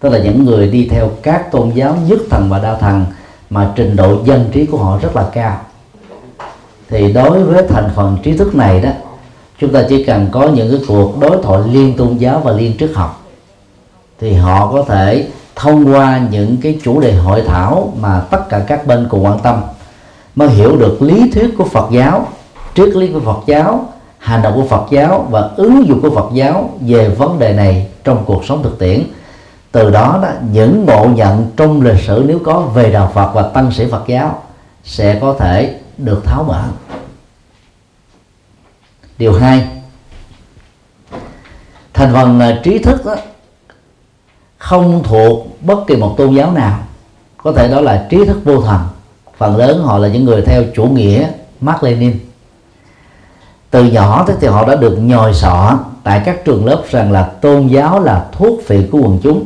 tức 0.00 0.08
là 0.08 0.18
những 0.18 0.44
người 0.44 0.68
đi 0.68 0.88
theo 0.90 1.10
các 1.22 1.52
tôn 1.52 1.70
giáo 1.70 1.96
nhất 2.08 2.18
thần 2.30 2.50
và 2.50 2.58
đa 2.58 2.76
thần 2.76 3.04
mà 3.50 3.72
trình 3.76 3.96
độ 3.96 4.18
dân 4.24 4.50
trí 4.52 4.66
của 4.66 4.78
họ 4.78 4.98
rất 5.02 5.16
là 5.16 5.24
cao. 5.32 5.60
Thì 6.90 7.12
đối 7.12 7.44
với 7.44 7.64
thành 7.68 7.90
phần 7.94 8.18
trí 8.22 8.36
thức 8.36 8.54
này 8.54 8.80
đó, 8.80 8.90
chúng 9.60 9.72
ta 9.72 9.82
chỉ 9.88 10.04
cần 10.04 10.28
có 10.32 10.48
những 10.48 10.70
cái 10.70 10.80
cuộc 10.88 11.20
đối 11.20 11.42
thoại 11.42 11.62
liên 11.72 11.96
tôn 11.96 12.16
giáo 12.16 12.40
và 12.44 12.52
liên 12.52 12.72
triết 12.78 12.90
học, 12.94 13.22
thì 14.20 14.34
họ 14.34 14.72
có 14.72 14.84
thể 14.88 15.28
thông 15.54 15.92
qua 15.92 16.20
những 16.30 16.56
cái 16.62 16.78
chủ 16.84 17.00
đề 17.00 17.14
hội 17.14 17.42
thảo 17.46 17.92
mà 18.00 18.20
tất 18.30 18.48
cả 18.48 18.64
các 18.66 18.86
bên 18.86 19.06
cùng 19.10 19.24
quan 19.24 19.38
tâm, 19.38 19.62
mới 20.34 20.48
hiểu 20.48 20.76
được 20.76 21.02
lý 21.02 21.30
thuyết 21.30 21.54
của 21.58 21.64
Phật 21.64 21.88
giáo, 21.90 22.26
triết 22.74 22.88
lý 22.88 23.12
của 23.12 23.20
Phật 23.20 23.38
giáo 23.46 23.88
hành 24.24 24.42
động 24.42 24.54
của 24.54 24.66
Phật 24.66 24.86
giáo 24.90 25.26
và 25.30 25.40
ứng 25.56 25.88
dụng 25.88 26.00
của 26.00 26.10
Phật 26.10 26.28
giáo 26.32 26.70
về 26.80 27.08
vấn 27.08 27.38
đề 27.38 27.52
này 27.52 27.86
trong 28.04 28.24
cuộc 28.26 28.44
sống 28.44 28.62
thực 28.62 28.78
tiễn. 28.78 29.02
Từ 29.72 29.90
đó, 29.90 30.18
đó 30.22 30.28
những 30.52 30.84
ngộ 30.86 31.06
nhận 31.14 31.50
trong 31.56 31.82
lịch 31.82 32.02
sử 32.06 32.24
nếu 32.26 32.38
có 32.44 32.60
về 32.60 32.92
đạo 32.92 33.10
Phật 33.14 33.32
và 33.34 33.42
tăng 33.42 33.72
sĩ 33.72 33.86
Phật 33.90 34.04
giáo 34.06 34.42
sẽ 34.84 35.18
có 35.20 35.36
thể 35.38 35.80
được 35.98 36.24
tháo 36.24 36.44
mở 36.44 36.62
điều 39.18 39.32
hai 39.32 39.68
thành 41.94 42.12
phần 42.12 42.40
à, 42.40 42.60
trí 42.62 42.78
thức 42.78 43.06
đó, 43.06 43.16
không 44.58 45.02
thuộc 45.04 45.62
bất 45.62 45.86
kỳ 45.86 45.96
một 45.96 46.14
tôn 46.18 46.34
giáo 46.34 46.52
nào. 46.52 46.78
Có 47.36 47.52
thể 47.52 47.68
đó 47.68 47.80
là 47.80 48.06
trí 48.10 48.24
thức 48.24 48.40
vô 48.44 48.60
thần. 48.62 48.80
Phần 49.38 49.56
lớn 49.56 49.82
họ 49.82 49.98
là 49.98 50.08
những 50.08 50.24
người 50.24 50.42
theo 50.42 50.62
chủ 50.74 50.84
nghĩa 50.84 51.28
Mark 51.60 51.82
Lenin 51.82 52.18
từ 53.74 53.84
nhỏ 53.84 54.26
thì 54.40 54.46
họ 54.46 54.66
đã 54.66 54.74
được 54.74 54.96
nhồi 54.98 55.34
sọ 55.34 55.78
tại 56.02 56.22
các 56.24 56.44
trường 56.44 56.66
lớp 56.66 56.82
rằng 56.90 57.12
là 57.12 57.22
tôn 57.22 57.66
giáo 57.66 58.00
là 58.00 58.24
thuốc 58.32 58.60
phiện 58.66 58.88
của 58.92 58.98
quần 58.98 59.18
chúng. 59.22 59.44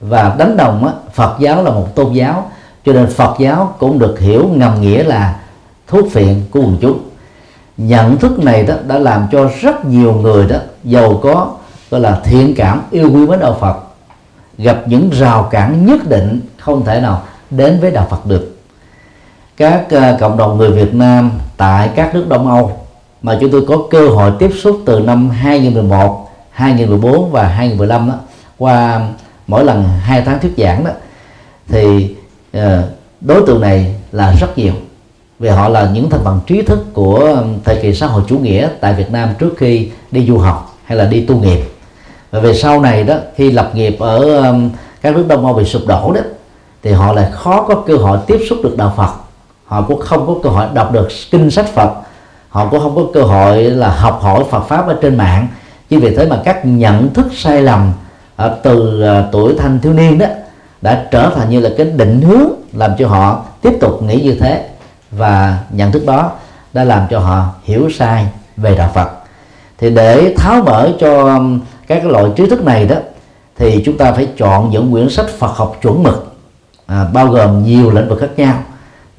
Và 0.00 0.34
đánh 0.38 0.56
đồng 0.56 0.86
á, 0.86 0.92
Phật 1.12 1.36
giáo 1.38 1.62
là 1.62 1.70
một 1.70 1.94
tôn 1.94 2.12
giáo 2.12 2.50
cho 2.84 2.92
nên 2.92 3.06
Phật 3.06 3.34
giáo 3.38 3.74
cũng 3.78 3.98
được 3.98 4.20
hiểu 4.20 4.48
ngầm 4.54 4.80
nghĩa 4.80 5.02
là 5.02 5.40
thuốc 5.86 6.06
phiện 6.12 6.42
của 6.50 6.60
quần 6.60 6.78
chúng. 6.80 7.00
Nhận 7.76 8.16
thức 8.16 8.44
này 8.44 8.62
đó 8.62 8.74
đã 8.86 8.98
làm 8.98 9.26
cho 9.32 9.50
rất 9.60 9.84
nhiều 9.84 10.12
người 10.12 10.46
đó 10.46 10.56
giàu 10.84 11.20
có 11.22 11.50
gọi 11.90 12.00
là 12.00 12.20
thiện 12.24 12.54
cảm 12.56 12.82
yêu 12.90 13.10
quý 13.14 13.26
với 13.26 13.38
đạo 13.38 13.56
Phật. 13.60 13.76
Gặp 14.58 14.82
những 14.86 15.10
rào 15.10 15.42
cản 15.42 15.86
nhất 15.86 16.08
định 16.08 16.40
không 16.58 16.84
thể 16.84 17.00
nào 17.00 17.22
đến 17.50 17.80
với 17.80 17.90
đạo 17.90 18.06
Phật 18.10 18.26
được. 18.26 18.56
Các 19.56 19.86
uh, 19.96 20.20
cộng 20.20 20.36
đồng 20.36 20.58
người 20.58 20.70
Việt 20.70 20.94
Nam 20.94 21.30
tại 21.56 21.90
các 21.96 22.14
nước 22.14 22.26
Đông 22.28 22.48
Âu 22.48 22.79
mà 23.22 23.38
chúng 23.40 23.50
tôi 23.50 23.64
có 23.68 23.78
cơ 23.90 24.08
hội 24.08 24.32
tiếp 24.38 24.50
xúc 24.62 24.80
từ 24.86 25.00
năm 25.00 25.30
2011, 25.30 26.30
2014 26.50 27.30
và 27.30 27.48
2015 27.48 28.08
đó, 28.08 28.14
qua 28.58 29.08
mỗi 29.46 29.64
lần 29.64 29.84
hai 29.84 30.22
tháng 30.22 30.40
thuyết 30.40 30.52
giảng 30.56 30.84
đó 30.84 30.90
thì 31.68 32.16
uh, 32.56 32.62
đối 33.20 33.42
tượng 33.46 33.60
này 33.60 33.94
là 34.12 34.34
rất 34.40 34.58
nhiều. 34.58 34.72
Vì 35.38 35.48
họ 35.48 35.68
là 35.68 35.90
những 35.94 36.10
thành 36.10 36.20
phần 36.24 36.40
trí 36.46 36.62
thức 36.62 36.78
của 36.92 37.36
thời 37.64 37.76
kỳ 37.82 37.94
xã 37.94 38.06
hội 38.06 38.22
chủ 38.28 38.38
nghĩa 38.38 38.68
tại 38.80 38.94
Việt 38.94 39.10
Nam 39.10 39.28
trước 39.38 39.54
khi 39.56 39.90
đi 40.10 40.26
du 40.26 40.38
học 40.38 40.76
hay 40.84 40.98
là 40.98 41.04
đi 41.04 41.26
tu 41.26 41.36
nghiệp. 41.36 41.60
Và 42.30 42.40
về 42.40 42.54
sau 42.54 42.80
này 42.80 43.04
đó 43.04 43.16
khi 43.36 43.50
lập 43.50 43.70
nghiệp 43.74 43.96
ở 43.98 44.44
các 45.02 45.16
nước 45.16 45.24
đông 45.28 45.46
âu 45.46 45.54
bị 45.54 45.64
sụp 45.64 45.82
đổ 45.86 46.12
đó 46.12 46.20
thì 46.82 46.92
họ 46.92 47.12
lại 47.12 47.30
khó 47.32 47.62
có 47.62 47.74
cơ 47.86 47.96
hội 47.96 48.18
tiếp 48.26 48.40
xúc 48.48 48.58
được 48.62 48.76
đạo 48.76 48.92
phật. 48.96 49.12
Họ 49.64 49.82
cũng 49.82 50.00
không 50.00 50.26
có 50.26 50.34
cơ 50.42 50.50
hội 50.50 50.66
đọc 50.74 50.92
được 50.92 51.08
kinh 51.30 51.50
sách 51.50 51.66
phật 51.74 51.94
họ 52.50 52.68
cũng 52.70 52.80
không 52.80 52.96
có 52.96 53.02
cơ 53.14 53.22
hội 53.22 53.62
là 53.62 53.88
học 53.88 54.20
hỏi 54.22 54.44
phật 54.50 54.60
pháp 54.68 54.88
ở 54.88 54.98
trên 55.02 55.16
mạng. 55.16 55.48
Chính 55.88 56.00
vì 56.00 56.16
thế 56.16 56.26
mà 56.26 56.40
các 56.44 56.66
nhận 56.66 57.14
thức 57.14 57.26
sai 57.34 57.62
lầm 57.62 57.92
ở 58.36 58.58
từ 58.62 59.02
à, 59.02 59.24
tuổi 59.32 59.54
thanh 59.58 59.78
thiếu 59.80 59.92
niên 59.92 60.18
đó 60.18 60.26
đã 60.82 61.06
trở 61.10 61.30
thành 61.36 61.50
như 61.50 61.60
là 61.60 61.70
cái 61.76 61.86
định 61.86 62.20
hướng 62.20 62.50
làm 62.72 62.90
cho 62.98 63.08
họ 63.08 63.44
tiếp 63.62 63.72
tục 63.80 64.02
nghĩ 64.02 64.20
như 64.20 64.36
thế. 64.40 64.68
Và 65.10 65.58
nhận 65.70 65.92
thức 65.92 66.06
đó 66.06 66.32
đã 66.72 66.84
làm 66.84 67.06
cho 67.10 67.18
họ 67.18 67.48
hiểu 67.64 67.90
sai 67.90 68.26
về 68.56 68.74
đạo 68.74 68.90
Phật. 68.94 69.10
Thì 69.78 69.90
để 69.90 70.34
tháo 70.36 70.62
mở 70.62 70.90
cho 71.00 71.40
các 71.86 72.00
cái 72.02 72.12
loại 72.12 72.24
trí 72.36 72.46
thức 72.46 72.64
này 72.64 72.84
đó 72.86 72.96
thì 73.58 73.82
chúng 73.84 73.98
ta 73.98 74.12
phải 74.12 74.28
chọn 74.38 74.70
những 74.70 74.92
quyển 74.92 75.10
sách 75.10 75.26
Phật 75.38 75.56
học 75.56 75.76
chuẩn 75.82 76.02
mực 76.02 76.34
à, 76.86 77.06
bao 77.12 77.26
gồm 77.26 77.64
nhiều 77.64 77.90
lĩnh 77.90 78.08
vực 78.08 78.20
khác 78.20 78.30
nhau 78.36 78.54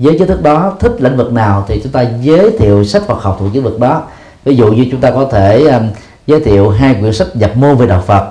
với 0.02 0.20
kiến 0.20 0.28
thức 0.28 0.44
đó 0.44 0.74
thích 0.80 0.92
lĩnh 1.00 1.18
vực 1.18 1.34
nào 1.34 1.66
thì 1.68 1.80
chúng 1.84 1.92
ta 1.92 2.06
giới 2.22 2.58
thiệu 2.60 2.84
sách 2.84 3.02
Phật 3.08 3.22
học 3.22 3.38
thuộc 3.40 3.54
lĩnh 3.54 3.64
vực 3.64 3.80
đó. 3.80 4.04
Ví 4.44 4.56
dụ 4.56 4.72
như 4.72 4.88
chúng 4.92 5.02
ta 5.02 5.12
có 5.12 5.26
thể 5.32 5.68
um, 5.68 5.90
giới 6.28 6.40
thiệu 6.40 6.70
hai 6.70 6.96
quyển 6.96 7.14
sách 7.14 7.28
nhập 7.34 7.52
môn 7.56 7.76
về 7.76 7.88
đạo 7.88 8.04
Phật. 8.08 8.30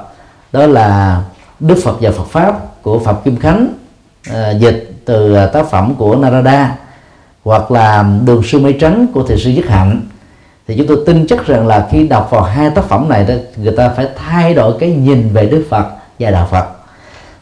Đó 0.53 0.66
là 0.66 1.23
Đức 1.61 1.79
Phật 1.85 1.97
và 2.01 2.11
Phật 2.11 2.27
pháp 2.27 2.83
của 2.83 2.99
Phạm 2.99 3.14
Kim 3.25 3.37
Khánh 3.37 3.68
à, 4.31 4.51
dịch 4.51 4.93
từ 5.05 5.35
ờ, 5.35 5.47
tác 5.47 5.71
phẩm 5.71 5.95
của 5.99 6.16
Narada 6.16 6.77
hoặc 7.45 7.71
là 7.71 7.99
um, 7.99 8.27
Đường 8.27 8.43
sư 8.43 8.59
mây 8.59 8.77
trắng 8.81 9.07
của 9.14 9.23
thiền 9.23 9.39
sư 9.39 9.51
Dứt 9.51 9.66
Hạnh. 9.66 10.01
Thì 10.68 10.77
chúng 10.79 10.87
tôi 10.87 10.99
tin 11.07 11.27
chắc 11.27 11.47
rằng 11.47 11.66
là 11.66 11.89
khi 11.91 12.09
đọc 12.09 12.29
vào 12.31 12.43
hai 12.43 12.71
tác 12.71 12.85
phẩm 12.85 13.09
này 13.09 13.25
đó 13.25 13.35
người 13.57 13.73
ta 13.77 13.89
phải 13.89 14.09
thay 14.16 14.55
đổi 14.55 14.75
cái 14.81 14.91
nhìn 14.91 15.29
về 15.33 15.47
Đức 15.47 15.64
Phật 15.71 15.85
và 16.18 16.31
đạo 16.31 16.49
Phật. 16.51 16.64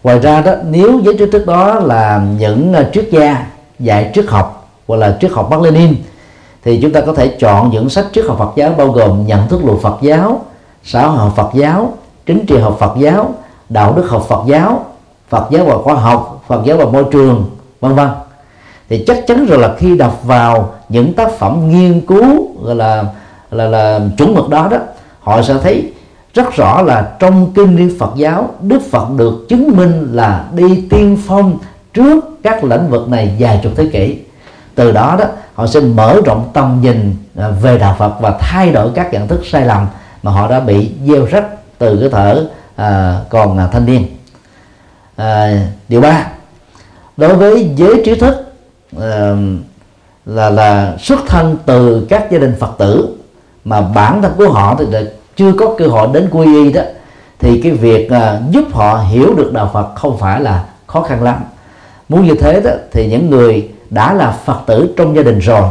Ngoài 0.02 0.18
ra 0.18 0.40
đó 0.42 0.54
nếu 0.64 0.98
với 0.98 1.14
trí 1.18 1.26
thức 1.30 1.46
đó 1.46 1.74
là 1.74 2.22
những 2.38 2.74
à, 2.74 2.88
triết 2.92 3.08
gia 3.10 3.46
dạy 3.78 4.10
triết 4.14 4.26
học, 4.28 4.68
hoặc 4.86 4.96
là 4.96 5.18
triết 5.20 5.30
học 5.32 5.50
Mác 5.50 5.60
Lênin 5.60 5.94
thì 6.64 6.78
chúng 6.82 6.92
ta 6.92 7.00
có 7.00 7.14
thể 7.14 7.28
chọn 7.28 7.70
những 7.70 7.90
sách 7.90 8.06
triết 8.12 8.24
học 8.28 8.38
Phật 8.38 8.52
giáo 8.56 8.74
bao 8.78 8.88
gồm 8.88 9.26
nhận 9.26 9.48
thức 9.48 9.64
luật 9.64 9.78
Phật 9.78 9.98
giáo, 10.02 10.40
xã 10.84 11.06
hội 11.06 11.18
học 11.18 11.32
Phật 11.36 11.50
giáo 11.54 11.92
chính 12.26 12.46
trị 12.46 12.58
học 12.58 12.76
Phật 12.80 12.94
giáo, 12.98 13.34
đạo 13.68 13.92
đức 13.96 14.10
học 14.10 14.26
Phật 14.28 14.42
giáo 14.46 14.84
Phật 15.28 15.46
giáo 15.50 15.64
và 15.64 15.78
khoa 15.78 15.94
học, 15.94 16.44
Phật 16.46 16.62
giáo 16.64 16.76
và 16.76 16.84
môi 16.84 17.04
trường, 17.10 17.44
vân 17.80 17.94
vân. 17.94 18.08
Thì 18.88 19.04
chắc 19.06 19.26
chắn 19.26 19.46
rồi 19.46 19.58
là 19.58 19.74
khi 19.78 19.96
đọc 19.96 20.20
vào 20.24 20.74
những 20.88 21.12
tác 21.12 21.32
phẩm 21.38 21.70
nghiên 21.70 22.00
cứu, 22.00 22.48
gọi 22.62 22.74
là 22.74 23.04
là 23.50 23.64
là 23.64 24.00
chuẩn 24.18 24.34
mực 24.34 24.48
đó 24.48 24.68
đó, 24.70 24.76
họ 25.20 25.42
sẽ 25.42 25.54
thấy 25.62 25.92
rất 26.34 26.52
rõ 26.52 26.82
là 26.82 27.12
trong 27.18 27.52
kinh 27.54 27.76
điển 27.76 27.98
Phật 27.98 28.10
giáo, 28.16 28.48
Đức 28.60 28.78
Phật 28.90 29.06
được 29.16 29.46
chứng 29.48 29.76
minh 29.76 30.08
là 30.12 30.44
đi 30.52 30.86
tiên 30.90 31.18
phong 31.26 31.58
trước 31.98 32.24
các 32.42 32.64
lĩnh 32.64 32.88
vực 32.90 33.08
này 33.08 33.36
vài 33.38 33.60
chục 33.62 33.72
thế 33.76 33.88
kỷ. 33.92 34.18
Từ 34.74 34.92
đó 34.92 35.16
đó 35.18 35.24
họ 35.54 35.66
sẽ 35.66 35.80
mở 35.80 36.20
rộng 36.24 36.50
tầm 36.52 36.78
nhìn 36.82 37.16
à, 37.36 37.48
về 37.48 37.78
đạo 37.78 37.96
Phật 37.98 38.12
và 38.20 38.38
thay 38.40 38.72
đổi 38.72 38.90
các 38.94 39.12
nhận 39.12 39.28
thức 39.28 39.40
sai 39.46 39.66
lầm 39.66 39.86
mà 40.22 40.30
họ 40.30 40.48
đã 40.48 40.60
bị 40.60 40.90
gieo 41.06 41.26
rắc 41.26 41.44
từ 41.78 41.98
cái 42.00 42.08
thở 42.12 42.46
à, 42.76 43.20
còn 43.30 43.58
à, 43.58 43.68
thanh 43.72 43.86
niên. 43.86 44.06
À, 45.16 45.60
điều 45.88 46.00
ba 46.00 46.26
đối 47.16 47.34
với 47.34 47.70
giới 47.76 48.02
trí 48.04 48.14
thức 48.14 48.52
à, 49.00 49.36
là 50.26 50.50
là 50.50 50.94
xuất 50.98 51.20
thân 51.28 51.56
từ 51.66 52.06
các 52.08 52.30
gia 52.30 52.38
đình 52.38 52.54
Phật 52.60 52.78
tử 52.78 53.16
mà 53.64 53.80
bản 53.80 54.22
thân 54.22 54.32
của 54.38 54.48
họ 54.48 54.76
thì 54.78 54.84
chưa 55.36 55.52
có 55.52 55.74
cơ 55.78 55.86
hội 55.86 56.08
đến 56.12 56.28
quy 56.32 56.44
y 56.44 56.72
đó 56.72 56.82
thì 57.38 57.60
cái 57.62 57.72
việc 57.72 58.10
à, 58.10 58.40
giúp 58.50 58.64
họ 58.72 58.98
hiểu 58.98 59.34
được 59.34 59.52
đạo 59.52 59.70
Phật 59.72 59.94
không 59.94 60.18
phải 60.18 60.40
là 60.40 60.64
khó 60.86 61.02
khăn 61.02 61.22
lắm 61.22 61.36
muốn 62.08 62.26
như 62.26 62.34
thế 62.34 62.60
đó, 62.60 62.70
thì 62.92 63.06
những 63.06 63.30
người 63.30 63.68
đã 63.90 64.14
là 64.14 64.30
Phật 64.44 64.58
tử 64.66 64.94
trong 64.96 65.16
gia 65.16 65.22
đình 65.22 65.38
rồi, 65.38 65.68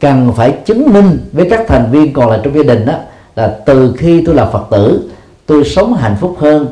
cần 0.00 0.32
phải 0.36 0.54
chứng 0.64 0.92
minh 0.92 1.18
với 1.32 1.50
các 1.50 1.60
thành 1.68 1.90
viên 1.90 2.12
còn 2.12 2.30
lại 2.30 2.40
trong 2.42 2.54
gia 2.54 2.62
đình 2.62 2.86
đó, 2.86 2.94
là 3.36 3.56
từ 3.66 3.94
khi 3.98 4.22
tôi 4.26 4.34
là 4.34 4.46
Phật 4.46 4.66
tử, 4.70 5.10
tôi 5.46 5.64
sống 5.64 5.94
hạnh 5.94 6.16
phúc 6.20 6.36
hơn, 6.38 6.66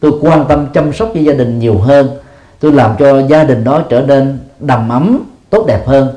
tôi 0.00 0.12
quan 0.20 0.44
tâm 0.48 0.66
chăm 0.74 0.92
sóc 0.92 1.10
cho 1.14 1.20
gia 1.20 1.32
đình 1.32 1.58
nhiều 1.58 1.78
hơn, 1.78 2.10
tôi 2.60 2.72
làm 2.72 2.94
cho 2.98 3.22
gia 3.22 3.44
đình 3.44 3.64
đó 3.64 3.82
trở 3.88 4.00
nên 4.00 4.38
đầm 4.60 4.88
ấm, 4.88 5.20
tốt 5.50 5.64
đẹp 5.66 5.86
hơn, 5.86 6.08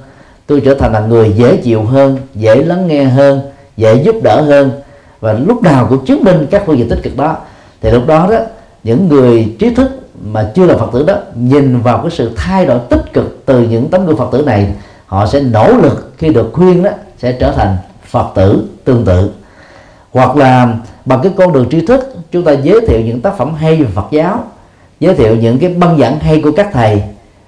tôi 0.47 0.61
trở 0.65 0.75
thành 0.75 0.93
là 0.93 0.99
người 0.99 1.33
dễ 1.37 1.57
chịu 1.57 1.83
hơn, 1.83 2.17
dễ 2.35 2.55
lắng 2.55 2.87
nghe 2.87 3.03
hơn, 3.03 3.41
dễ 3.77 3.95
giúp 4.03 4.15
đỡ 4.23 4.41
hơn. 4.41 4.71
Và 5.19 5.33
lúc 5.33 5.61
nào 5.61 5.87
cũng 5.89 6.05
chứng 6.05 6.23
minh 6.23 6.47
các 6.51 6.63
phương 6.65 6.77
diện 6.77 6.89
tích 6.89 6.99
cực 7.03 7.17
đó. 7.17 7.37
Thì 7.81 7.91
lúc 7.91 8.07
đó 8.07 8.27
đó, 8.31 8.37
những 8.83 9.07
người 9.07 9.55
trí 9.59 9.75
thức 9.75 9.91
mà 10.31 10.51
chưa 10.55 10.65
là 10.65 10.77
phật 10.77 10.89
tử 10.93 11.03
đó, 11.07 11.15
nhìn 11.35 11.81
vào 11.81 11.97
cái 11.97 12.11
sự 12.11 12.31
thay 12.35 12.65
đổi 12.65 12.79
tích 12.89 13.13
cực 13.13 13.45
từ 13.45 13.61
những 13.61 13.89
tấm 13.89 14.05
gương 14.05 14.17
phật 14.17 14.31
tử 14.31 14.41
này, 14.41 14.73
họ 15.05 15.25
sẽ 15.25 15.41
nỗ 15.41 15.67
lực 15.67 16.13
khi 16.17 16.29
được 16.29 16.49
khuyên 16.53 16.83
đó, 16.83 16.89
sẽ 17.17 17.31
trở 17.31 17.51
thành 17.51 17.77
phật 18.09 18.27
tử 18.35 18.67
tương 18.83 19.05
tự. 19.05 19.31
Hoặc 20.11 20.35
là 20.35 20.73
bằng 21.05 21.19
cái 21.23 21.31
con 21.37 21.53
đường 21.53 21.69
tri 21.69 21.85
thức, 21.85 22.15
chúng 22.31 22.43
ta 22.43 22.51
giới 22.51 22.81
thiệu 22.87 23.01
những 23.01 23.21
tác 23.21 23.37
phẩm 23.37 23.53
hay 23.53 23.75
về 23.75 23.87
Phật 23.95 24.05
giáo, 24.11 24.43
giới 24.99 25.15
thiệu 25.15 25.35
những 25.35 25.59
cái 25.59 25.69
băng 25.69 25.99
giảng 25.99 26.19
hay 26.19 26.41
của 26.41 26.51
các 26.51 26.69
thầy, 26.73 27.03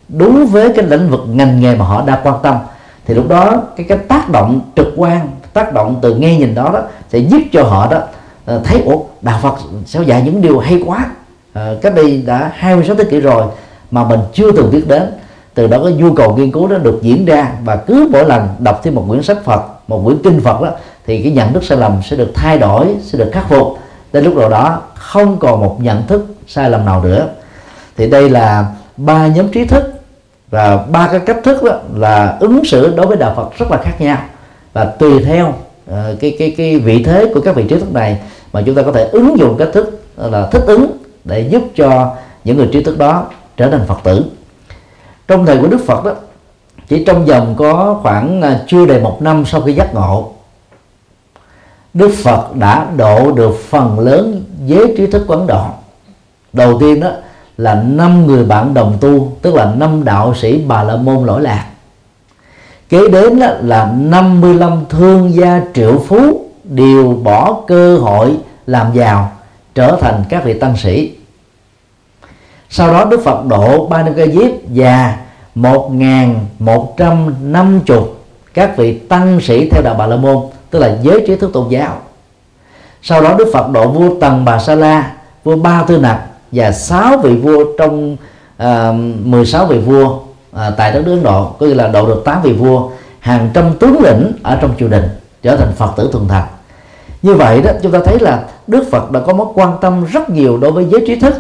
đúng 0.10 0.46
với 0.46 0.74
cái 0.76 0.86
lĩnh 0.86 1.10
vực 1.10 1.22
ngành 1.28 1.62
nghề 1.62 1.76
mà 1.76 1.86
họ 1.86 2.04
đang 2.06 2.20
quan 2.24 2.36
tâm, 2.44 2.56
thì 3.06 3.14
lúc 3.14 3.28
đó 3.28 3.62
cái 3.78 3.86
cái 3.90 3.98
tác 3.98 4.30
động 4.30 4.62
trực 4.76 4.88
quan, 4.96 5.30
tác 5.54 5.74
động 5.74 6.00
từ 6.02 6.16
nghe 6.16 6.38
nhìn 6.38 6.56
đó 6.56 6.70
đó, 6.74 6.82
sẽ 7.10 7.20
giúp 7.20 7.42
cho 7.52 7.64
họ 7.64 7.88
đó 7.92 8.00
ờ, 8.46 8.62
thấy, 8.64 8.82
ủa, 8.82 9.00
đạo 9.22 9.40
Phật 9.42 9.56
sao 9.86 10.04
dạy 10.04 10.22
những 10.26 10.42
điều 10.42 10.60
hay 10.60 10.84
quá 10.86 11.06
à, 11.58 11.74
cách 11.82 11.96
đây 11.96 12.24
đã 12.26 12.52
26 12.56 12.96
thế 12.96 13.04
kỷ 13.04 13.20
rồi 13.20 13.44
mà 13.92 14.04
mình 14.04 14.20
chưa 14.34 14.52
từng 14.52 14.72
biết 14.72 14.88
đến. 14.88 15.04
Từ 15.54 15.68
đó 15.68 15.84
cái 15.84 15.94
nhu 15.94 16.14
cầu 16.14 16.36
nghiên 16.36 16.52
cứu 16.52 16.68
đó 16.68 16.78
được 16.78 17.00
diễn 17.02 17.26
ra 17.26 17.52
và 17.64 17.76
cứ 17.76 18.10
mỗi 18.12 18.26
lần 18.26 18.48
đọc 18.60 18.82
thêm 18.84 18.96
một 18.96 19.06
quyển 19.10 19.24
sách 19.24 19.38
Phật 19.44 19.62
một 19.88 20.02
quyển 20.06 20.18
kinh 20.24 20.42
Phật 20.42 20.62
đó 20.62 20.72
thì 21.06 21.24
cái 21.24 21.32
nhận 21.32 21.54
thức 21.54 21.64
sai 21.64 21.78
lầm 21.78 22.02
sẽ 22.04 22.16
được 22.16 22.32
thay 22.36 22.60
đổi 22.60 22.88
sẽ 23.04 23.18
được 23.18 23.30
khắc 23.34 23.50
phục. 23.50 23.78
Đến 24.14 24.24
lúc 24.24 24.36
nào 24.36 24.50
đó 24.50 24.82
không 24.96 25.38
còn 25.40 25.62
một 25.62 25.78
nhận 25.82 26.08
thức 26.08 26.26
sai 26.48 26.70
lầm 26.70 26.86
nào 26.86 27.04
nữa. 27.04 27.28
Thì 27.98 28.10
đây 28.10 28.30
là 28.30 28.66
ba 28.98 29.28
nhóm 29.28 29.48
trí 29.48 29.66
thức 29.66 29.84
và 30.50 30.78
ba 30.78 31.08
cái 31.12 31.20
cách 31.20 31.38
thức 31.44 31.64
đó 31.64 31.80
là 31.96 32.38
ứng 32.40 32.66
xử 32.66 32.96
đối 32.96 33.08
với 33.08 33.18
đạo 33.18 33.34
Phật 33.36 33.58
rất 33.58 33.72
là 33.72 33.78
khác 33.84 33.96
nhau. 34.00 34.18
Và 34.74 34.86
tùy 34.86 35.24
theo 35.24 35.48
uh, 35.48 35.96
cái 36.20 36.36
cái 36.40 36.54
cái 36.58 36.80
vị 36.80 37.04
thế 37.04 37.32
của 37.34 37.42
các 37.42 37.56
vị 37.56 37.64
trí 37.70 37.80
thức 37.80 37.94
này 37.94 38.18
mà 38.54 38.62
chúng 38.66 38.76
ta 38.76 38.82
có 38.82 38.92
thể 38.92 39.08
ứng 39.12 39.40
dụng 39.40 39.56
cách 39.58 39.70
thức 39.74 40.02
là 40.18 40.48
thích 40.52 40.64
ứng 40.68 40.98
để 41.28 41.40
giúp 41.40 41.64
cho 41.76 42.16
những 42.44 42.58
người 42.58 42.70
trí 42.74 42.84
thức 42.84 42.98
đó 42.98 43.26
trở 43.58 43.70
thành 43.70 43.88
Phật 43.88 43.98
tử. 44.04 44.26
Trong 45.28 45.46
thời 45.46 45.58
của 45.58 45.68
Đức 45.68 45.80
Phật 45.88 46.06
đó, 46.06 46.12
chỉ 46.88 47.04
trong 47.04 47.26
vòng 47.26 47.56
có 47.58 48.00
khoảng 48.02 48.42
à, 48.42 48.62
chưa 48.68 48.86
đầy 48.86 49.00
một 49.00 49.22
năm 49.22 49.44
sau 49.46 49.62
khi 49.62 49.74
giác 49.74 49.94
ngộ, 49.94 50.32
Đức 51.94 52.12
Phật 52.24 52.56
đã 52.56 52.88
độ 52.98 53.32
được 53.32 53.56
phần 53.70 54.00
lớn 54.00 54.44
giới 54.66 54.94
trí 54.98 55.08
thức 55.08 55.26
quán 55.28 55.48
Độ. 55.48 55.66
Đầu 56.54 56.80
tiên 56.80 57.00
đó 57.00 57.10
là 57.58 57.84
năm 57.84 58.28
người 58.28 58.46
bạn 58.46 58.74
đồng 58.74 58.98
tu, 59.02 59.32
tức 59.42 59.56
là 59.56 59.74
năm 59.78 60.06
đạo 60.06 60.34
sĩ 60.36 60.62
bà 60.68 60.84
la 60.84 60.96
môn 60.96 61.26
lỗi 61.26 61.42
lạc. 61.42 61.66
Kế 62.90 63.10
đến 63.10 63.40
đó 63.40 63.48
là 63.62 63.94
55 64.00 64.86
thương 64.90 65.34
gia 65.34 65.62
triệu 65.74 66.04
phú 66.08 66.46
đều 66.64 67.20
bỏ 67.24 67.62
cơ 67.68 67.98
hội 67.98 68.38
làm 68.68 68.94
giàu, 68.94 69.32
trở 69.76 69.98
thành 70.02 70.24
các 70.30 70.44
vị 70.44 70.60
tăng 70.60 70.78
sĩ 70.78 71.17
sau 72.70 72.94
đó 72.94 73.06
Đức 73.06 73.24
Phật 73.24 73.46
độ 73.46 73.88
ba 73.88 74.04
ni 74.04 74.12
ca 74.18 74.26
diếp 74.26 74.52
và 74.68 75.18
1150 75.56 78.00
các 78.54 78.78
vị 78.78 78.94
tăng 78.94 79.42
sĩ 79.42 79.70
theo 79.70 79.82
đạo 79.82 79.96
Bà 79.98 80.08
La 80.08 80.16
Môn 80.16 80.38
tức 80.70 80.80
là 80.80 80.98
giới 81.02 81.24
trí 81.28 81.36
thức 81.36 81.54
tôn 81.54 81.70
giáo. 81.70 81.98
Sau 83.02 83.22
đó 83.22 83.36
Đức 83.38 83.50
Phật 83.54 83.72
độ 83.72 83.88
vua 83.88 84.20
Tần 84.22 84.46
Bà 84.46 84.60
Sa 84.60 84.76
La 84.76 85.12
vua 85.44 85.56
Ba 85.56 85.84
Tư 85.88 85.98
Nặc 85.98 86.22
và 86.52 86.72
sáu 86.72 87.18
vị 87.18 87.36
vua 87.36 87.64
trong 87.78 88.18
ờ, 88.58 88.90
uh, 88.90 88.96
16 89.26 89.66
vị 89.66 89.78
vua 89.78 90.06
uh, 90.06 90.22
tại 90.78 90.92
đất 90.92 91.02
nước 91.06 91.12
Ấn 91.12 91.24
Độ 91.24 91.46
có 91.60 91.66
nghĩa 91.66 91.76
là 91.76 91.88
độ 91.88 92.08
được 92.08 92.22
8 92.26 92.42
vị 92.42 92.54
vua 92.54 92.90
hàng 93.20 93.50
trăm 93.54 93.74
tướng 93.80 94.04
lĩnh 94.04 94.34
ở 94.44 94.58
trong 94.62 94.74
triều 94.80 94.90
đình 94.90 95.04
trở 95.44 95.58
thành 95.58 95.74
Phật 95.76 95.92
tử 95.98 96.10
thuần 96.12 96.28
thành. 96.28 96.48
Như 97.22 97.34
vậy 97.34 97.62
đó 97.62 97.72
chúng 97.84 97.92
ta 97.92 98.00
thấy 98.06 98.20
là 98.20 98.44
Đức 98.68 98.84
Phật 98.92 99.12
đã 99.12 99.20
có 99.20 99.34
mối 99.34 99.48
quan 99.54 99.78
tâm 99.82 100.06
rất 100.06 100.30
nhiều 100.30 100.58
đối 100.58 100.72
với 100.72 100.86
giới 100.92 101.04
trí 101.08 101.20
thức 101.20 101.34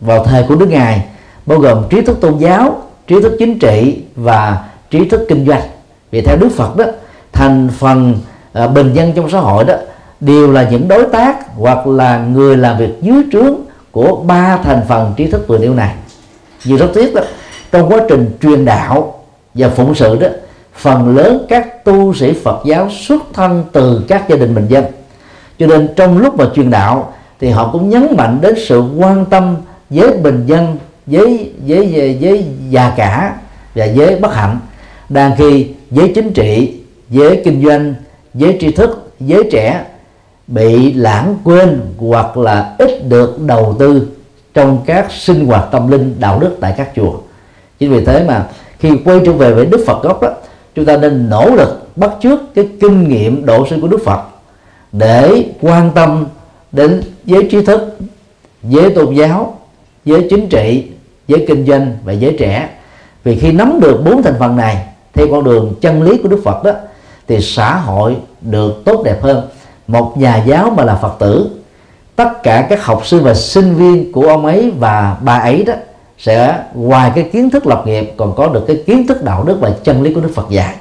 vào 0.00 0.24
thời 0.24 0.42
của 0.42 0.54
Đức 0.54 0.66
Ngài 0.66 1.04
bao 1.46 1.58
gồm 1.58 1.84
trí 1.90 2.00
thức 2.00 2.20
tôn 2.20 2.38
giáo 2.38 2.82
trí 3.06 3.20
thức 3.22 3.36
chính 3.38 3.58
trị 3.58 4.02
và 4.16 4.64
trí 4.90 5.08
thức 5.08 5.26
kinh 5.28 5.46
doanh. 5.46 5.62
Vì 6.10 6.20
theo 6.20 6.36
Đức 6.36 6.48
Phật 6.56 6.76
đó 6.76 6.84
thành 7.32 7.68
phần 7.78 8.14
à, 8.52 8.66
bình 8.66 8.92
dân 8.94 9.12
trong 9.12 9.30
xã 9.30 9.38
hội 9.38 9.64
đó 9.64 9.74
đều 10.20 10.52
là 10.52 10.68
những 10.70 10.88
đối 10.88 11.06
tác 11.06 11.56
hoặc 11.56 11.86
là 11.86 12.18
người 12.18 12.56
làm 12.56 12.78
việc 12.78 12.90
dưới 13.00 13.22
trướng 13.32 13.54
của 13.90 14.16
ba 14.16 14.56
thành 14.56 14.80
phần 14.88 15.14
trí 15.16 15.26
thức 15.26 15.44
vừa 15.48 15.58
nêu 15.58 15.74
này. 15.74 15.94
Vì 16.62 16.76
rất 16.76 16.88
tiếc 16.94 17.14
đó 17.14 17.22
trong 17.72 17.92
quá 17.92 17.98
trình 18.08 18.38
truyền 18.42 18.64
đạo 18.64 19.14
và 19.54 19.68
phụng 19.68 19.94
sự 19.94 20.18
đó 20.18 20.28
phần 20.74 21.16
lớn 21.16 21.46
các 21.48 21.84
tu 21.84 22.14
sĩ 22.14 22.32
Phật 22.32 22.62
giáo 22.64 22.88
xuất 22.90 23.22
thân 23.32 23.64
từ 23.72 24.04
các 24.08 24.28
gia 24.28 24.36
đình 24.36 24.54
bình 24.54 24.66
dân. 24.68 24.84
Cho 25.58 25.66
nên 25.66 25.88
trong 25.96 26.18
lúc 26.18 26.38
mà 26.38 26.44
truyền 26.54 26.70
đạo 26.70 27.12
thì 27.40 27.50
họ 27.50 27.70
cũng 27.72 27.90
nhấn 27.90 28.06
mạnh 28.16 28.38
đến 28.40 28.54
sự 28.66 28.82
quan 28.98 29.24
tâm 29.24 29.56
giới 29.90 30.12
bình 30.12 30.46
dân 30.46 30.76
giới 31.06 31.52
giới 31.64 31.88
giới, 31.92 32.16
giới 32.20 32.44
già 32.70 32.94
cả 32.96 33.36
và 33.74 33.84
giới 33.84 34.16
bất 34.16 34.34
hạnh. 34.34 34.58
Đang 35.08 35.32
khi 35.38 35.68
giới 35.90 36.12
chính 36.14 36.32
trị 36.32 36.74
giới 37.10 37.42
kinh 37.44 37.64
doanh 37.64 37.94
giới 38.34 38.56
tri 38.60 38.70
thức 38.72 39.12
giới 39.20 39.48
trẻ 39.52 39.84
bị 40.46 40.92
lãng 40.92 41.36
quên 41.44 41.80
hoặc 41.98 42.36
là 42.36 42.74
ít 42.78 43.08
được 43.08 43.40
đầu 43.40 43.76
tư 43.78 44.08
trong 44.54 44.82
các 44.86 45.12
sinh 45.12 45.46
hoạt 45.46 45.68
tâm 45.72 45.90
linh 45.90 46.14
đạo 46.20 46.38
đức 46.38 46.56
tại 46.60 46.74
các 46.76 46.90
chùa. 46.96 47.12
Chính 47.78 47.90
vì 47.92 48.04
thế 48.04 48.24
mà 48.28 48.46
khi 48.78 48.90
quay 49.04 49.20
trở 49.26 49.32
về 49.32 49.52
với 49.52 49.66
đức 49.66 49.84
phật 49.86 50.02
gốc 50.02 50.22
đó 50.22 50.30
chúng 50.74 50.84
ta 50.84 50.96
nên 50.96 51.30
nỗ 51.30 51.50
lực 51.50 51.88
bắt 51.96 52.10
chước 52.22 52.54
cái 52.54 52.68
kinh 52.80 53.08
nghiệm 53.08 53.46
độ 53.46 53.66
sinh 53.70 53.80
của 53.80 53.88
đức 53.88 54.00
phật 54.04 54.20
để 54.92 55.44
quan 55.60 55.90
tâm 55.94 56.26
đến 56.72 57.02
giới 57.24 57.48
trí 57.50 57.64
thức 57.64 57.98
giới 58.62 58.90
tôn 58.90 59.14
giáo 59.14 59.59
giới 60.04 60.26
chính 60.30 60.48
trị, 60.48 60.86
giới 61.28 61.44
kinh 61.48 61.66
doanh 61.66 61.96
và 62.04 62.12
giới 62.12 62.36
trẻ. 62.38 62.68
Vì 63.24 63.38
khi 63.38 63.52
nắm 63.52 63.80
được 63.80 64.02
bốn 64.04 64.22
thành 64.22 64.34
phần 64.38 64.56
này, 64.56 64.86
theo 65.12 65.26
con 65.30 65.44
đường 65.44 65.74
chân 65.80 66.02
lý 66.02 66.18
của 66.22 66.28
đức 66.28 66.40
phật 66.44 66.64
đó, 66.64 66.72
thì 67.28 67.40
xã 67.40 67.76
hội 67.76 68.16
được 68.40 68.82
tốt 68.84 69.02
đẹp 69.04 69.22
hơn. 69.22 69.48
Một 69.86 70.18
nhà 70.18 70.42
giáo 70.46 70.70
mà 70.70 70.84
là 70.84 70.96
phật 70.96 71.18
tử, 71.18 71.50
tất 72.16 72.42
cả 72.42 72.66
các 72.70 72.84
học 72.84 73.06
sinh 73.06 73.22
và 73.22 73.34
sinh 73.34 73.74
viên 73.74 74.12
của 74.12 74.28
ông 74.28 74.46
ấy 74.46 74.72
và 74.78 75.16
bà 75.20 75.38
ấy 75.38 75.64
đó 75.64 75.74
sẽ 76.18 76.58
ngoài 76.74 77.12
cái 77.14 77.30
kiến 77.32 77.50
thức 77.50 77.66
lập 77.66 77.82
nghiệp, 77.86 78.12
còn 78.16 78.34
có 78.36 78.48
được 78.48 78.64
cái 78.66 78.82
kiến 78.86 79.06
thức 79.06 79.24
đạo 79.24 79.44
đức 79.44 79.58
và 79.60 79.70
chân 79.84 80.02
lý 80.02 80.14
của 80.14 80.20
đức 80.20 80.32
phật 80.34 80.50
dạy. 80.50 80.74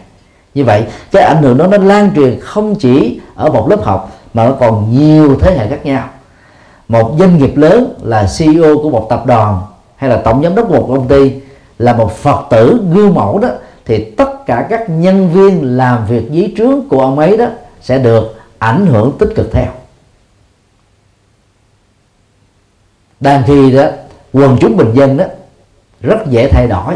Như 0.53 0.63
vậy, 0.63 0.83
cái 1.11 1.23
ảnh 1.23 1.43
hưởng 1.43 1.57
đó 1.57 1.67
nó 1.67 1.77
lan 1.77 2.11
truyền 2.15 2.39
không 2.39 2.75
chỉ 2.75 3.19
ở 3.35 3.51
một 3.51 3.69
lớp 3.69 3.83
học, 3.83 4.17
mà 4.33 4.45
nó 4.45 4.51
còn 4.51 4.97
nhiều 4.97 5.35
thế 5.41 5.57
hệ 5.57 5.67
khác 5.67 5.85
nhau 5.85 6.09
một 6.89 7.15
doanh 7.19 7.37
nghiệp 7.37 7.57
lớn 7.57 7.93
là 8.01 8.27
CEO 8.37 8.77
của 8.83 8.89
một 8.89 9.07
tập 9.09 9.23
đoàn 9.25 9.61
hay 9.95 10.09
là 10.09 10.17
tổng 10.17 10.43
giám 10.43 10.55
đốc 10.55 10.67
của 10.67 10.75
một 10.75 10.85
công 10.87 11.07
ty 11.07 11.33
là 11.79 11.93
một 11.93 12.11
phật 12.11 12.45
tử 12.49 12.81
gương 12.93 13.13
mẫu 13.13 13.39
đó, 13.39 13.49
thì 13.85 14.03
tất 14.03 14.45
cả 14.45 14.67
các 14.69 14.89
nhân 14.89 15.29
viên 15.33 15.77
làm 15.77 16.05
việc 16.05 16.31
dưới 16.31 16.53
trướng 16.57 16.81
của 16.89 17.01
ông 17.01 17.19
ấy 17.19 17.37
đó 17.37 17.45
sẽ 17.81 17.97
được 17.97 18.35
ảnh 18.57 18.85
hưởng 18.85 19.15
tích 19.19 19.29
cực 19.35 19.51
theo. 19.51 19.67
Đang 23.19 23.43
khi 23.47 23.71
đó, 23.71 23.85
quần 24.33 24.57
chúng 24.61 24.77
bình 24.77 24.91
dân 24.93 25.17
đó 25.17 25.25
rất 26.01 26.17
dễ 26.29 26.49
thay 26.51 26.67
đổi. 26.67 26.93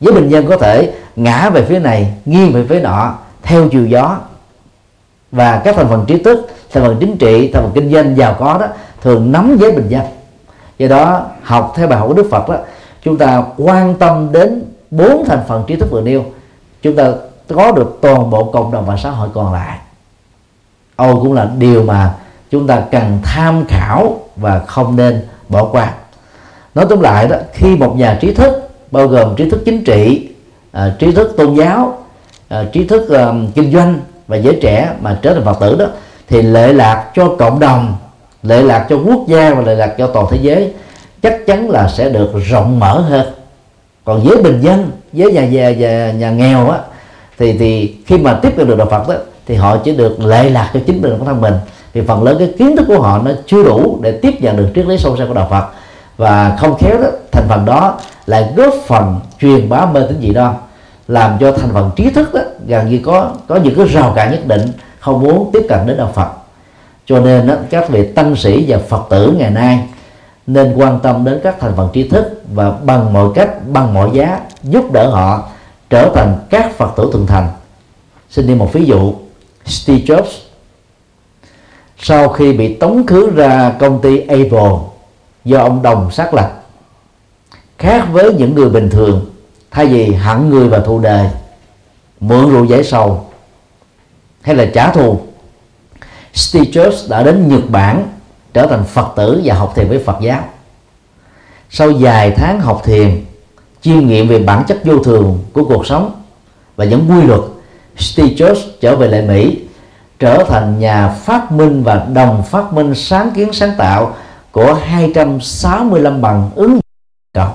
Với 0.00 0.12
bình 0.12 0.28
dân 0.28 0.46
có 0.46 0.56
thể 0.56 0.92
ngã 1.16 1.50
về 1.50 1.64
phía 1.64 1.78
này, 1.78 2.14
nghiêng 2.24 2.52
về 2.52 2.64
phía 2.68 2.80
nọ, 2.80 3.14
theo 3.42 3.68
chiều 3.68 3.86
gió. 3.86 4.18
Và 5.32 5.62
các 5.64 5.76
thành 5.76 5.88
phần 5.88 6.04
trí 6.06 6.22
thức, 6.22 6.46
thành 6.72 6.82
phần 6.82 6.96
chính 7.00 7.16
trị, 7.16 7.50
thành 7.52 7.62
phần 7.62 7.72
kinh 7.74 7.92
doanh 7.92 8.16
giàu 8.16 8.36
có 8.38 8.58
đó 8.58 8.66
thường 9.06 9.32
nắm 9.32 9.56
giới 9.60 9.72
bình 9.72 9.88
dân. 9.88 10.02
Do 10.78 10.88
đó 10.88 11.26
học 11.42 11.72
theo 11.76 11.88
bài 11.88 11.98
học 11.98 12.08
của 12.08 12.14
đức 12.14 12.28
phật 12.30 12.48
đó 12.48 12.56
chúng 13.02 13.18
ta 13.18 13.42
quan 13.56 13.94
tâm 13.94 14.32
đến 14.32 14.64
bốn 14.90 15.24
thành 15.26 15.40
phần 15.48 15.64
trí 15.66 15.76
thức 15.76 15.88
vừa 15.90 16.00
nêu. 16.00 16.24
Chúng 16.82 16.96
ta 16.96 17.12
có 17.48 17.72
được 17.72 17.98
toàn 18.00 18.30
bộ 18.30 18.44
cộng 18.44 18.72
đồng 18.72 18.86
và 18.86 18.96
xã 18.96 19.10
hội 19.10 19.28
còn 19.34 19.52
lại. 19.52 19.78
Âu 20.96 21.20
cũng 21.22 21.32
là 21.32 21.50
điều 21.58 21.82
mà 21.82 22.14
chúng 22.50 22.66
ta 22.66 22.82
cần 22.90 23.18
tham 23.22 23.64
khảo 23.68 24.20
và 24.36 24.58
không 24.58 24.96
nên 24.96 25.26
bỏ 25.48 25.64
qua. 25.64 25.92
Nói 26.74 26.86
tóm 26.88 27.00
lại 27.00 27.28
đó 27.28 27.36
khi 27.52 27.76
một 27.76 27.96
nhà 27.96 28.18
trí 28.20 28.34
thức 28.34 28.70
bao 28.90 29.06
gồm 29.06 29.36
trí 29.36 29.50
thức 29.50 29.62
chính 29.64 29.84
trị 29.84 30.28
à, 30.72 30.94
trí 30.98 31.12
thức 31.12 31.34
tôn 31.36 31.54
giáo 31.54 31.98
à, 32.48 32.64
trí 32.72 32.86
thức 32.86 33.10
à, 33.10 33.32
kinh 33.54 33.72
doanh 33.72 34.00
và 34.26 34.36
giới 34.36 34.58
trẻ 34.62 34.92
mà 35.00 35.18
trở 35.22 35.34
thành 35.34 35.44
phật 35.44 35.60
tử 35.60 35.76
đó 35.78 35.86
thì 36.28 36.42
lệ 36.42 36.72
lạc 36.72 37.10
cho 37.14 37.34
cộng 37.38 37.60
đồng 37.60 37.94
lệ 38.46 38.62
lạc 38.62 38.86
cho 38.88 38.96
quốc 38.96 39.26
gia 39.26 39.54
và 39.54 39.62
lệ 39.62 39.74
lạc 39.74 39.94
cho 39.98 40.06
toàn 40.06 40.26
thế 40.30 40.38
giới 40.40 40.72
chắc 41.22 41.46
chắn 41.46 41.70
là 41.70 41.88
sẽ 41.88 42.08
được 42.08 42.32
rộng 42.48 42.80
mở 42.80 43.00
hơn. 43.00 43.26
Còn 44.04 44.20
với 44.24 44.42
bình 44.42 44.60
dân 44.60 44.90
với 45.12 45.32
nhà 45.32 45.42
già, 45.42 45.70
nhà, 45.70 46.10
nhà 46.10 46.30
nghèo 46.30 46.70
á 46.70 46.78
thì 47.38 47.58
thì 47.58 47.96
khi 48.06 48.18
mà 48.18 48.38
tiếp 48.42 48.52
cận 48.56 48.68
được 48.68 48.78
đạo 48.78 48.88
Phật 48.90 49.08
đó 49.08 49.14
thì 49.46 49.54
họ 49.54 49.76
chỉ 49.76 49.96
được 49.96 50.20
lệ 50.20 50.50
lạc 50.50 50.70
cho 50.74 50.80
chính 50.86 51.02
mình 51.02 51.12
bản 51.12 51.24
thân 51.26 51.40
mình. 51.40 51.54
Thì 51.94 52.00
phần 52.08 52.22
lớn 52.22 52.36
cái 52.38 52.54
kiến 52.58 52.76
thức 52.76 52.84
của 52.88 53.00
họ 53.00 53.18
nó 53.24 53.30
chưa 53.46 53.64
đủ 53.64 53.98
để 54.02 54.12
tiếp 54.12 54.34
nhận 54.40 54.56
được 54.56 54.68
triết 54.74 54.86
lý 54.86 54.98
sâu 54.98 55.16
xa 55.16 55.24
của 55.28 55.34
đạo 55.34 55.46
Phật. 55.50 55.66
Và 56.16 56.56
không 56.60 56.78
khéo 56.78 56.98
đó 57.02 57.08
thành 57.32 57.44
phần 57.48 57.64
đó 57.64 57.98
lại 58.26 58.52
góp 58.56 58.74
phần 58.86 59.20
truyền 59.40 59.68
bá 59.68 59.86
mê 59.86 60.00
tín 60.08 60.18
dị 60.20 60.30
đoan 60.30 60.54
làm 61.08 61.36
cho 61.40 61.52
thành 61.52 61.70
phần 61.72 61.90
trí 61.96 62.10
thức 62.10 62.34
đó 62.34 62.40
gần 62.66 62.90
như 62.90 63.00
có 63.04 63.30
có 63.48 63.56
những 63.56 63.74
cái 63.74 63.86
rào 63.86 64.12
cản 64.16 64.30
nhất 64.30 64.46
định 64.46 64.62
không 64.98 65.20
muốn 65.20 65.50
tiếp 65.52 65.66
cận 65.68 65.78
đến 65.86 65.96
đạo 65.96 66.10
Phật 66.14 66.28
cho 67.06 67.20
nên 67.20 67.46
đó, 67.46 67.54
các 67.70 67.88
vị 67.88 68.12
tăng 68.12 68.36
sĩ 68.36 68.64
và 68.68 68.78
Phật 68.78 69.06
tử 69.10 69.34
ngày 69.38 69.50
nay 69.50 69.88
nên 70.46 70.74
quan 70.76 71.00
tâm 71.02 71.24
đến 71.24 71.40
các 71.44 71.56
thành 71.60 71.72
phần 71.76 71.88
trí 71.92 72.08
thức 72.08 72.42
và 72.54 72.70
bằng 72.70 73.12
mọi 73.12 73.28
cách 73.34 73.68
bằng 73.68 73.94
mọi 73.94 74.10
giá 74.12 74.40
giúp 74.62 74.92
đỡ 74.92 75.10
họ 75.10 75.48
trở 75.90 76.10
thành 76.14 76.38
các 76.50 76.72
Phật 76.76 76.92
tử 76.96 77.10
thượng 77.12 77.26
thành. 77.26 77.48
Xin 78.30 78.46
đi 78.46 78.54
một 78.54 78.72
ví 78.72 78.84
dụ 78.84 79.14
Steve 79.64 80.04
Jobs. 80.04 80.40
Sau 81.98 82.28
khi 82.28 82.52
bị 82.52 82.74
tống 82.74 83.06
khứ 83.06 83.32
ra 83.36 83.72
công 83.78 84.00
ty 84.00 84.18
Apple 84.18 84.72
do 85.44 85.58
ông 85.58 85.82
đồng 85.82 86.10
xác 86.10 86.34
lập 86.34 86.62
khác 87.78 88.06
với 88.12 88.34
những 88.34 88.54
người 88.54 88.70
bình 88.70 88.90
thường 88.90 89.30
thay 89.70 89.86
vì 89.86 90.12
hận 90.12 90.50
người 90.50 90.68
và 90.68 90.78
thù 90.78 90.98
đề, 90.98 91.30
mượn 92.20 92.50
rượu 92.50 92.64
giải 92.64 92.84
sầu 92.84 93.26
hay 94.42 94.54
là 94.54 94.66
trả 94.74 94.92
thù 94.92 95.20
Steve 96.36 96.70
Jobs 96.70 97.08
đã 97.08 97.22
đến 97.22 97.48
Nhật 97.48 97.70
Bản 97.70 98.08
trở 98.54 98.66
thành 98.66 98.84
Phật 98.84 99.12
tử 99.16 99.40
và 99.44 99.54
học 99.54 99.72
thiền 99.76 99.88
với 99.88 99.98
Phật 99.98 100.16
giáo. 100.20 100.40
Sau 101.70 101.92
vài 102.00 102.30
tháng 102.30 102.60
học 102.60 102.82
thiền, 102.84 103.24
chiêm 103.80 104.06
nghiệm 104.06 104.28
về 104.28 104.38
bản 104.38 104.64
chất 104.68 104.78
vô 104.84 104.98
thường 104.98 105.44
của 105.52 105.64
cuộc 105.64 105.86
sống 105.86 106.22
và 106.76 106.84
những 106.84 107.10
quy 107.10 107.22
luật 107.22 107.40
Steve 107.96 108.28
Jobs 108.28 108.60
trở 108.80 108.96
về 108.96 109.08
lại 109.08 109.22
Mỹ, 109.22 109.58
trở 110.18 110.44
thành 110.48 110.78
nhà 110.78 111.08
phát 111.08 111.52
minh 111.52 111.82
và 111.82 112.06
đồng 112.12 112.42
phát 112.42 112.72
minh 112.72 112.94
sáng 112.94 113.30
kiến 113.30 113.52
sáng 113.52 113.72
tạo 113.78 114.14
của 114.52 114.74
265 114.74 116.20
bằng 116.20 116.50
ứng 116.54 116.80
cầu 117.32 117.48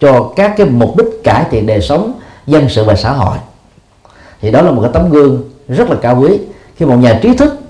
cho 0.00 0.32
các 0.36 0.54
cái 0.56 0.66
mục 0.66 0.96
đích 0.96 1.06
cải 1.24 1.44
thiện 1.50 1.66
đời 1.66 1.80
sống, 1.80 2.12
dân 2.46 2.68
sự 2.68 2.84
và 2.84 2.94
xã 2.94 3.12
hội. 3.12 3.36
Thì 4.40 4.50
đó 4.50 4.62
là 4.62 4.70
một 4.70 4.82
cái 4.82 4.90
tấm 4.94 5.10
gương 5.10 5.50
rất 5.68 5.90
là 5.90 5.96
cao 6.02 6.18
quý 6.20 6.38
khi 6.76 6.86
một 6.86 6.96
nhà 6.96 7.18
trí 7.22 7.36
thức 7.36 7.60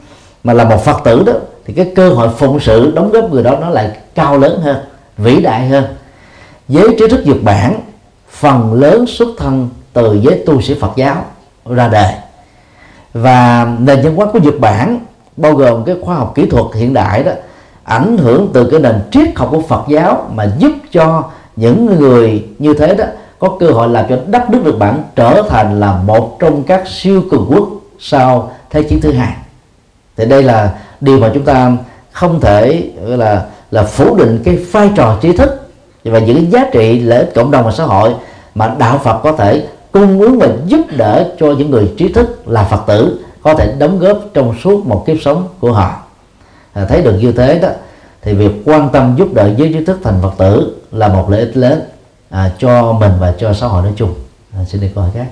mà 0.46 0.52
là 0.52 0.64
một 0.64 0.84
phật 0.84 1.04
tử 1.04 1.22
đó, 1.26 1.32
thì 1.64 1.74
cái 1.74 1.92
cơ 1.96 2.08
hội 2.08 2.28
phụng 2.38 2.60
sự 2.60 2.92
đóng 2.94 3.10
góp 3.10 3.30
người 3.30 3.42
đó 3.42 3.56
nó 3.60 3.70
lại 3.70 3.90
cao 4.14 4.38
lớn 4.38 4.60
hơn, 4.60 4.76
vĩ 5.18 5.40
đại 5.42 5.68
hơn. 5.68 5.84
Giới 6.68 6.96
trí 6.98 7.08
thức 7.08 7.22
Nhật 7.26 7.36
Bản, 7.42 7.80
phần 8.30 8.72
lớn 8.72 9.04
xuất 9.06 9.28
thân 9.38 9.68
từ 9.92 10.20
giới 10.22 10.42
tu 10.46 10.60
sĩ 10.60 10.74
Phật 10.80 10.90
giáo 10.96 11.16
ra 11.64 11.88
đời. 11.88 12.12
Và 13.12 13.68
nền 13.78 14.02
văn 14.02 14.16
hóa 14.16 14.26
của 14.32 14.38
Nhật 14.38 14.54
Bản, 14.60 15.00
bao 15.36 15.52
gồm 15.52 15.84
cái 15.84 15.96
khoa 16.02 16.14
học 16.14 16.32
kỹ 16.34 16.46
thuật 16.46 16.64
hiện 16.74 16.94
đại 16.94 17.22
đó, 17.24 17.32
ảnh 17.84 18.16
hưởng 18.18 18.50
từ 18.52 18.70
cái 18.70 18.80
nền 18.80 18.94
triết 19.10 19.28
học 19.36 19.48
của 19.50 19.60
Phật 19.60 19.84
giáo 19.88 20.30
mà 20.34 20.50
giúp 20.58 20.72
cho 20.92 21.24
những 21.56 21.86
người 21.86 22.46
như 22.58 22.74
thế 22.74 22.94
đó 22.94 23.04
có 23.38 23.56
cơ 23.60 23.66
hội 23.66 23.88
làm 23.88 24.04
cho 24.08 24.18
đất 24.26 24.50
nước 24.50 24.60
Nhật 24.64 24.78
Bản 24.78 25.02
trở 25.16 25.42
thành 25.48 25.80
là 25.80 25.98
một 26.06 26.36
trong 26.38 26.62
các 26.62 26.88
siêu 26.88 27.22
cường 27.30 27.46
quốc 27.50 27.68
sau 27.98 28.52
thế 28.70 28.82
chiến 28.82 29.00
thứ 29.00 29.12
hai 29.12 29.36
thì 30.16 30.26
đây 30.26 30.42
là 30.42 30.74
điều 31.00 31.18
mà 31.18 31.30
chúng 31.34 31.44
ta 31.44 31.72
không 32.12 32.40
thể 32.40 32.90
là 32.96 33.46
là 33.70 33.82
phủ 33.82 34.16
định 34.16 34.40
cái 34.44 34.56
vai 34.56 34.90
trò 34.96 35.18
trí 35.20 35.36
thức 35.36 35.68
và 36.04 36.18
những 36.18 36.52
giá 36.52 36.68
trị 36.72 37.00
lợi 37.00 37.18
ích 37.18 37.32
cộng 37.34 37.50
đồng 37.50 37.64
và 37.64 37.72
xã 37.72 37.84
hội 37.84 38.14
mà 38.54 38.74
đạo 38.78 39.00
Phật 39.04 39.20
có 39.22 39.32
thể 39.32 39.66
cung 39.92 40.20
ứng 40.20 40.38
và 40.38 40.48
giúp 40.66 40.80
đỡ 40.90 41.34
cho 41.38 41.46
những 41.46 41.70
người 41.70 41.92
trí 41.98 42.12
thức 42.12 42.48
là 42.48 42.64
Phật 42.64 42.82
tử 42.86 43.20
có 43.42 43.54
thể 43.54 43.74
đóng 43.78 43.98
góp 43.98 44.18
trong 44.34 44.54
suốt 44.64 44.86
một 44.86 45.04
kiếp 45.06 45.16
sống 45.24 45.48
của 45.60 45.72
họ. 45.72 45.96
À, 46.72 46.84
thấy 46.84 47.02
được 47.02 47.18
như 47.20 47.32
thế 47.32 47.58
đó 47.58 47.68
thì 48.22 48.34
việc 48.34 48.52
quan 48.64 48.88
tâm 48.92 49.14
giúp 49.18 49.28
đỡ 49.34 49.50
giới 49.56 49.72
trí 49.72 49.84
thức 49.84 49.98
thành 50.04 50.18
Phật 50.22 50.32
tử 50.38 50.76
là 50.92 51.08
một 51.08 51.30
lợi 51.30 51.40
ích 51.40 51.56
lớn 51.56 51.80
à, 52.30 52.50
cho 52.58 52.92
mình 52.92 53.12
và 53.20 53.34
cho 53.38 53.52
xã 53.52 53.66
hội 53.66 53.82
nói 53.82 53.92
chung. 53.96 54.14
À, 54.54 54.64
xin 54.68 54.80
đi 54.80 54.88
câu 54.94 55.04
hỏi 55.04 55.12
khác. 55.14 55.26